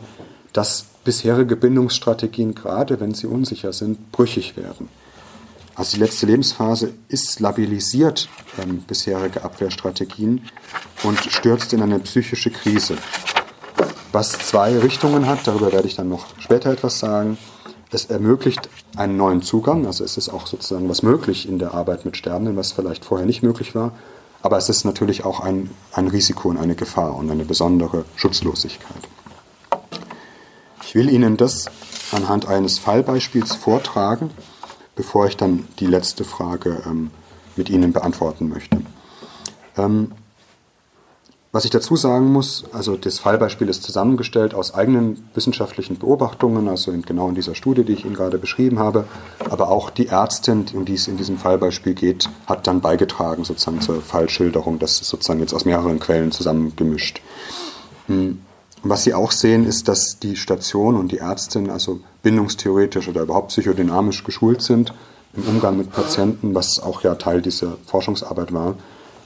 dass 0.51 0.85
bisherige 1.03 1.55
Bindungsstrategien, 1.55 2.55
gerade 2.55 2.99
wenn 2.99 3.13
sie 3.13 3.27
unsicher 3.27 3.71
sind, 3.73 4.11
brüchig 4.11 4.57
werden. 4.57 4.89
Also 5.75 5.97
die 5.97 6.03
letzte 6.03 6.27
Lebensphase 6.27 6.93
ist 7.07 7.39
labilisiert 7.39 8.29
ähm, 8.61 8.83
bisherige 8.87 9.43
Abwehrstrategien 9.43 10.41
und 11.03 11.19
stürzt 11.19 11.73
in 11.73 11.81
eine 11.81 11.99
psychische 11.99 12.51
Krise. 12.51 12.97
Was 14.11 14.31
zwei 14.33 14.77
Richtungen 14.77 15.25
hat, 15.25 15.47
darüber 15.47 15.71
werde 15.71 15.87
ich 15.87 15.95
dann 15.95 16.09
noch 16.09 16.25
später 16.37 16.71
etwas 16.71 16.99
sagen. 16.99 17.37
Es 17.89 18.05
ermöglicht 18.05 18.69
einen 18.95 19.17
neuen 19.17 19.41
Zugang, 19.41 19.85
also 19.87 20.03
es 20.03 20.17
ist 20.17 20.29
auch 20.29 20.45
sozusagen 20.45 20.89
was 20.89 21.01
möglich 21.01 21.47
in 21.47 21.57
der 21.57 21.73
Arbeit 21.73 22.05
mit 22.05 22.17
Sterbenden, 22.17 22.55
was 22.55 22.71
vielleicht 22.71 23.05
vorher 23.05 23.25
nicht 23.25 23.41
möglich 23.43 23.73
war. 23.73 23.91
Aber 24.43 24.57
es 24.57 24.69
ist 24.69 24.83
natürlich 24.83 25.25
auch 25.25 25.39
ein, 25.39 25.71
ein 25.93 26.07
Risiko 26.07 26.49
und 26.49 26.57
eine 26.57 26.75
Gefahr 26.75 27.15
und 27.15 27.31
eine 27.31 27.45
besondere 27.45 28.05
Schutzlosigkeit. 28.15 28.97
Ich 30.83 30.93
will 30.93 31.09
Ihnen 31.09 31.37
das 31.37 31.65
anhand 32.11 32.47
eines 32.47 32.77
Fallbeispiels 32.77 33.55
vortragen 33.55 34.29
bevor 34.95 35.27
ich 35.27 35.37
dann 35.37 35.67
die 35.79 35.87
letzte 35.87 36.23
Frage 36.23 36.83
ähm, 36.85 37.11
mit 37.55 37.69
Ihnen 37.69 37.93
beantworten 37.93 38.49
möchte. 38.49 38.81
Ähm, 39.77 40.11
was 41.53 41.65
ich 41.65 41.71
dazu 41.71 41.95
sagen 41.95 42.31
muss, 42.31 42.63
also 42.73 42.97
das 42.97 43.19
Fallbeispiel 43.19 43.69
ist 43.69 43.83
zusammengestellt 43.83 44.55
aus 44.55 44.73
eigenen 44.73 45.29
wissenschaftlichen 45.35 45.99
Beobachtungen, 45.99 46.67
also 46.67 46.91
in, 46.91 47.03
genau 47.03 47.29
in 47.29 47.35
dieser 47.35 47.53
Studie, 47.53 47.83
die 47.83 47.93
ich 47.93 48.05
Ihnen 48.05 48.15
gerade 48.15 48.39
beschrieben 48.39 48.79
habe, 48.79 49.05
aber 49.51 49.69
auch 49.69 49.91
die 49.91 50.07
Ärztin, 50.07 50.65
um 50.73 50.83
die 50.83 50.95
es 50.95 51.07
in 51.07 51.15
diesem 51.15 51.37
Fallbeispiel 51.37 51.93
geht, 51.93 52.27
hat 52.47 52.65
dann 52.65 52.81
beigetragen 52.81 53.43
sozusagen 53.43 53.81
zur 53.81 54.01
Fallschilderung, 54.01 54.79
das 54.79 54.99
ist 55.01 55.09
sozusagen 55.09 55.41
jetzt 55.41 55.53
aus 55.53 55.63
mehreren 55.63 55.99
Quellen 55.99 56.31
zusammengemischt. 56.31 57.21
Hm. 58.07 58.39
Was 58.85 59.03
Sie 59.03 59.13
auch 59.13 59.31
sehen, 59.31 59.65
ist, 59.65 59.87
dass 59.87 60.19
die 60.19 60.35
Station 60.35 60.95
und 60.95 61.13
die 61.13 61.19
Ärztin 61.19 61.69
also 61.69 62.01
bindungstheoretisch 62.21 63.07
oder 63.07 63.21
überhaupt 63.21 63.47
psychodynamisch 63.47 64.25
geschult 64.25 64.61
sind 64.61 64.93
im 65.33 65.43
Umgang 65.43 65.77
mit 65.77 65.91
Patienten, 65.91 66.53
was 66.53 66.79
auch 66.81 67.01
ja 67.01 67.15
Teil 67.15 67.41
dieser 67.41 67.77
Forschungsarbeit 67.85 68.53
war. 68.53 68.75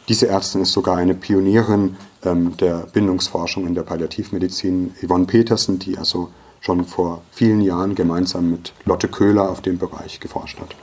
Diese 0.09 0.27
Ärztin 0.27 0.61
ist 0.61 0.71
sogar 0.73 0.97
eine 0.97 1.15
Pionierin 1.15 1.97
ähm, 2.23 2.55
der 2.57 2.87
Bindungsforschung 2.93 3.65
in 3.65 3.73
der 3.73 3.81
Palliativmedizin, 3.81 4.93
Yvonne 5.03 5.25
Petersen, 5.25 5.79
die 5.79 5.97
also 5.97 6.29
schon 6.61 6.85
vor 6.85 7.23
vielen 7.31 7.61
Jahren 7.61 7.95
gemeinsam 7.95 8.51
mit 8.51 8.73
Lotte 8.85 9.07
Köhler 9.07 9.49
auf 9.49 9.61
dem 9.61 9.79
Bereich 9.79 10.19
geforscht 10.19 10.59
hat. 10.59 10.75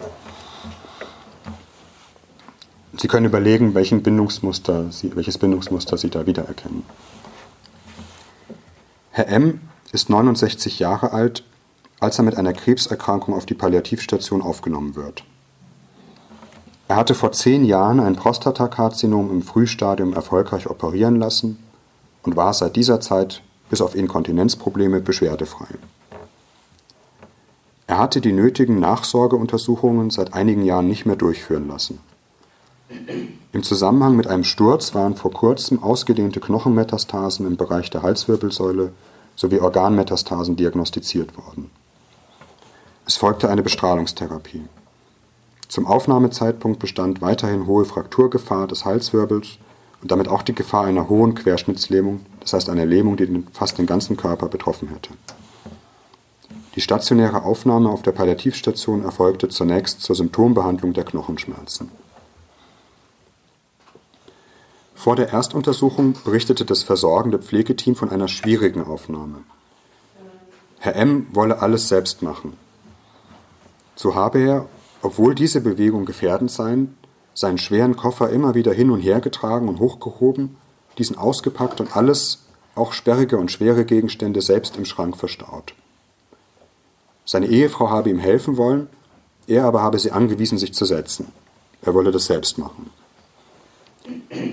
Sie 2.97 3.09
können 3.09 3.27
überlegen, 3.27 3.75
welchen 3.75 4.03
Bindungsmuster 4.03 4.91
Sie, 4.91 5.15
welches 5.15 5.39
Bindungsmuster 5.39 5.97
Sie 5.97 6.11
da 6.11 6.27
wiedererkennen. 6.27 6.83
Herr 9.17 9.29
M. 9.29 9.61
ist 9.93 10.11
69 10.11 10.81
Jahre 10.81 11.13
alt, 11.13 11.45
als 12.01 12.19
er 12.19 12.25
mit 12.25 12.37
einer 12.37 12.53
Krebserkrankung 12.53 13.33
auf 13.33 13.47
die 13.47 13.55
Palliativstation 13.55 14.43
aufgenommen 14.43 14.97
wird. 14.97 15.23
Er 16.89 16.97
hatte 16.97 17.15
vor 17.15 17.31
zehn 17.31 17.65
Jahren 17.65 18.01
ein 18.01 18.17
Prostatakarzinom 18.17 19.31
im 19.31 19.43
Frühstadium 19.43 20.15
erfolgreich 20.15 20.69
operieren 20.69 21.15
lassen 21.15 21.63
und 22.25 22.35
war 22.35 22.53
seit 22.55 22.75
dieser 22.75 23.01
Zeit 23.01 23.43
bis 23.71 23.81
auf 23.81 23.95
Inkontinenzprobleme 23.95 25.01
beschwerdefrei. 25.01 25.69
Er 27.87 27.99
hatte 27.99 28.21
die 28.21 28.33
nötigen 28.33 28.81
Nachsorgeuntersuchungen 28.81 30.11
seit 30.11 30.35
einigen 30.35 30.65
Jahren 30.65 30.89
nicht 30.89 31.07
mehr 31.07 31.15
durchführen 31.15 31.69
lassen. 31.69 32.01
Im 33.53 33.63
Zusammenhang 33.63 34.17
mit 34.17 34.27
einem 34.27 34.45
Sturz 34.45 34.95
waren 34.95 35.17
vor 35.17 35.33
kurzem 35.33 35.83
ausgedehnte 35.83 36.41
Knochenmetastasen 36.41 37.47
im 37.47 37.57
Bereich 37.57 37.89
der 37.91 38.03
Halswirbelsäule 38.03 38.93
sowie 39.37 39.61
Organmetastasen 39.61 40.57
diagnostiziert 40.57 41.37
worden. 41.37 41.71
Es 43.07 43.17
folgte 43.17 43.49
eine 43.49 43.63
Bestrahlungstherapie. 43.63 44.65
Zum 45.69 45.87
Aufnahmezeitpunkt 45.87 46.79
bestand 46.79 47.21
weiterhin 47.21 47.67
hohe 47.67 47.85
Frakturgefahr 47.85 48.67
des 48.67 48.85
Halswirbels 48.85 49.59
und 50.03 50.11
damit 50.11 50.29
auch 50.29 50.43
die 50.43 50.55
Gefahr 50.55 50.85
einer 50.85 51.09
hohen 51.09 51.35
Querschnittslähmung, 51.35 52.21
das 52.41 52.53
heißt 52.53 52.69
einer 52.69 52.87
Lähmung, 52.87 53.17
die 53.17 53.45
fast 53.53 53.79
den 53.79 53.87
ganzen 53.87 54.17
Körper 54.17 54.49
betroffen 54.49 54.89
hätte. 54.89 55.11
Die 56.77 56.81
stationäre 56.81 57.45
Aufnahme 57.45 57.89
auf 57.89 58.03
der 58.03 58.13
Palliativstation 58.13 59.05
erfolgte 59.05 59.49
zunächst 59.49 60.01
zur 60.03 60.17
Symptombehandlung 60.17 60.93
der 60.93 61.05
Knochenschmerzen. 61.05 61.91
Vor 64.95 65.17
der 65.17 65.31
Erstuntersuchung 65.31 66.15
berichtete 66.25 66.65
das 66.65 66.83
versorgende 66.83 67.39
Pflegeteam 67.39 67.97
von 67.97 68.11
einer 68.11 68.29
schwierigen 68.29 68.85
Aufnahme. 68.85 69.45
Herr 70.79 70.97
M. 70.97 71.27
wolle 71.33 71.61
alles 71.61 71.89
selbst 71.89 72.23
machen. 72.23 72.57
So 73.97 74.15
habe 74.15 74.39
er, 74.41 74.67
obwohl 75.03 75.35
diese 75.35 75.61
Bewegung 75.61 76.05
gefährdend 76.05 76.51
seien, 76.51 76.97
seinen 77.35 77.59
schweren 77.59 77.97
Koffer 77.97 78.31
immer 78.31 78.55
wieder 78.55 78.73
hin 78.73 78.91
und 78.91 79.01
her 79.01 79.21
getragen 79.21 79.69
und 79.69 79.81
hochgehoben, 79.81 80.57
diesen 80.99 81.19
ausgepackt 81.19 81.81
und 81.81 81.97
alles, 81.97 82.45
auch 82.75 82.93
sperrige 82.93 83.37
und 83.39 83.51
schwere 83.51 83.85
Gegenstände, 83.85 84.41
selbst 84.41 84.77
im 84.77 84.85
Schrank 84.85 85.17
verstaut. 85.17 85.75
Seine 87.25 87.47
Ehefrau 87.47 87.91
habe 87.91 88.11
ihm 88.11 88.19
helfen 88.19 88.57
wollen, 88.57 88.89
er 89.47 89.65
aber 89.65 89.83
habe 89.83 89.99
sie 89.99 90.13
angewiesen, 90.13 90.59
sich 90.59 90.75
zu 90.75 90.85
setzen. 90.85 91.33
Er 91.83 91.95
wolle 91.95 92.13
das 92.13 92.27
selbst 92.27 92.59
machen. 92.59 92.91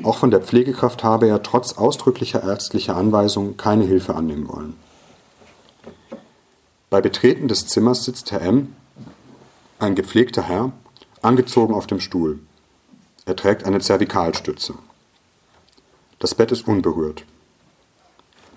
Auch 0.03 0.17
von 0.17 0.31
der 0.31 0.41
Pflegekraft 0.41 1.03
habe 1.03 1.27
er 1.27 1.43
trotz 1.43 1.73
ausdrücklicher 1.73 2.43
ärztlicher 2.43 2.95
Anweisung 2.95 3.57
keine 3.57 3.85
Hilfe 3.85 4.15
annehmen 4.15 4.47
wollen. 4.47 4.75
Bei 6.89 7.01
Betreten 7.01 7.47
des 7.47 7.67
Zimmers 7.67 8.03
sitzt 8.03 8.31
Herr 8.31 8.41
M., 8.41 8.75
ein 9.80 9.95
gepflegter 9.95 10.43
Herr, 10.43 10.71
angezogen 11.21 11.73
auf 11.73 11.88
dem 11.88 11.99
Stuhl. 11.99 12.39
Er 13.26 13.36
trägt 13.36 13.65
eine 13.65 13.80
Zervikalstütze. 13.80 14.76
Das 16.19 16.36
Bett 16.36 16.51
ist 16.51 16.67
unberührt. 16.67 17.26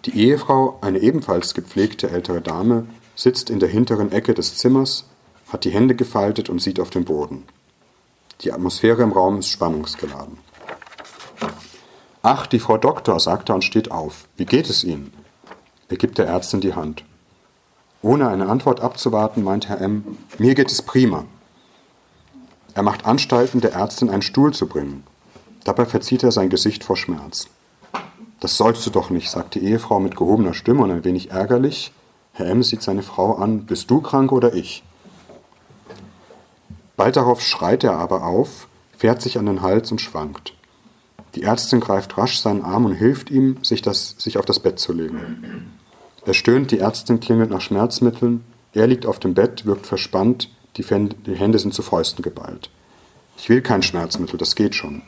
Die 0.05 0.19
Ehefrau, 0.19 0.79
eine 0.81 0.99
ebenfalls 0.99 1.55
gepflegte 1.55 2.11
ältere 2.11 2.41
Dame, 2.41 2.87
sitzt 3.17 3.51
in 3.51 3.59
der 3.61 3.69
hinteren 3.69 4.13
Ecke 4.13 4.35
des 4.35 4.57
Zimmers, 4.57 5.07
hat 5.49 5.65
die 5.65 5.71
Hände 5.71 5.95
gefaltet 5.95 6.51
und 6.51 6.61
sieht 6.61 6.81
auf 6.81 6.91
den 6.91 7.05
Boden. 7.05 7.45
Die 8.43 8.53
Atmosphäre 8.53 9.03
im 9.03 9.13
Raum 9.13 9.39
ist 9.39 9.49
spannungsgeladen. 9.49 10.39
Ach, 12.23 12.47
die 12.47 12.59
Frau 12.59 12.79
Doktor, 12.79 13.21
sagt 13.21 13.51
er 13.51 13.57
und 13.57 13.65
steht 13.65 13.91
auf. 13.91 14.27
Wie 14.37 14.47
geht 14.47 14.71
es 14.71 14.85
Ihnen? 14.85 15.13
Er 15.89 15.97
gibt 15.97 16.19
der 16.19 16.27
Ärztin 16.27 16.61
die 16.61 16.75
Hand. 16.75 17.05
Ohne 18.03 18.29
eine 18.29 18.49
Antwort 18.49 18.81
abzuwarten, 18.81 19.45
meint 19.45 19.69
Herr 19.69 19.81
M., 19.81 20.19
mir 20.39 20.55
geht 20.55 20.71
es 20.71 20.83
prima. 20.83 21.25
Er 22.75 22.83
macht 22.83 23.07
Anstalten, 23.07 23.61
der 23.61 23.73
Ärztin 23.73 24.11
einen 24.11 24.23
Stuhl 24.23 24.53
zu 24.53 24.67
bringen. 24.67 25.05
Dabei 25.65 25.87
verzieht 25.87 26.23
er 26.23 26.33
sein 26.33 26.51
Gesicht 26.51 26.85
vor 26.85 26.97
Schmerz. 26.97 27.49
Das 28.41 28.57
sollst 28.57 28.85
du 28.85 28.91
doch 28.91 29.11
nicht, 29.11 29.31
sagt 29.31 29.55
die 29.55 29.65
Ehefrau 29.65 30.01
mit 30.01 30.17
gehobener 30.17 30.55
Stimme 30.55 30.83
und 30.83 30.91
ein 30.91 31.05
wenig 31.05 31.31
ärgerlich. 31.31 31.93
Herr 32.33 32.47
M. 32.47 32.63
sieht 32.63 32.83
seine 32.83 33.03
Frau 33.03 33.37
an. 33.37 33.65
Bist 33.65 33.91
du 33.91 34.01
krank 34.01 34.33
oder 34.33 34.55
ich? 34.55 34.83
Bald 36.97 37.17
darauf 37.17 37.41
schreit 37.41 37.85
er 37.85 37.99
aber 37.99 38.25
auf, 38.25 38.69
fährt 38.97 39.23
sich 39.23 39.39
an 39.39 39.47
den 39.47 39.63
Hals 39.63 39.91
und 39.91 40.01
schwankt. 40.01 40.53
Die 41.35 41.43
Ärztin 41.43 41.81
greift 41.81 42.17
rasch 42.17 42.39
seinen 42.39 42.63
Arm 42.63 42.85
und 42.85 42.93
hilft 42.93 43.31
ihm, 43.31 43.59
sich, 43.63 43.83
das, 43.83 44.15
sich 44.19 44.39
auf 44.39 44.45
das 44.45 44.61
Bett 44.61 44.79
zu 44.79 44.93
legen. 44.93 45.71
Er 46.25 46.35
stöhnt, 46.35 46.71
die 46.71 46.79
Ärztin 46.79 47.21
klingelt 47.21 47.51
nach 47.51 47.61
Schmerzmitteln, 47.61 48.45
er 48.73 48.87
liegt 48.87 49.07
auf 49.07 49.19
dem 49.19 49.35
Bett, 49.35 49.67
wirkt 49.67 49.87
verspannt, 49.87 50.51
die, 50.77 50.85
Hände 50.85 51.59
sind 51.59 51.75
zu 51.75 51.83
Fäusten 51.83 52.23
geballt. 52.23 52.71
Ich 53.37 53.49
will 53.49 53.63
kein 53.63 53.83
Schmerzmittel, 53.83 54.39
das 54.39 54.55
geht 54.55 54.75
schon. 54.75 55.03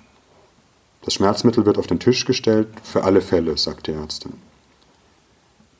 Das 1.02 1.14
Schmerzmittel 1.14 1.64
wird 1.66 1.78
auf 1.78 1.86
den 1.86 2.00
Tisch 2.00 2.24
gestellt, 2.24 2.68
für 2.82 3.04
alle 3.04 3.20
Fälle, 3.20 3.56
sagt 3.56 3.86
die 3.86 3.92
Ärztin. 3.92 4.34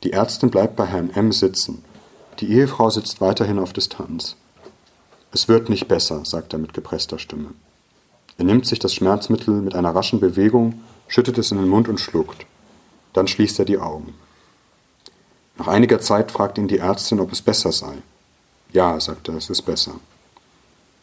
Die 0.04 0.12
Ärztin 0.12 0.50
bleibt 0.50 0.76
bei 0.76 0.86
Herrn 0.86 1.10
M 1.10 1.32
sitzen. 1.32 1.82
Die 2.38 2.52
Ehefrau 2.52 2.90
sitzt 2.90 3.20
weiterhin 3.20 3.58
auf 3.58 3.72
Distanz. 3.72 4.36
Es 5.32 5.48
wird 5.48 5.68
nicht 5.68 5.88
besser, 5.88 6.24
sagt 6.24 6.52
er 6.52 6.58
mit 6.58 6.74
gepresster 6.74 7.18
Stimme. 7.18 7.50
Er 8.38 8.44
nimmt 8.44 8.66
sich 8.66 8.78
das 8.78 8.94
Schmerzmittel 8.94 9.54
mit 9.62 9.74
einer 9.74 9.94
raschen 9.94 10.20
Bewegung, 10.20 10.82
schüttet 11.08 11.38
es 11.38 11.50
in 11.52 11.58
den 11.58 11.68
Mund 11.68 11.88
und 11.88 12.00
schluckt. 12.00 12.46
Dann 13.12 13.28
schließt 13.28 13.58
er 13.58 13.64
die 13.64 13.78
Augen. 13.78 14.14
Nach 15.58 15.68
einiger 15.68 16.00
Zeit 16.00 16.30
fragt 16.30 16.58
ihn 16.58 16.68
die 16.68 16.78
Ärztin, 16.78 17.20
ob 17.20 17.32
es 17.32 17.40
besser 17.40 17.72
sei. 17.72 17.94
Ja, 18.72 19.00
sagt 19.00 19.28
er, 19.28 19.36
es 19.36 19.48
ist 19.48 19.62
besser. 19.62 19.92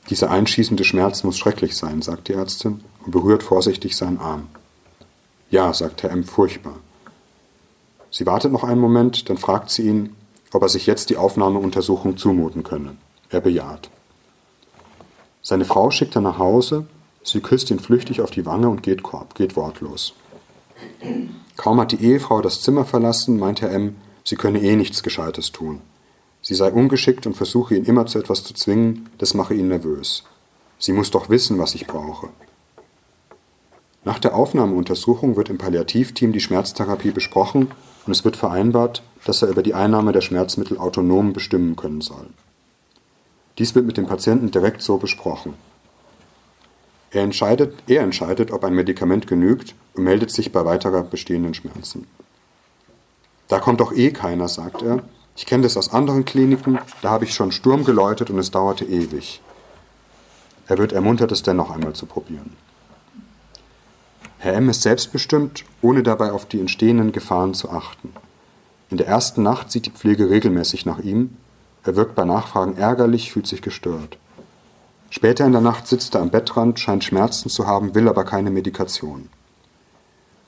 Dieser 0.10 0.30
einschießende 0.30 0.84
Schmerz 0.84 1.24
muss 1.24 1.38
schrecklich 1.38 1.76
sein, 1.76 2.02
sagt 2.02 2.28
die 2.28 2.34
Ärztin 2.34 2.84
und 3.04 3.12
berührt 3.12 3.42
vorsichtig 3.42 3.96
seinen 3.96 4.20
Arm. 4.20 4.48
Ja, 5.50 5.74
sagt 5.74 6.04
Herr 6.04 6.12
M. 6.12 6.24
furchtbar. 6.24 6.76
Sie 8.12 8.26
wartet 8.26 8.52
noch 8.52 8.64
einen 8.64 8.82
Moment, 8.82 9.30
dann 9.30 9.38
fragt 9.38 9.72
sie 9.72 9.88
ihn, 9.88 10.16
ob 10.52 10.62
er 10.62 10.70
sich 10.70 10.86
jetzt 10.86 11.10
die 11.10 11.18
Aufnahmeuntersuchung 11.18 12.18
zumuten 12.18 12.64
könne. 12.64 12.96
Er 13.30 13.42
bejaht. 13.42 13.90
Seine 15.42 15.66
Frau 15.66 15.90
schickt 15.90 16.16
er 16.16 16.22
nach 16.22 16.38
Hause, 16.38 16.86
sie 17.24 17.42
küsst 17.42 17.72
ihn 17.72 17.80
flüchtig 17.80 18.22
auf 18.22 18.32
die 18.32 18.46
Wange 18.46 18.70
und 18.70 18.84
geht, 18.84 19.04
geht 19.36 19.56
wortlos. 19.56 20.14
Kaum 21.58 21.80
hat 21.80 21.92
die 21.92 22.04
Ehefrau 22.04 22.42
das 22.42 22.62
Zimmer 22.62 22.86
verlassen, 22.86 23.40
meint 23.40 23.62
Herr 23.62 23.72
M., 23.72 23.96
sie 24.24 24.36
könne 24.36 24.62
eh 24.62 24.76
nichts 24.76 25.04
Gescheites 25.04 25.52
tun. 25.52 25.82
Sie 26.42 26.56
sei 26.56 26.72
ungeschickt 26.72 27.26
und 27.26 27.38
versuche 27.38 27.76
ihn 27.76 27.86
immer 27.86 28.06
zu 28.06 28.20
etwas 28.20 28.44
zu 28.44 28.54
zwingen, 28.54 29.10
das 29.18 29.34
mache 29.34 29.54
ihn 29.54 29.70
nervös. 29.70 30.24
Sie 30.78 30.92
muss 30.92 31.12
doch 31.12 31.30
wissen, 31.30 31.58
was 31.58 31.76
ich 31.76 31.88
brauche. 31.88 32.30
Nach 34.04 34.20
der 34.20 34.36
Aufnahmeuntersuchung 34.36 35.38
wird 35.38 35.50
im 35.50 35.58
Palliativteam 35.58 36.34
die 36.34 36.42
Schmerztherapie 36.42 37.12
besprochen 37.12 37.72
und 38.06 38.12
es 38.12 38.26
wird 38.26 38.36
vereinbart, 38.36 39.02
dass 39.24 39.42
er 39.42 39.48
über 39.48 39.64
die 39.64 39.74
Einnahme 39.74 40.12
der 40.12 40.20
Schmerzmittel 40.20 40.78
autonom 40.78 41.32
bestimmen 41.32 41.78
können 41.78 42.02
soll. 42.02 42.28
Dies 43.58 43.76
wird 43.76 43.86
mit 43.86 43.96
dem 43.96 44.08
Patienten 44.08 44.52
direkt 44.52 44.82
so 44.82 44.98
besprochen. 44.98 45.54
Er 47.14 47.22
entscheidet, 47.22 47.76
er 47.88 48.02
entscheidet, 48.02 48.52
ob 48.52 48.64
ein 48.64 48.74
Medikament 48.74 49.28
genügt 49.28 49.76
und 49.94 50.04
meldet 50.04 50.32
sich 50.32 50.52
bei 50.52 50.66
weiterer 50.66 51.04
bestehenden 51.04 51.54
Schmerzen. 51.54 52.08
Da 53.48 53.60
kommt 53.60 53.80
doch 53.82 53.94
eh 53.94 54.12
keiner, 54.12 54.48
sagt 54.48 54.82
er, 54.82 55.04
ich 55.36 55.46
kenne 55.46 55.64
das 55.64 55.78
aus 55.78 55.94
anderen 55.94 56.26
Kliniken, 56.26 56.80
da 57.04 57.12
habe 57.12 57.26
ich 57.26 57.36
schon 57.36 57.52
Sturm 57.52 57.84
geläutet 57.84 58.32
und 58.32 58.40
es 58.40 58.50
dauerte 58.50 58.86
ewig. 58.86 59.42
Er 60.68 60.80
wird 60.80 60.92
ermuntert, 60.92 61.32
es 61.32 61.44
dennoch 61.44 61.70
einmal 61.70 61.94
zu 61.94 62.08
probieren. 62.08 62.56
Herr 64.40 64.54
M. 64.56 64.70
ist 64.70 64.82
selbstbestimmt, 64.82 65.66
ohne 65.82 66.02
dabei 66.02 66.32
auf 66.32 66.48
die 66.48 66.60
entstehenden 66.60 67.12
Gefahren 67.12 67.54
zu 67.54 67.70
achten. 67.70 68.14
In 68.90 68.98
der 68.98 69.08
ersten 69.08 69.44
Nacht 69.44 69.72
sieht 69.72 69.86
die 69.86 69.92
Pflege 69.92 70.30
regelmäßig 70.30 70.86
nach 70.86 71.00
ihm. 71.00 71.38
Er 71.84 71.96
wirkt 71.96 72.16
bei 72.16 72.26
Nachfragen 72.26 72.76
ärgerlich, 72.76 73.32
fühlt 73.32 73.48
sich 73.48 73.62
gestört. 73.62 74.18
Später 75.16 75.46
in 75.46 75.52
der 75.52 75.62
Nacht 75.62 75.86
sitzt 75.86 76.16
er 76.16 76.22
am 76.22 76.32
Bettrand, 76.32 76.80
scheint 76.80 77.04
Schmerzen 77.04 77.48
zu 77.48 77.68
haben, 77.68 77.94
will 77.94 78.10
aber 78.10 78.24
keine 78.24 78.50
Medikation. 78.50 79.30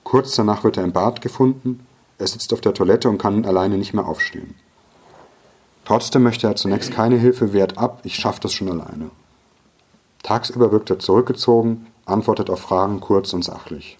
Kurz 0.03 0.33
danach 0.33 0.63
wird 0.63 0.77
er 0.77 0.83
im 0.83 0.91
Bad 0.91 1.21
gefunden. 1.21 1.85
Er 2.17 2.25
sitzt 2.25 2.51
auf 2.51 2.61
der 2.61 2.73
Toilette 2.73 3.07
und 3.07 3.19
kann 3.19 3.45
alleine 3.45 3.77
nicht 3.77 3.93
mehr 3.93 4.07
aufstehen. 4.07 4.55
Trotzdem 5.85 6.23
möchte 6.23 6.47
er 6.47 6.55
zunächst 6.55 6.91
keine 6.91 7.15
Hilfe, 7.15 7.53
wehrt 7.53 7.77
ab, 7.77 7.99
ich 8.05 8.15
schaffe 8.15 8.39
das 8.41 8.53
schon 8.53 8.71
alleine. 8.71 9.11
Tagsüber 10.23 10.71
wirkt 10.71 10.89
er 10.89 10.97
zurückgezogen, 10.97 11.85
antwortet 12.05 12.49
auf 12.49 12.61
Fragen 12.61 13.01
kurz 13.01 13.33
und 13.33 13.45
sachlich. 13.45 13.99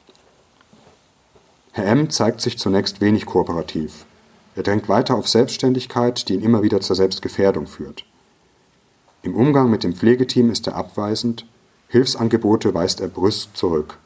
Herr 1.73 1.85
M. 1.85 2.09
zeigt 2.09 2.41
sich 2.41 2.57
zunächst 2.57 3.01
wenig 3.01 3.27
kooperativ. 3.27 4.07
Er 4.55 4.63
drängt 4.63 4.89
weiter 4.89 5.13
auf 5.13 5.27
Selbstständigkeit, 5.27 6.27
die 6.27 6.33
ihn 6.33 6.41
immer 6.41 6.63
wieder 6.63 6.81
zur 6.81 6.95
Selbstgefährdung 6.95 7.67
führt. 7.67 8.04
Im 9.25 9.33
Umgang 9.33 9.71
mit 9.71 9.83
dem 9.83 9.95
Pflegeteam 9.95 10.51
ist 10.51 10.67
er 10.67 10.75
abweisend, 10.75 11.47
Hilfsangebote 11.87 12.75
weist 12.75 13.01
er 13.01 13.07
brüsk 13.07 13.57
zurück. 13.57 13.97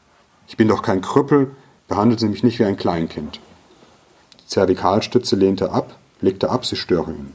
Ich 0.48 0.56
bin 0.56 0.66
doch 0.66 0.80
kein 0.80 1.02
Krüppel, 1.02 1.50
behandeln 1.88 2.18
Sie 2.18 2.28
mich 2.28 2.42
nicht 2.42 2.58
wie 2.58 2.64
ein 2.64 2.78
Kleinkind. 2.78 3.38
Die 4.40 4.46
Zervikalstütze 4.46 5.36
lehnt 5.36 5.60
er 5.60 5.74
ab, 5.74 5.94
legte 6.22 6.48
ab, 6.48 6.64
sie 6.64 6.76
störe 6.76 7.10
ihn. 7.10 7.34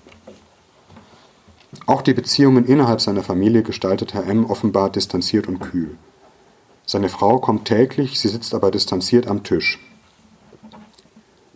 Auch 1.85 2.01
die 2.01 2.15
Beziehungen 2.15 2.65
innerhalb 2.65 3.01
seiner 3.01 3.21
Familie 3.21 3.61
gestaltet 3.61 4.15
Herr 4.15 4.25
M. 4.25 4.45
offenbar 4.45 4.89
distanziert 4.89 5.47
und 5.47 5.59
kühl. 5.59 5.95
Seine 6.87 7.09
Frau 7.09 7.37
kommt 7.37 7.65
täglich, 7.65 8.19
sie 8.19 8.29
sitzt 8.29 8.55
aber 8.55 8.71
distanziert 8.71 9.27
am 9.27 9.43
Tisch. 9.43 9.79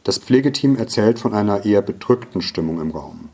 Das 0.04 0.20
Pflegeteam 0.20 0.76
erzählt 0.76 1.18
von 1.18 1.34
einer 1.34 1.66
eher 1.66 1.82
bedrückten 1.82 2.44
Stimmung 2.44 2.80
im 2.80 2.92
Raum. 2.92 3.30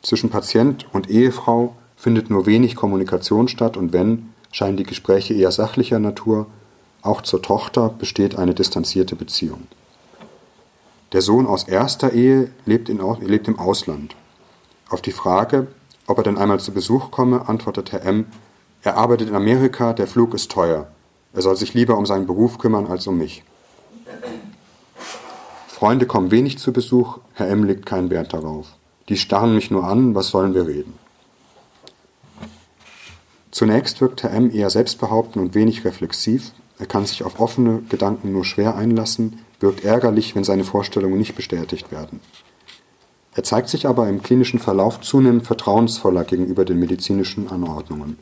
Zwischen 0.00 0.30
Patient 0.30 0.86
und 0.92 1.10
Ehefrau 1.10 1.74
findet 2.04 2.28
nur 2.28 2.44
wenig 2.44 2.76
Kommunikation 2.76 3.48
statt 3.48 3.78
und 3.78 3.94
wenn, 3.94 4.34
scheinen 4.52 4.76
die 4.76 4.82
Gespräche 4.82 5.32
eher 5.32 5.50
sachlicher 5.50 5.98
Natur, 5.98 6.48
auch 7.00 7.22
zur 7.22 7.40
Tochter 7.40 7.88
besteht 7.88 8.36
eine 8.36 8.52
distanzierte 8.52 9.16
Beziehung. 9.16 9.68
Der 11.12 11.22
Sohn 11.22 11.46
aus 11.46 11.64
erster 11.64 12.12
Ehe 12.12 12.50
lebt, 12.66 12.90
in, 12.90 13.00
lebt 13.22 13.48
im 13.48 13.58
Ausland. 13.58 14.16
Auf 14.90 15.00
die 15.00 15.12
Frage, 15.12 15.68
ob 16.06 16.18
er 16.18 16.24
denn 16.24 16.36
einmal 16.36 16.60
zu 16.60 16.72
Besuch 16.72 17.10
komme, 17.10 17.48
antwortet 17.48 17.92
Herr 17.92 18.02
M., 18.02 18.26
er 18.82 18.98
arbeitet 18.98 19.30
in 19.30 19.34
Amerika, 19.34 19.94
der 19.94 20.06
Flug 20.06 20.34
ist 20.34 20.50
teuer. 20.50 20.88
Er 21.32 21.40
soll 21.40 21.56
sich 21.56 21.72
lieber 21.72 21.96
um 21.96 22.04
seinen 22.04 22.26
Beruf 22.26 22.58
kümmern 22.58 22.86
als 22.86 23.06
um 23.06 23.16
mich. 23.16 23.44
Freunde 25.68 26.04
kommen 26.04 26.30
wenig 26.30 26.58
zu 26.58 26.70
Besuch, 26.70 27.20
Herr 27.32 27.48
M. 27.48 27.64
legt 27.64 27.86
keinen 27.86 28.10
Wert 28.10 28.34
darauf. 28.34 28.66
Die 29.08 29.16
starren 29.16 29.54
mich 29.54 29.70
nur 29.70 29.84
an, 29.84 30.14
was 30.14 30.28
sollen 30.28 30.52
wir 30.52 30.66
reden? 30.66 31.02
Zunächst 33.54 34.00
wirkt 34.00 34.24
Herr 34.24 34.32
M. 34.32 34.50
eher 34.50 34.68
selbstbehauptend 34.68 35.36
und 35.36 35.54
wenig 35.54 35.84
reflexiv. 35.84 36.50
Er 36.80 36.86
kann 36.86 37.06
sich 37.06 37.22
auf 37.22 37.38
offene 37.38 37.82
Gedanken 37.88 38.32
nur 38.32 38.44
schwer 38.44 38.74
einlassen, 38.74 39.38
wirkt 39.60 39.84
ärgerlich, 39.84 40.34
wenn 40.34 40.42
seine 40.42 40.64
Vorstellungen 40.64 41.18
nicht 41.18 41.36
bestätigt 41.36 41.92
werden. 41.92 42.18
Er 43.32 43.44
zeigt 43.44 43.68
sich 43.68 43.86
aber 43.86 44.08
im 44.08 44.24
klinischen 44.24 44.58
Verlauf 44.58 45.00
zunehmend 45.02 45.46
vertrauensvoller 45.46 46.24
gegenüber 46.24 46.64
den 46.64 46.80
medizinischen 46.80 47.48
Anordnungen. 47.48 48.18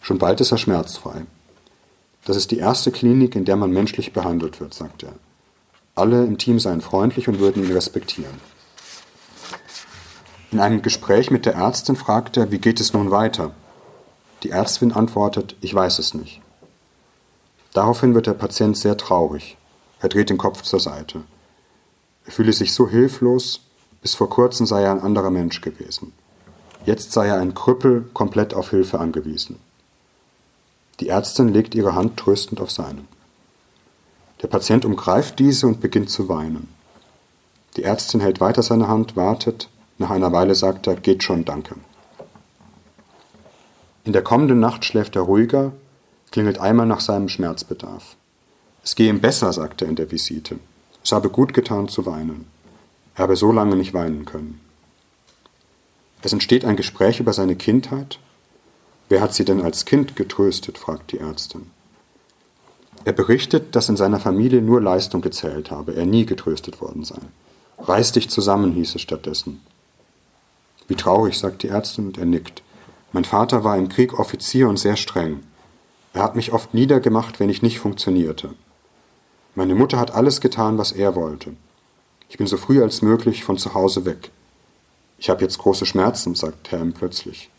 Schon 0.00 0.16
bald 0.16 0.40
ist 0.40 0.50
er 0.50 0.56
schmerzfrei. 0.56 1.26
Das 2.24 2.38
ist 2.38 2.50
die 2.50 2.58
erste 2.58 2.90
Klinik, 2.90 3.36
in 3.36 3.44
der 3.44 3.56
man 3.56 3.72
menschlich 3.72 4.14
behandelt 4.14 4.60
wird, 4.60 4.72
sagt 4.72 5.02
er. 5.02 5.12
Alle 5.94 6.24
im 6.24 6.38
Team 6.38 6.58
seien 6.58 6.80
freundlich 6.80 7.28
und 7.28 7.38
würden 7.38 7.62
ihn 7.62 7.72
respektieren. 7.72 8.40
In 10.52 10.58
einem 10.58 10.80
Gespräch 10.80 11.30
mit 11.30 11.44
der 11.44 11.56
Ärztin 11.56 11.96
fragt 11.96 12.38
er, 12.38 12.50
wie 12.50 12.58
geht 12.58 12.80
es 12.80 12.94
nun 12.94 13.10
weiter? 13.10 13.52
Die 14.42 14.50
Ärztin 14.50 14.92
antwortet, 14.92 15.56
ich 15.60 15.74
weiß 15.74 15.98
es 15.98 16.14
nicht. 16.14 16.40
Daraufhin 17.72 18.14
wird 18.14 18.26
der 18.26 18.34
Patient 18.34 18.76
sehr 18.76 18.96
traurig. 18.96 19.56
Er 20.00 20.08
dreht 20.08 20.30
den 20.30 20.38
Kopf 20.38 20.62
zur 20.62 20.80
Seite. 20.80 21.22
Er 22.24 22.32
fühle 22.32 22.52
sich 22.52 22.72
so 22.72 22.88
hilflos, 22.88 23.60
bis 24.02 24.14
vor 24.14 24.30
kurzem 24.30 24.66
sei 24.66 24.82
er 24.82 24.92
ein 24.92 25.00
anderer 25.00 25.30
Mensch 25.30 25.60
gewesen. 25.60 26.12
Jetzt 26.86 27.12
sei 27.12 27.28
er 27.28 27.38
ein 27.38 27.54
Krüppel, 27.54 28.08
komplett 28.14 28.54
auf 28.54 28.70
Hilfe 28.70 28.98
angewiesen. 28.98 29.58
Die 31.00 31.08
Ärztin 31.08 31.48
legt 31.48 31.74
ihre 31.74 31.94
Hand 31.94 32.16
tröstend 32.16 32.60
auf 32.60 32.70
seine. 32.70 33.04
Der 34.42 34.48
Patient 34.48 34.84
umgreift 34.84 35.38
diese 35.38 35.66
und 35.66 35.80
beginnt 35.80 36.10
zu 36.10 36.28
weinen. 36.28 36.68
Die 37.76 37.84
Ärztin 37.84 38.20
hält 38.20 38.40
weiter 38.40 38.62
seine 38.62 38.88
Hand, 38.88 39.16
wartet. 39.16 39.68
Nach 39.98 40.10
einer 40.10 40.32
Weile 40.32 40.54
sagt 40.54 40.86
er, 40.86 40.96
geht 40.96 41.22
schon, 41.22 41.44
danke. 41.44 41.76
In 44.04 44.12
der 44.12 44.22
kommenden 44.22 44.60
Nacht 44.60 44.84
schläft 44.84 45.16
er 45.16 45.22
ruhiger, 45.22 45.72
klingelt 46.30 46.58
einmal 46.58 46.86
nach 46.86 47.00
seinem 47.00 47.28
Schmerzbedarf. 47.28 48.16
Es 48.82 48.94
gehe 48.94 49.10
ihm 49.10 49.20
besser, 49.20 49.52
sagt 49.52 49.82
er 49.82 49.88
in 49.88 49.96
der 49.96 50.10
Visite. 50.10 50.58
Es 51.04 51.12
habe 51.12 51.28
gut 51.28 51.52
getan 51.52 51.88
zu 51.88 52.06
weinen. 52.06 52.46
Er 53.14 53.24
habe 53.24 53.36
so 53.36 53.52
lange 53.52 53.76
nicht 53.76 53.92
weinen 53.92 54.24
können. 54.24 54.60
Es 56.22 56.32
entsteht 56.32 56.64
ein 56.64 56.76
Gespräch 56.76 57.20
über 57.20 57.32
seine 57.32 57.56
Kindheit. 57.56 58.18
Wer 59.08 59.20
hat 59.20 59.34
sie 59.34 59.44
denn 59.44 59.62
als 59.62 59.84
Kind 59.84 60.16
getröstet? 60.16 60.78
fragt 60.78 61.12
die 61.12 61.18
Ärztin. 61.18 61.70
Er 63.04 63.12
berichtet, 63.12 63.74
dass 63.74 63.88
in 63.88 63.96
seiner 63.96 64.20
Familie 64.20 64.60
nur 64.60 64.80
Leistung 64.80 65.22
gezählt 65.22 65.70
habe, 65.70 65.94
er 65.94 66.04
nie 66.04 66.26
getröstet 66.26 66.80
worden 66.80 67.04
sei. 67.04 67.18
Reiß 67.78 68.12
dich 68.12 68.28
zusammen, 68.28 68.72
hieß 68.72 68.94
es 68.94 69.00
stattdessen. 69.00 69.62
Wie 70.86 70.96
traurig, 70.96 71.38
sagt 71.38 71.62
die 71.62 71.68
Ärztin 71.68 72.08
und 72.08 72.18
er 72.18 72.26
nickt. 72.26 72.62
Mein 73.12 73.24
Vater 73.24 73.64
war 73.64 73.76
im 73.76 73.88
Krieg 73.88 74.18
Offizier 74.18 74.68
und 74.68 74.78
sehr 74.78 74.96
streng. 74.96 75.40
Er 76.12 76.22
hat 76.22 76.36
mich 76.36 76.52
oft 76.52 76.74
niedergemacht, 76.74 77.40
wenn 77.40 77.50
ich 77.50 77.62
nicht 77.62 77.80
funktionierte. 77.80 78.50
Meine 79.54 79.74
Mutter 79.74 79.98
hat 79.98 80.14
alles 80.14 80.40
getan, 80.40 80.78
was 80.78 80.92
er 80.92 81.16
wollte. 81.16 81.52
Ich 82.28 82.38
bin 82.38 82.46
so 82.46 82.56
früh 82.56 82.82
als 82.82 83.02
möglich 83.02 83.42
von 83.42 83.58
zu 83.58 83.74
Hause 83.74 84.04
weg. 84.04 84.30
Ich 85.18 85.28
habe 85.28 85.42
jetzt 85.42 85.58
große 85.58 85.86
Schmerzen, 85.86 86.34
sagt 86.34 86.70
Herr 86.70 86.80
M. 86.80 86.92
plötzlich. 86.92 87.50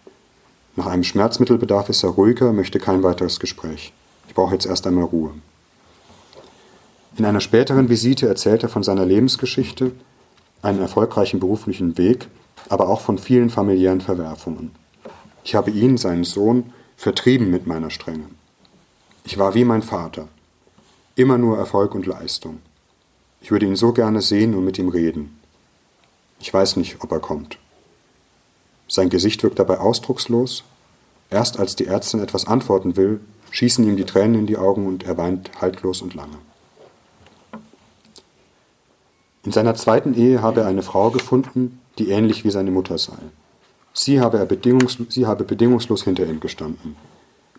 Nach 0.78 0.86
einem 0.86 1.04
Schmerzmittel 1.04 1.58
bedarf 1.58 1.90
es 1.90 2.02
er 2.04 2.12
ruhiger, 2.12 2.54
möchte 2.54 2.80
kein 2.80 3.04
weiteres 3.04 3.40
Gespräch. 3.40 3.92
Ich 4.28 4.34
brauche 4.34 4.54
jetzt 4.54 4.66
erst 4.66 4.88
einmal 4.88 5.04
Ruhe. 5.04 5.32
In 7.18 7.26
einer 7.26 7.42
späteren 7.42 7.90
Visite 7.90 8.28
erzählt 8.28 8.64
er 8.64 8.70
von 8.70 8.84
seiner 8.84 9.06
Lebensgeschichte, 9.06 9.92
einen 10.62 10.80
erfolgreichen 10.80 11.42
beruflichen 11.42 11.98
Weg, 11.98 12.30
aber 12.70 12.88
auch 12.88 13.02
von 13.02 13.18
vielen 13.18 13.50
familiären 13.50 14.00
Verwerfungen. 14.00 14.72
Ich 15.44 15.56
habe 15.56 15.72
ihn, 15.72 15.98
seinen 15.98 16.24
Sohn, 16.24 16.74
vertrieben 16.98 17.50
mit 17.50 17.66
meiner 17.66 17.90
Strenge. 17.90 18.26
Ich 19.24 19.38
war 19.38 19.56
wie 19.56 19.66
mein 19.66 19.82
Vater. 19.82 20.28
Immer 21.16 21.38
nur 21.38 21.58
Erfolg 21.58 21.96
und 21.96 22.06
Leistung. 22.06 22.60
Ich 23.42 23.52
würde 23.52 23.66
ihn 23.66 23.76
so 23.76 23.92
gerne 23.92 24.22
sehen 24.22 24.54
und 24.54 24.64
mit 24.64 24.78
ihm 24.78 24.90
reden. 24.90 25.40
Ich 26.40 26.54
weiß 26.54 26.76
nicht, 26.76 27.04
ob 27.04 27.12
er 27.12 27.20
kommt. 27.20 27.58
Sein 28.88 29.10
Gesicht 29.10 29.42
wirkt 29.44 29.60
dabei 29.60 29.80
ausdruckslos. 29.80 30.64
Erst 31.30 31.60
als 31.60 31.76
die 31.76 31.88
Ärztin 31.88 32.20
etwas 32.20 32.46
antworten 32.46 32.98
will, 32.98 33.20
schießen 33.52 33.88
ihm 33.88 33.96
die 33.96 34.06
Tränen 34.06 34.36
in 34.36 34.48
die 34.48 34.58
Augen 34.58 34.86
und 34.86 35.04
er 35.04 35.18
weint 35.18 35.62
haltlos 35.62 36.02
und 36.02 36.14
lange. 36.14 36.38
In 39.44 39.52
seiner 39.52 39.76
zweiten 39.76 40.14
Ehe 40.14 40.42
habe 40.42 40.62
er 40.62 40.68
eine 40.68 40.84
Frau 40.84 41.10
gefunden, 41.10 41.80
die 41.98 42.10
ähnlich 42.10 42.44
wie 42.44 42.52
seine 42.52 42.72
Mutter 42.72 42.98
sei. 42.98 43.18
Sie 43.94 44.22
habe, 44.22 44.38
er 44.38 44.46
bedingungs 44.46 44.98
sie 45.10 45.26
habe 45.26 45.44
bedingungslos 45.44 46.04
hinter 46.04 46.26
ihm 46.26 46.40
gestanden. 46.40 46.96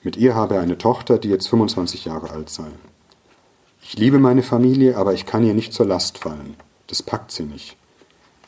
Mit 0.02 0.16
ihr 0.16 0.34
habe 0.34 0.56
er 0.56 0.62
eine 0.62 0.78
Tochter, 0.78 1.18
die 1.18 1.28
jetzt 1.28 1.48
25 1.48 2.06
Jahre 2.06 2.30
alt 2.30 2.50
sei. 2.50 2.68
Ich 3.82 3.96
liebe 3.98 4.18
meine 4.18 4.42
Familie, 4.42 4.96
aber 4.96 5.12
ich 5.12 5.26
kann 5.26 5.44
ihr 5.44 5.54
nicht 5.54 5.72
zur 5.72 5.86
Last 5.86 6.18
fallen. 6.18 6.56
Das 6.86 7.02
packt 7.02 7.32
sie 7.32 7.44
nicht. 7.44 7.76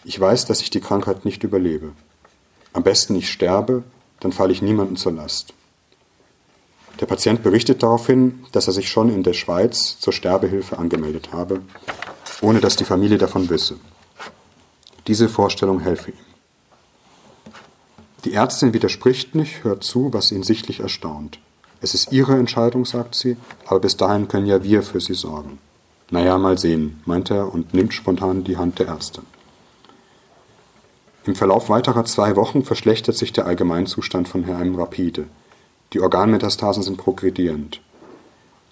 Ich 0.05 0.19
weiß, 0.19 0.47
dass 0.47 0.61
ich 0.61 0.71
die 0.71 0.81
Krankheit 0.81 1.25
nicht 1.25 1.45
überlebe. 1.45 1.93
Am 2.73 2.83
besten 2.83 3.15
ich 3.17 3.31
sterbe, 3.31 3.85
dann 4.21 4.33
falle 4.33 4.53
ich 4.53 4.63
niemandem 4.63 4.97
zur 4.97 5.13
Last. 5.13 5.55
Der 7.01 7.07
Patient 7.07 7.43
berichtet 7.43 7.83
daraufhin, 7.83 8.45
dass 8.53 8.67
er 8.67 8.73
sich 8.73 8.89
schon 8.89 9.11
in 9.11 9.23
der 9.23 9.33
Schweiz 9.33 9.99
zur 9.99 10.13
Sterbehilfe 10.13 10.79
angemeldet 10.79 11.33
habe, 11.33 11.61
ohne 12.41 12.61
dass 12.61 12.77
die 12.77 12.85
Familie 12.85 13.19
davon 13.19 13.51
wisse. 13.51 13.77
Diese 15.07 15.29
Vorstellung 15.29 15.81
helfe 15.81 16.13
ihm. 16.13 16.24
Die 18.25 18.33
Ärztin 18.33 18.73
widerspricht 18.73 19.35
nicht, 19.35 19.65
hört 19.65 19.85
zu, 19.85 20.13
was 20.15 20.33
ihn 20.33 20.43
sichtlich 20.43 20.81
erstaunt. 20.81 21.39
Es 21.83 21.93
ist 21.93 22.13
ihre 22.13 22.39
Entscheidung, 22.39 22.87
sagt 22.87 23.15
sie, 23.15 23.37
aber 23.67 23.81
bis 23.81 23.99
dahin 23.99 24.29
können 24.29 24.47
ja 24.47 24.63
wir 24.63 24.83
für 24.83 25.01
sie 25.01 25.13
sorgen. 25.13 25.59
Naja, 26.11 26.39
mal 26.39 26.57
sehen, 26.57 27.03
meint 27.05 27.31
er 27.31 27.53
und 27.53 27.75
nimmt 27.75 27.93
spontan 27.93 28.45
die 28.45 28.57
Hand 28.57 28.79
der 28.79 28.89
Ärztin. 28.89 29.25
Im 31.27 31.35
Verlauf 31.35 31.69
weiterer 31.69 32.05
zwei 32.05 32.37
Wochen 32.37 32.65
verschlechtert 32.65 33.17
sich 33.17 33.33
der 33.33 33.47
Allgemeinzustand 33.47 34.29
von 34.29 34.45
Herrn 34.45 34.75
rapide. 34.75 35.27
Die 35.93 36.01
Organmetastasen 36.01 36.83
sind 36.83 36.97
progredierend. 36.97 37.81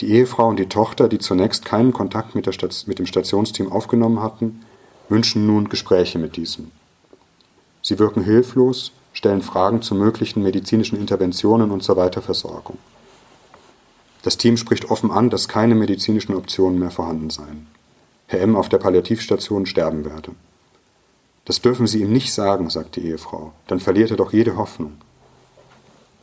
Die 0.00 0.10
Ehefrau 0.10 0.48
und 0.48 0.58
die 0.58 0.68
Tochter, 0.68 1.08
die 1.08 1.18
zunächst 1.18 1.64
keinen 1.64 1.92
Kontakt 1.92 2.34
mit, 2.34 2.46
mit, 2.86 2.98
dem 2.98 3.06
Stationsteam 3.06 3.70
aufgenommen 3.70 4.22
hatten, 4.22 4.62
wünschen 5.08 5.46
nun 5.46 5.68
Gespräche 5.68 6.18
mit 6.18 6.36
diesem. 6.36 6.70
Sie 7.82 7.98
wirken 7.98 8.24
hilflos, 8.24 8.92
stellen 9.12 9.42
Fragen 9.42 9.82
zu 9.82 9.94
möglichen 9.94 10.42
medizinischen 10.42 10.98
Interventionen 10.98 11.70
und 11.70 11.82
zur 11.82 11.96
Weiterversorgung. 11.96 12.78
Das 14.22 14.38
Team 14.38 14.56
spricht 14.56 14.90
offen 14.90 15.10
an, 15.10 15.30
dass 15.30 15.48
keine 15.48 15.74
medizinischen 15.74 16.34
Optionen 16.34 16.78
mehr 16.78 16.90
vorhanden 16.90 17.30
seien. 17.30 17.66
Herr 18.26 18.40
M. 18.40 18.56
auf 18.56 18.68
der 18.68 18.78
Palliativstation 18.78 19.66
sterben 19.66 20.04
werde. 20.04 20.32
Das 21.44 21.60
dürfen 21.60 21.86
Sie 21.86 22.00
ihm 22.00 22.12
nicht 22.12 22.32
sagen, 22.32 22.70
sagt 22.70 22.96
die 22.96 23.06
Ehefrau, 23.06 23.52
dann 23.66 23.80
verliert 23.80 24.10
er 24.12 24.16
doch 24.16 24.32
jede 24.32 24.56
Hoffnung. 24.56 24.92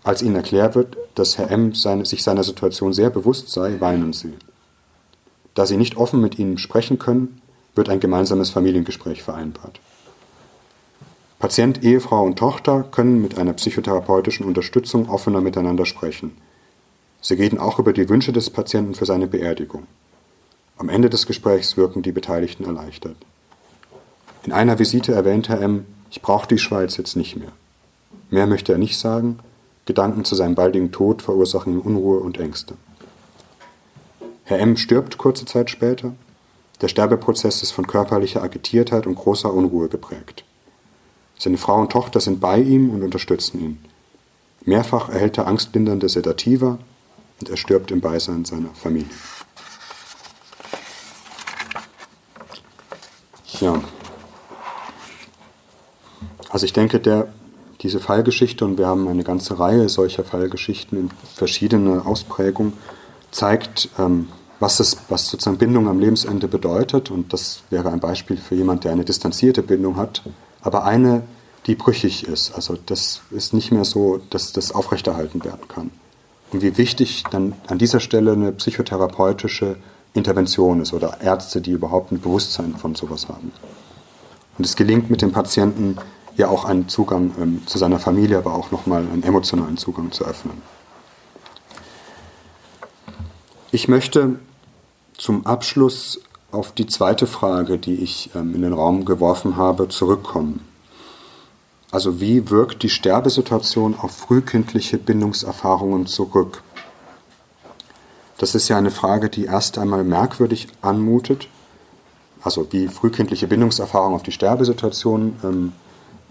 Als 0.04 0.22
ihnen 0.22 0.38
erklärt 0.38 0.76
wird, 0.76 0.98
dass 1.16 1.38
Herr 1.38 1.52
M. 1.52 1.74
Seine, 1.76 2.06
sich 2.06 2.24
seiner 2.24 2.44
Situation 2.44 2.94
sehr 2.94 3.10
bewusst 3.10 3.50
sei, 3.50 3.80
weinen 3.80 4.14
sie. 4.14 4.34
Da 5.56 5.66
sie 5.66 5.78
nicht 5.78 5.98
offen 5.98 6.22
mit 6.22 6.40
ihnen 6.40 6.58
sprechen 6.58 7.00
können, 7.00 7.42
wird 7.76 7.90
ein 7.90 8.00
gemeinsames 8.00 8.50
Familiengespräch 8.50 9.24
vereinbart. 9.24 9.82
Patient, 11.40 11.86
Ehefrau 11.86 12.26
und 12.26 12.38
Tochter 12.38 12.84
können 12.92 13.22
mit 13.22 13.38
einer 13.38 13.54
psychotherapeutischen 13.54 14.46
Unterstützung 14.46 15.08
offener 15.08 15.40
miteinander 15.40 15.86
sprechen. 15.86 16.36
Sie 17.22 17.36
reden 17.36 17.60
auch 17.60 17.80
über 17.80 17.94
die 17.94 18.10
Wünsche 18.10 18.34
des 18.34 18.50
Patienten 18.50 18.94
für 18.94 19.06
seine 19.06 19.28
Beerdigung. 19.28 19.88
Am 20.78 20.90
Ende 20.90 21.10
des 21.10 21.26
Gesprächs 21.26 21.78
wirken 21.78 22.02
die 22.02 22.12
Beteiligten 22.12 22.66
erleichtert. 22.66 23.16
In 24.44 24.52
einer 24.52 24.80
Visite 24.80 25.14
erwähnt 25.14 25.48
Herr 25.48 25.62
M., 25.62 25.86
ich 26.12 26.22
brauche 26.22 26.48
die 26.48 26.58
Schweiz 26.58 26.98
jetzt 26.98 27.16
nicht 27.16 27.38
mehr. 27.38 27.54
Mehr 28.30 28.46
möchte 28.46 28.74
er 28.74 28.78
nicht 28.78 29.00
sagen, 29.00 29.40
Gedanken 29.86 30.26
zu 30.26 30.36
seinem 30.36 30.56
baldigen 30.56 30.92
Tod 30.92 31.22
verursachen 31.22 31.80
Unruhe 31.80 32.20
und 32.20 32.38
Ängste. 32.38 32.76
Herr 34.44 34.60
M. 34.60 34.76
stirbt 34.76 35.18
kurze 35.18 35.46
Zeit 35.46 35.70
später. 35.70 36.14
Der 36.82 36.90
Sterbeprozess 36.90 37.64
ist 37.64 37.72
von 37.72 37.88
körperlicher 37.88 38.44
Agitiertheit 38.44 39.08
und 39.08 39.16
großer 39.16 39.54
Unruhe 39.54 39.88
geprägt. 39.88 40.44
Seine 41.40 41.58
Frau 41.58 41.80
und 41.80 41.90
Tochter 41.90 42.20
sind 42.20 42.42
bei 42.42 42.60
ihm 42.60 42.90
und 42.90 43.02
unterstützen 43.02 43.62
ihn. 43.62 43.86
Mehrfach 44.66 45.08
erhält 45.08 45.38
er 45.38 45.48
angstbindernde 45.48 46.10
Sedativa 46.10 46.78
und 47.40 47.50
er 47.50 47.56
stirbt 47.56 47.92
im 47.92 48.02
Beisein 48.02 48.44
seiner 48.44 48.70
Familie. 48.76 49.10
Ja. 53.62 53.82
Also 56.50 56.66
ich 56.66 56.74
denke, 56.74 57.00
der, 57.00 57.32
diese 57.82 58.02
Fallgeschichte, 58.02 58.66
und 58.66 58.78
wir 58.78 58.88
haben 58.88 59.08
eine 59.08 59.24
ganze 59.24 59.60
Reihe 59.60 59.88
solcher 59.88 60.26
Fallgeschichten 60.26 60.98
in 60.98 61.10
verschiedener 61.36 62.06
Ausprägung, 62.06 62.74
zeigt, 63.32 63.90
ähm, 63.98 64.28
was, 64.60 64.82
es, 64.82 64.98
was 65.08 65.28
sozusagen 65.28 65.58
Bindung 65.58 65.88
am 65.88 66.00
Lebensende 66.00 66.50
bedeutet. 66.50 67.12
Und 67.12 67.32
das 67.32 67.64
wäre 67.70 67.92
ein 67.92 68.02
Beispiel 68.02 68.36
für 68.36 68.56
jemand, 68.56 68.84
der 68.84 68.92
eine 68.92 69.06
distanzierte 69.06 69.64
Bindung 69.64 69.96
hat, 69.96 70.22
aber 70.62 70.84
eine, 70.84 71.24
die 71.68 71.76
brüchig 71.76 72.28
ist. 72.28 72.54
Also 72.56 72.78
das 72.86 73.22
ist 73.32 73.54
nicht 73.54 73.72
mehr 73.72 73.86
so, 73.86 74.22
dass 74.30 74.54
das 74.54 74.72
aufrechterhalten 74.72 75.44
werden 75.44 75.68
kann 75.68 75.92
und 76.52 76.62
wie 76.62 76.78
wichtig 76.78 77.24
dann 77.32 77.54
an 77.68 77.78
dieser 77.78 78.00
Stelle 78.00 78.34
eine 78.34 78.52
psychotherapeutische 78.52 79.78
Intervention 80.14 80.82
ist 80.82 80.94
oder 80.94 81.22
Ärzte, 81.22 81.62
die 81.62 81.72
überhaupt 81.72 82.12
ein 82.12 82.20
Bewusstsein 82.20 82.76
von 82.76 82.96
sowas 82.96 83.30
haben. 83.30 83.52
Und 84.58 84.66
es 84.66 84.76
gelingt 84.76 85.10
mit 85.10 85.22
dem 85.22 85.32
Patienten 85.32 85.98
ja 86.36 86.50
auch 86.50 86.66
einen 86.66 86.90
Zugang 86.90 87.32
ähm, 87.40 87.68
zu 87.68 87.78
seiner 87.78 88.00
Familie, 88.00 88.38
aber 88.38 88.54
auch 88.54 88.72
nochmal 88.72 89.02
einen 89.02 89.24
emotionalen 89.24 89.78
Zugang 89.78 90.12
zu 90.12 90.26
öffnen. 90.26 90.62
Ich 93.72 93.88
möchte 93.88 94.40
zum 95.18 95.46
Abschluss 95.46 96.22
auf 96.52 96.72
die 96.72 96.88
zweite 96.88 97.28
Frage, 97.28 97.78
die 97.78 97.96
ich 97.96 98.32
ähm, 98.36 98.56
in 98.56 98.62
den 98.62 98.74
Raum 98.74 99.06
geworfen 99.06 99.58
habe, 99.58 99.88
zurückkommen. 99.88 100.66
Also 101.92 102.20
wie 102.20 102.50
wirkt 102.50 102.84
die 102.84 102.90
Sterbesituation 102.90 103.96
auf 104.00 104.12
frühkindliche 104.12 104.98
Bindungserfahrungen 104.98 106.06
zurück? 106.06 106.64
Das 108.38 108.56
ist 108.56 108.70
ja 108.70 108.78
eine 108.78 108.92
Frage, 108.92 109.30
die 109.30 109.46
erst 109.46 109.78
einmal 109.78 110.04
merkwürdig 110.04 110.68
anmutet. 110.82 111.48
Also 112.42 112.68
wie 112.72 112.88
frühkindliche 112.88 113.48
Bindungserfahrungen 113.48 114.16
auf 114.16 114.24
die 114.24 114.32
Sterbesituation 114.32 115.36
ähm, 115.44 115.74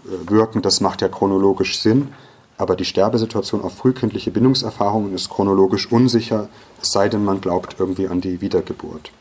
äh, 0.05 0.29
wirken, 0.29 0.61
das 0.61 0.81
macht 0.81 1.01
ja 1.01 1.07
chronologisch 1.07 1.79
Sinn. 1.79 2.09
Aber 2.57 2.75
die 2.75 2.85
Sterbesituation 2.85 3.61
auf 3.61 3.77
frühkindliche 3.77 4.31
Bindungserfahrungen 4.31 5.13
ist 5.13 5.29
chronologisch 5.29 5.91
unsicher, 5.91 6.49
es 6.81 6.91
sei 6.91 7.07
denn, 7.07 7.23
man 7.23 7.39
glaubt 7.39 7.75
irgendwie 7.79 8.07
an 8.07 8.19
die 8.19 8.41
Wiedergeburt. 8.41 9.11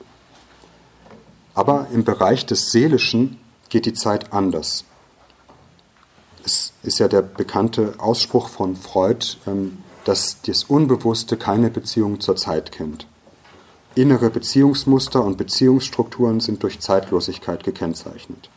Aber 1.59 1.89
im 1.93 2.05
Bereich 2.05 2.47
des 2.47 2.71
Seelischen 2.71 3.37
geht 3.69 3.85
die 3.85 3.93
Zeit 3.93 4.33
anders. 4.33 4.85
Es 6.45 6.73
ist 6.85 7.01
ja 7.01 7.09
der 7.09 7.23
bekannte 7.23 7.95
Ausspruch 7.99 8.49
von 8.49 8.77
Freud, 8.77 9.39
ähm, 9.45 9.79
dass 10.05 10.41
das 10.43 10.63
Unbewusste 10.63 11.37
keine 11.37 11.69
Beziehung 11.69 12.21
zur 12.21 12.37
Zeit 12.37 12.71
kennt. 12.71 13.09
Innere 13.97 14.31
Beziehungsmuster 14.31 15.25
und 15.25 15.37
Beziehungsstrukturen 15.37 16.39
sind 16.39 16.63
durch 16.63 16.79
Zeitlosigkeit 16.79 17.65
gekennzeichnet. 17.65 18.51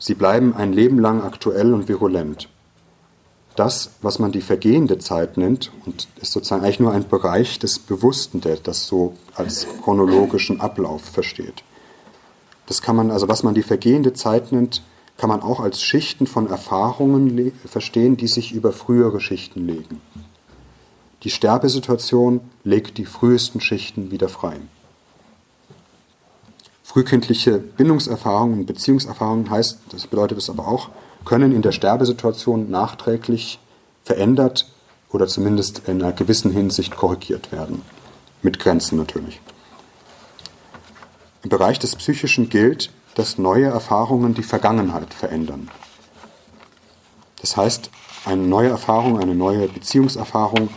Sie 0.00 0.14
bleiben 0.14 0.56
ein 0.56 0.72
Leben 0.72 0.98
lang 0.98 1.22
aktuell 1.22 1.72
und 1.72 1.86
virulent. 1.86 2.48
Das, 3.54 3.90
was 4.02 4.18
man 4.18 4.32
die 4.32 4.40
vergehende 4.40 4.98
Zeit 4.98 5.36
nennt, 5.36 5.70
und 5.86 6.08
ist 6.20 6.32
sozusagen 6.32 6.64
eigentlich 6.64 6.80
nur 6.80 6.90
ein 6.90 7.06
Bereich 7.06 7.60
des 7.60 7.78
Bewussten, 7.78 8.40
der 8.40 8.56
das 8.56 8.88
so 8.88 9.14
als 9.36 9.68
chronologischen 9.84 10.60
Ablauf 10.60 11.02
versteht. 11.02 11.62
Das 12.68 12.82
kann 12.82 12.96
man, 12.96 13.10
also 13.10 13.28
was 13.28 13.42
man 13.42 13.54
die 13.54 13.62
vergehende 13.62 14.12
Zeit 14.12 14.52
nennt, 14.52 14.82
kann 15.16 15.28
man 15.30 15.40
auch 15.40 15.58
als 15.58 15.82
Schichten 15.82 16.26
von 16.26 16.48
Erfahrungen 16.48 17.52
verstehen, 17.64 18.16
die 18.16 18.28
sich 18.28 18.52
über 18.52 18.72
frühere 18.72 19.20
Schichten 19.20 19.66
legen. 19.66 20.00
Die 21.24 21.30
Sterbesituation 21.30 22.40
legt 22.62 22.98
die 22.98 23.06
frühesten 23.06 23.60
Schichten 23.60 24.10
wieder 24.12 24.28
frei. 24.28 24.56
Frühkindliche 26.84 27.58
Bindungserfahrungen 27.58 28.60
und 28.60 28.66
Beziehungserfahrungen 28.66 29.50
heißt, 29.50 29.80
das 29.90 30.06
bedeutet 30.06 30.38
es 30.38 30.48
aber 30.48 30.68
auch, 30.68 30.90
können 31.24 31.52
in 31.52 31.62
der 31.62 31.72
Sterbesituation 31.72 32.70
nachträglich 32.70 33.58
verändert 34.04 34.70
oder 35.10 35.26
zumindest 35.26 35.82
in 35.88 36.02
einer 36.02 36.12
gewissen 36.12 36.52
Hinsicht 36.52 36.96
korrigiert 36.96 37.50
werden. 37.50 37.82
Mit 38.42 38.58
Grenzen 38.58 38.96
natürlich. 38.96 39.40
Im 41.48 41.56
Bereich 41.58 41.78
des 41.78 41.96
Psychischen 41.96 42.50
gilt, 42.50 42.90
dass 43.14 43.38
neue 43.38 43.68
Erfahrungen 43.68 44.34
die 44.34 44.42
Vergangenheit 44.42 45.14
verändern. 45.14 45.70
Das 47.40 47.56
heißt, 47.56 47.88
eine 48.26 48.42
neue 48.42 48.68
Erfahrung, 48.68 49.18
eine 49.18 49.34
neue 49.34 49.66
Beziehungserfahrung 49.66 50.68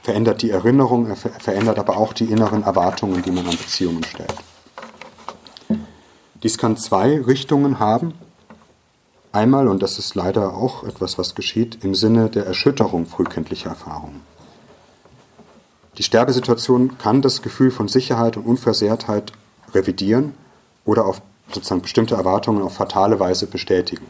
verändert 0.00 0.42
die 0.42 0.50
Erinnerung, 0.50 1.16
verändert 1.16 1.80
aber 1.80 1.96
auch 1.96 2.12
die 2.12 2.26
inneren 2.26 2.62
Erwartungen, 2.62 3.20
die 3.22 3.32
man 3.32 3.48
an 3.48 3.56
Beziehungen 3.56 4.04
stellt. 4.04 4.36
Dies 6.44 6.56
kann 6.56 6.76
zwei 6.76 7.20
Richtungen 7.20 7.80
haben. 7.80 8.14
Einmal, 9.32 9.66
und 9.66 9.82
das 9.82 9.98
ist 9.98 10.14
leider 10.14 10.54
auch 10.54 10.84
etwas, 10.84 11.18
was 11.18 11.34
geschieht, 11.34 11.82
im 11.82 11.96
Sinne 11.96 12.30
der 12.30 12.46
Erschütterung 12.46 13.06
frühkindlicher 13.06 13.70
Erfahrungen. 13.70 14.20
Die 15.98 16.04
Sterbesituation 16.04 16.96
kann 16.96 17.22
das 17.22 17.42
Gefühl 17.42 17.72
von 17.72 17.88
Sicherheit 17.88 18.36
und 18.36 18.46
Unversehrtheit 18.46 19.32
revidieren 19.74 20.34
oder 20.84 21.06
auf 21.06 21.22
sozusagen 21.52 21.82
bestimmte 21.82 22.14
Erwartungen 22.14 22.62
auf 22.62 22.74
fatale 22.74 23.20
Weise 23.20 23.46
bestätigen. 23.46 24.06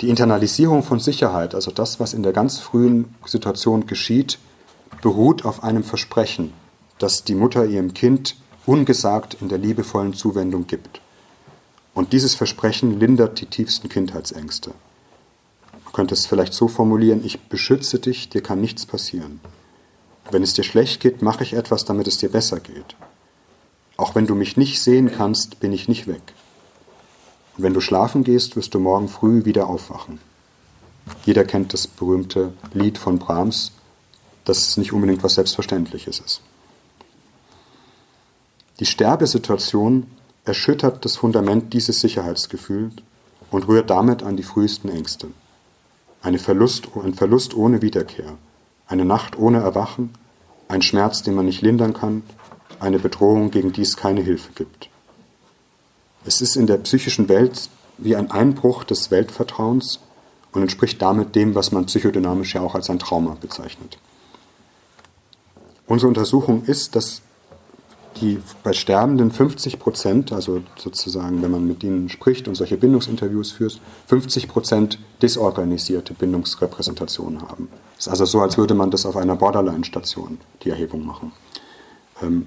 Die 0.00 0.08
Internalisierung 0.08 0.82
von 0.82 0.98
Sicherheit, 0.98 1.54
also 1.54 1.70
das, 1.70 2.00
was 2.00 2.14
in 2.14 2.22
der 2.22 2.32
ganz 2.32 2.58
frühen 2.58 3.14
Situation 3.26 3.86
geschieht, 3.86 4.38
beruht 5.02 5.44
auf 5.44 5.62
einem 5.62 5.84
Versprechen, 5.84 6.52
das 6.98 7.24
die 7.24 7.34
Mutter 7.34 7.66
ihrem 7.66 7.92
Kind 7.92 8.36
ungesagt 8.64 9.36
in 9.40 9.48
der 9.48 9.58
liebevollen 9.58 10.14
Zuwendung 10.14 10.66
gibt. 10.66 11.00
Und 11.94 12.12
dieses 12.12 12.34
Versprechen 12.34 12.98
lindert 12.98 13.40
die 13.40 13.46
tiefsten 13.46 13.88
Kindheitsängste. 13.88 14.72
Man 15.84 15.92
könnte 15.92 16.14
es 16.14 16.24
vielleicht 16.24 16.54
so 16.54 16.68
formulieren, 16.68 17.24
ich 17.24 17.40
beschütze 17.48 17.98
dich, 17.98 18.28
dir 18.28 18.42
kann 18.42 18.60
nichts 18.60 18.86
passieren. 18.86 19.40
Wenn 20.30 20.42
es 20.42 20.54
dir 20.54 20.62
schlecht 20.62 21.00
geht, 21.00 21.20
mache 21.20 21.42
ich 21.42 21.54
etwas, 21.54 21.84
damit 21.84 22.06
es 22.06 22.18
dir 22.18 22.30
besser 22.30 22.60
geht. 22.60 22.96
Auch 24.00 24.14
wenn 24.14 24.26
du 24.26 24.34
mich 24.34 24.56
nicht 24.56 24.80
sehen 24.80 25.12
kannst, 25.12 25.60
bin 25.60 25.74
ich 25.74 25.86
nicht 25.86 26.06
weg. 26.06 26.22
Und 27.54 27.64
wenn 27.64 27.74
du 27.74 27.82
schlafen 27.82 28.24
gehst, 28.24 28.56
wirst 28.56 28.72
du 28.72 28.78
morgen 28.78 29.08
früh 29.08 29.44
wieder 29.44 29.66
aufwachen. 29.66 30.20
Jeder 31.26 31.44
kennt 31.44 31.74
das 31.74 31.86
berühmte 31.86 32.54
Lied 32.72 32.96
von 32.96 33.18
Brahms, 33.18 33.72
dass 34.46 34.68
es 34.68 34.78
nicht 34.78 34.94
unbedingt 34.94 35.22
was 35.22 35.34
Selbstverständliches 35.34 36.18
ist. 36.18 36.40
Die 38.78 38.86
Sterbesituation 38.86 40.06
erschüttert 40.46 41.04
das 41.04 41.16
Fundament 41.18 41.74
dieses 41.74 42.00
Sicherheitsgefühls 42.00 42.94
und 43.50 43.68
rührt 43.68 43.90
damit 43.90 44.22
an 44.22 44.38
die 44.38 44.44
frühesten 44.44 44.88
Ängste. 44.88 45.26
Eine 46.22 46.38
Verlust, 46.38 46.88
ein 47.04 47.12
Verlust 47.12 47.52
ohne 47.52 47.82
Wiederkehr, 47.82 48.38
eine 48.86 49.04
Nacht 49.04 49.38
ohne 49.38 49.58
Erwachen, 49.58 50.14
ein 50.68 50.80
Schmerz, 50.80 51.22
den 51.22 51.34
man 51.34 51.44
nicht 51.44 51.60
lindern 51.60 51.92
kann, 51.92 52.22
eine 52.80 52.98
Bedrohung, 52.98 53.50
gegen 53.50 53.72
die 53.72 53.82
es 53.82 53.96
keine 53.96 54.22
Hilfe 54.22 54.52
gibt. 54.54 54.88
Es 56.24 56.40
ist 56.40 56.56
in 56.56 56.66
der 56.66 56.78
psychischen 56.78 57.28
Welt 57.28 57.68
wie 57.98 58.16
ein 58.16 58.30
Einbruch 58.30 58.84
des 58.84 59.10
Weltvertrauens 59.10 60.00
und 60.52 60.62
entspricht 60.62 61.00
damit 61.00 61.34
dem, 61.34 61.54
was 61.54 61.72
man 61.72 61.86
psychodynamisch 61.86 62.54
ja 62.54 62.62
auch 62.62 62.74
als 62.74 62.90
ein 62.90 62.98
Trauma 62.98 63.36
bezeichnet. 63.40 63.98
Unsere 65.86 66.08
Untersuchung 66.08 66.64
ist, 66.64 66.96
dass 66.96 67.22
die 68.20 68.40
bei 68.62 68.72
Sterbenden 68.72 69.30
50 69.30 69.78
Prozent, 69.78 70.32
also 70.32 70.62
sozusagen, 70.76 71.42
wenn 71.42 71.50
man 71.50 71.66
mit 71.66 71.82
ihnen 71.82 72.08
spricht 72.08 72.48
und 72.48 72.54
solche 72.54 72.76
Bindungsinterviews 72.76 73.52
führt, 73.52 73.80
50 74.08 74.48
Prozent 74.48 74.98
desorganisierte 75.22 76.12
Bindungsrepräsentationen 76.14 77.42
haben. 77.42 77.68
Es 77.98 78.06
ist 78.06 78.08
also 78.08 78.24
so, 78.24 78.40
als 78.40 78.58
würde 78.58 78.74
man 78.74 78.90
das 78.90 79.06
auf 79.06 79.16
einer 79.16 79.36
Borderline-Station, 79.36 80.38
die 80.62 80.70
Erhebung 80.70 81.06
machen. 81.06 81.32
Ähm, 82.22 82.46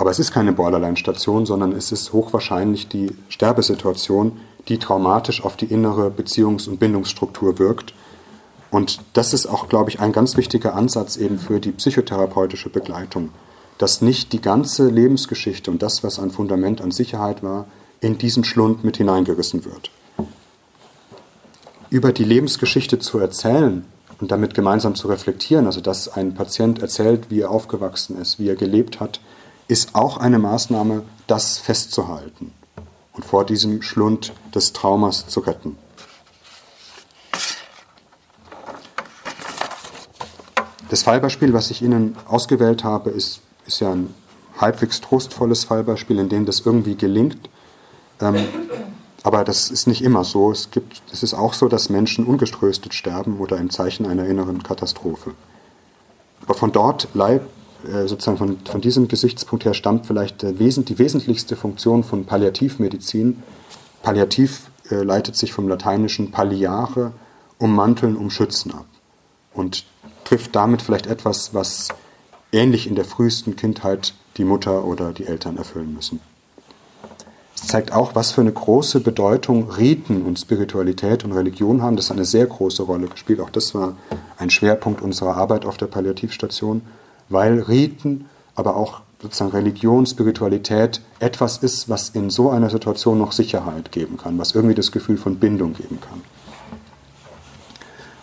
aber 0.00 0.10
es 0.10 0.18
ist 0.18 0.32
keine 0.32 0.54
Borderline-Station, 0.54 1.44
sondern 1.44 1.72
es 1.72 1.92
ist 1.92 2.14
hochwahrscheinlich 2.14 2.88
die 2.88 3.14
Sterbesituation, 3.28 4.40
die 4.68 4.78
traumatisch 4.78 5.44
auf 5.44 5.58
die 5.58 5.66
innere 5.66 6.08
Beziehungs- 6.08 6.70
und 6.70 6.80
Bindungsstruktur 6.80 7.58
wirkt. 7.58 7.92
Und 8.70 9.00
das 9.12 9.34
ist 9.34 9.44
auch, 9.44 9.68
glaube 9.68 9.90
ich, 9.90 10.00
ein 10.00 10.12
ganz 10.12 10.38
wichtiger 10.38 10.74
Ansatz 10.74 11.18
eben 11.18 11.38
für 11.38 11.60
die 11.60 11.72
psychotherapeutische 11.72 12.70
Begleitung, 12.70 13.28
dass 13.76 14.00
nicht 14.00 14.32
die 14.32 14.40
ganze 14.40 14.88
Lebensgeschichte 14.88 15.70
und 15.70 15.82
das, 15.82 16.02
was 16.02 16.18
ein 16.18 16.30
Fundament 16.30 16.80
an 16.80 16.92
Sicherheit 16.92 17.42
war, 17.42 17.66
in 18.00 18.16
diesen 18.16 18.44
Schlund 18.44 18.82
mit 18.82 18.96
hineingerissen 18.96 19.66
wird. 19.66 19.90
Über 21.90 22.14
die 22.14 22.24
Lebensgeschichte 22.24 23.00
zu 23.00 23.18
erzählen 23.18 23.84
und 24.18 24.30
damit 24.30 24.54
gemeinsam 24.54 24.94
zu 24.94 25.08
reflektieren, 25.08 25.66
also 25.66 25.82
dass 25.82 26.08
ein 26.08 26.32
Patient 26.32 26.80
erzählt, 26.80 27.26
wie 27.28 27.40
er 27.40 27.50
aufgewachsen 27.50 28.18
ist, 28.18 28.38
wie 28.38 28.48
er 28.48 28.56
gelebt 28.56 28.98
hat, 28.98 29.20
ist 29.70 29.94
auch 29.94 30.16
eine 30.16 30.40
Maßnahme, 30.40 31.04
das 31.28 31.58
festzuhalten 31.58 32.52
und 33.12 33.24
vor 33.24 33.46
diesem 33.46 33.82
Schlund 33.82 34.32
des 34.52 34.72
Traumas 34.72 35.28
zu 35.28 35.40
retten. 35.40 35.78
Das 40.88 41.04
Fallbeispiel, 41.04 41.52
was 41.52 41.70
ich 41.70 41.82
Ihnen 41.82 42.16
ausgewählt 42.26 42.82
habe, 42.82 43.10
ist, 43.10 43.42
ist 43.64 43.78
ja 43.78 43.92
ein 43.92 44.12
halbwegs 44.60 45.00
trostvolles 45.00 45.62
Fallbeispiel, 45.62 46.18
in 46.18 46.28
dem 46.28 46.46
das 46.46 46.60
irgendwie 46.66 46.96
gelingt. 46.96 47.48
Ähm, 48.20 48.48
aber 49.22 49.44
das 49.44 49.70
ist 49.70 49.86
nicht 49.86 50.02
immer 50.02 50.24
so. 50.24 50.50
Es, 50.50 50.72
gibt, 50.72 51.00
es 51.12 51.22
ist 51.22 51.34
auch 51.34 51.54
so, 51.54 51.68
dass 51.68 51.90
Menschen 51.90 52.26
ungeströstet 52.26 52.92
sterben 52.92 53.38
oder 53.38 53.58
im 53.58 53.70
Zeichen 53.70 54.04
einer 54.04 54.24
inneren 54.26 54.64
Katastrophe. 54.64 55.34
Aber 56.42 56.54
von 56.54 56.72
dort 56.72 57.06
sozusagen 58.06 58.38
von, 58.38 58.58
von 58.64 58.80
diesem 58.80 59.08
Gesichtspunkt 59.08 59.64
her 59.64 59.74
stammt 59.74 60.06
vielleicht 60.06 60.42
die 60.42 60.98
wesentlichste 60.98 61.56
Funktion 61.56 62.04
von 62.04 62.24
Palliativmedizin. 62.24 63.42
Palliativ 64.02 64.70
äh, 64.90 65.02
leitet 65.02 65.36
sich 65.36 65.52
vom 65.52 65.68
lateinischen 65.68 66.30
palliare, 66.30 67.12
ummanteln, 67.58 68.16
umschützen 68.16 68.72
ab 68.72 68.86
und 69.54 69.84
trifft 70.24 70.54
damit 70.56 70.82
vielleicht 70.82 71.06
etwas, 71.06 71.54
was 71.54 71.88
ähnlich 72.52 72.86
in 72.86 72.94
der 72.94 73.04
frühesten 73.04 73.56
Kindheit 73.56 74.14
die 74.36 74.44
Mutter 74.44 74.84
oder 74.84 75.12
die 75.12 75.26
Eltern 75.26 75.56
erfüllen 75.56 75.94
müssen. 75.94 76.20
Es 77.54 77.66
zeigt 77.66 77.92
auch, 77.92 78.14
was 78.14 78.32
für 78.32 78.40
eine 78.40 78.52
große 78.52 79.00
Bedeutung 79.00 79.70
Riten 79.70 80.22
und 80.22 80.38
Spiritualität 80.38 81.24
und 81.24 81.32
Religion 81.32 81.82
haben. 81.82 81.96
Das 81.96 82.08
hat 82.08 82.16
eine 82.16 82.24
sehr 82.24 82.46
große 82.46 82.82
Rolle 82.82 83.08
gespielt. 83.08 83.38
Auch 83.40 83.50
das 83.50 83.74
war 83.74 83.96
ein 84.38 84.48
Schwerpunkt 84.48 85.02
unserer 85.02 85.36
Arbeit 85.36 85.66
auf 85.66 85.76
der 85.76 85.86
Palliativstation 85.86 86.80
weil 87.30 87.60
Riten, 87.60 88.26
aber 88.54 88.76
auch 88.76 89.00
sozusagen 89.22 89.52
Religion, 89.52 90.06
Spiritualität 90.06 91.00
etwas 91.18 91.58
ist, 91.58 91.88
was 91.88 92.10
in 92.10 92.30
so 92.30 92.50
einer 92.50 92.70
Situation 92.70 93.18
noch 93.18 93.32
Sicherheit 93.32 93.92
geben 93.92 94.16
kann, 94.16 94.38
was 94.38 94.54
irgendwie 94.54 94.74
das 94.74 94.92
Gefühl 94.92 95.16
von 95.16 95.36
Bindung 95.36 95.74
geben 95.74 95.98
kann. 96.00 96.22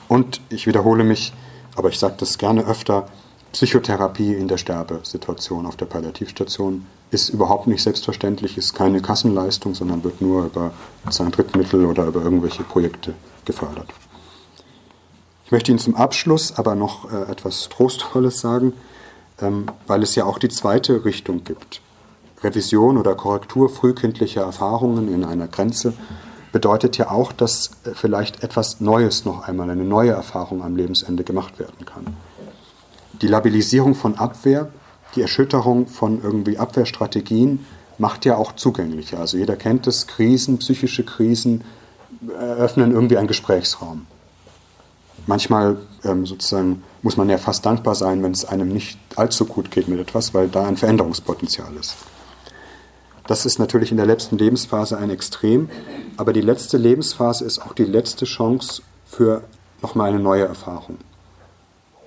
Und 0.07 0.41
ich 0.49 0.67
wiederhole 0.67 1.03
mich, 1.03 1.33
aber 1.75 1.89
ich 1.89 1.99
sage 1.99 2.15
das 2.17 2.37
gerne 2.37 2.65
öfter, 2.65 3.07
Psychotherapie 3.51 4.33
in 4.33 4.47
der 4.47 4.57
Sterbesituation 4.57 5.65
auf 5.65 5.75
der 5.75 5.85
Palliativstation 5.85 6.85
ist 7.11 7.29
überhaupt 7.29 7.67
nicht 7.67 7.81
selbstverständlich, 7.81 8.57
ist 8.57 8.73
keine 8.73 9.01
Kassenleistung, 9.01 9.73
sondern 9.73 10.03
wird 10.03 10.21
nur 10.21 10.45
über 10.45 10.71
sozusagen 11.05 11.31
Drittmittel 11.31 11.85
oder 11.85 12.05
über 12.05 12.21
irgendwelche 12.21 12.63
Projekte 12.63 13.13
gefördert. 13.45 13.87
Ich 15.45 15.51
möchte 15.51 15.71
Ihnen 15.71 15.79
zum 15.79 15.95
Abschluss 15.95 16.57
aber 16.57 16.75
noch 16.75 17.11
äh, 17.11 17.31
etwas 17.31 17.69
Trostvolles 17.69 18.41
sagen 18.41 18.73
weil 19.39 20.03
es 20.03 20.15
ja 20.15 20.25
auch 20.25 20.39
die 20.39 20.49
zweite 20.49 21.05
Richtung 21.05 21.43
gibt. 21.43 21.81
Revision 22.43 22.97
oder 22.97 23.15
Korrektur 23.15 23.69
frühkindlicher 23.69 24.41
Erfahrungen 24.41 25.11
in 25.11 25.23
einer 25.23 25.47
Grenze 25.47 25.93
bedeutet 26.51 26.97
ja 26.97 27.11
auch, 27.11 27.31
dass 27.31 27.71
äh, 27.83 27.91
vielleicht 27.93 28.43
etwas 28.43 28.79
Neues 28.79 29.25
noch 29.25 29.47
einmal, 29.47 29.69
eine 29.69 29.83
neue 29.83 30.11
Erfahrung 30.11 30.63
am 30.63 30.75
Lebensende 30.75 31.23
gemacht 31.23 31.59
werden 31.59 31.85
kann. 31.85 32.15
Die 33.21 33.27
Labilisierung 33.27 33.95
von 33.95 34.15
Abwehr, 34.15 34.69
die 35.15 35.21
Erschütterung 35.21 35.87
von 35.87 36.21
irgendwie 36.21 36.57
Abwehrstrategien 36.57 37.65
macht 37.97 38.25
ja 38.25 38.37
auch 38.37 38.53
zugänglicher. 38.53 39.19
Also 39.19 39.37
jeder 39.37 39.55
kennt 39.55 39.87
es, 39.87 40.07
Krisen, 40.07 40.59
psychische 40.59 41.03
Krisen 41.03 41.63
eröffnen 42.39 42.91
irgendwie 42.91 43.17
einen 43.17 43.27
Gesprächsraum. 43.27 44.05
Manchmal 45.25 45.77
ähm, 46.03 46.25
sozusagen 46.25 46.83
muss 47.01 47.17
man 47.17 47.29
ja 47.29 47.37
fast 47.37 47.65
dankbar 47.65 47.95
sein, 47.95 48.23
wenn 48.23 48.31
es 48.31 48.45
einem 48.45 48.69
nicht 48.69 48.99
allzu 49.15 49.45
gut 49.45 49.71
geht 49.71 49.87
mit 49.87 49.99
etwas, 49.99 50.33
weil 50.33 50.47
da 50.47 50.65
ein 50.65 50.77
Veränderungspotenzial 50.77 51.75
ist. 51.79 51.95
Das 53.27 53.45
ist 53.45 53.59
natürlich 53.59 53.91
in 53.91 53.97
der 53.97 54.05
letzten 54.05 54.37
Lebensphase 54.37 54.97
ein 54.97 55.09
Extrem, 55.09 55.69
aber 56.15 56.31
die 56.31 56.41
letzte 56.41 56.77
Lebensphase 56.77 57.43
ist 57.43 57.59
auch 57.59 57.73
die 57.73 57.83
letzte 57.83 58.25
Chance 58.25 58.81
für 59.05 59.43
nochmal 59.81 60.09
eine 60.09 60.19
neue 60.19 60.45
Erfahrung. 60.45 60.97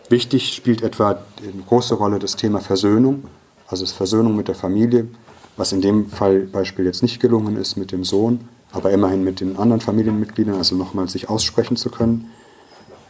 Wichtig 0.09 0.55
spielt 0.55 0.83
etwa 0.83 1.23
eine 1.41 1.63
große 1.69 1.95
Rolle 1.95 2.19
das 2.19 2.37
Thema 2.37 2.61
Versöhnung, 2.61 3.25
also 3.69 3.85
das 3.85 3.93
Versöhnung 3.93 4.35
mit 4.35 4.49
der 4.49 4.55
Familie, 4.55 5.09
was 5.57 5.73
in 5.73 5.83
dem 5.83 6.09
Fall 6.09 6.41
Beispiel 6.41 6.87
jetzt 6.87 7.03
nicht 7.03 7.21
gelungen 7.21 7.57
ist 7.57 7.77
mit 7.77 7.93
dem 7.93 8.03
Sohn, 8.03 8.49
aber 8.73 8.91
immerhin 8.91 9.23
mit 9.23 9.41
den 9.41 9.57
anderen 9.57 9.81
Familienmitgliedern, 9.81 10.57
also 10.57 10.75
nochmal 10.75 11.09
sich 11.09 11.29
aussprechen 11.29 11.77
zu 11.77 11.91
können. 11.91 12.31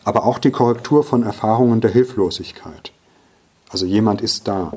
Aber 0.04 0.24
auch 0.24 0.38
die 0.38 0.50
Korrektur 0.50 1.04
von 1.04 1.22
Erfahrungen 1.22 1.80
der 1.80 1.90
Hilflosigkeit. 1.90 2.92
Also 3.70 3.86
jemand 3.86 4.20
ist 4.20 4.48
da. 4.48 4.72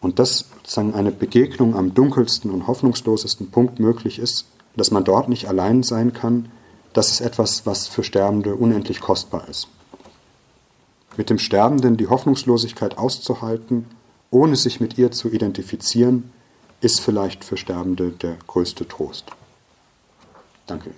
Und 0.00 0.18
dass 0.18 0.46
sozusagen 0.56 0.94
eine 0.94 1.10
Begegnung 1.10 1.74
am 1.74 1.94
dunkelsten 1.94 2.50
und 2.50 2.66
hoffnungslosesten 2.66 3.50
Punkt 3.50 3.80
möglich 3.80 4.18
ist, 4.18 4.46
dass 4.76 4.90
man 4.90 5.04
dort 5.04 5.28
nicht 5.28 5.48
allein 5.48 5.82
sein 5.82 6.12
kann, 6.12 6.50
das 6.92 7.10
ist 7.10 7.20
etwas, 7.20 7.66
was 7.66 7.86
für 7.86 8.04
Sterbende 8.04 8.54
unendlich 8.54 9.00
kostbar 9.00 9.48
ist. 9.48 9.68
Mit 11.16 11.30
dem 11.30 11.38
Sterbenden 11.38 11.96
die 11.96 12.06
Hoffnungslosigkeit 12.06 12.96
auszuhalten, 12.96 13.86
ohne 14.30 14.56
sich 14.56 14.80
mit 14.80 14.98
ihr 14.98 15.10
zu 15.10 15.28
identifizieren, 15.30 16.30
ist 16.80 17.00
vielleicht 17.00 17.44
für 17.44 17.56
Sterbende 17.56 18.10
der 18.10 18.36
größte 18.46 18.86
Trost. 18.86 19.26
Danke. 20.66 20.90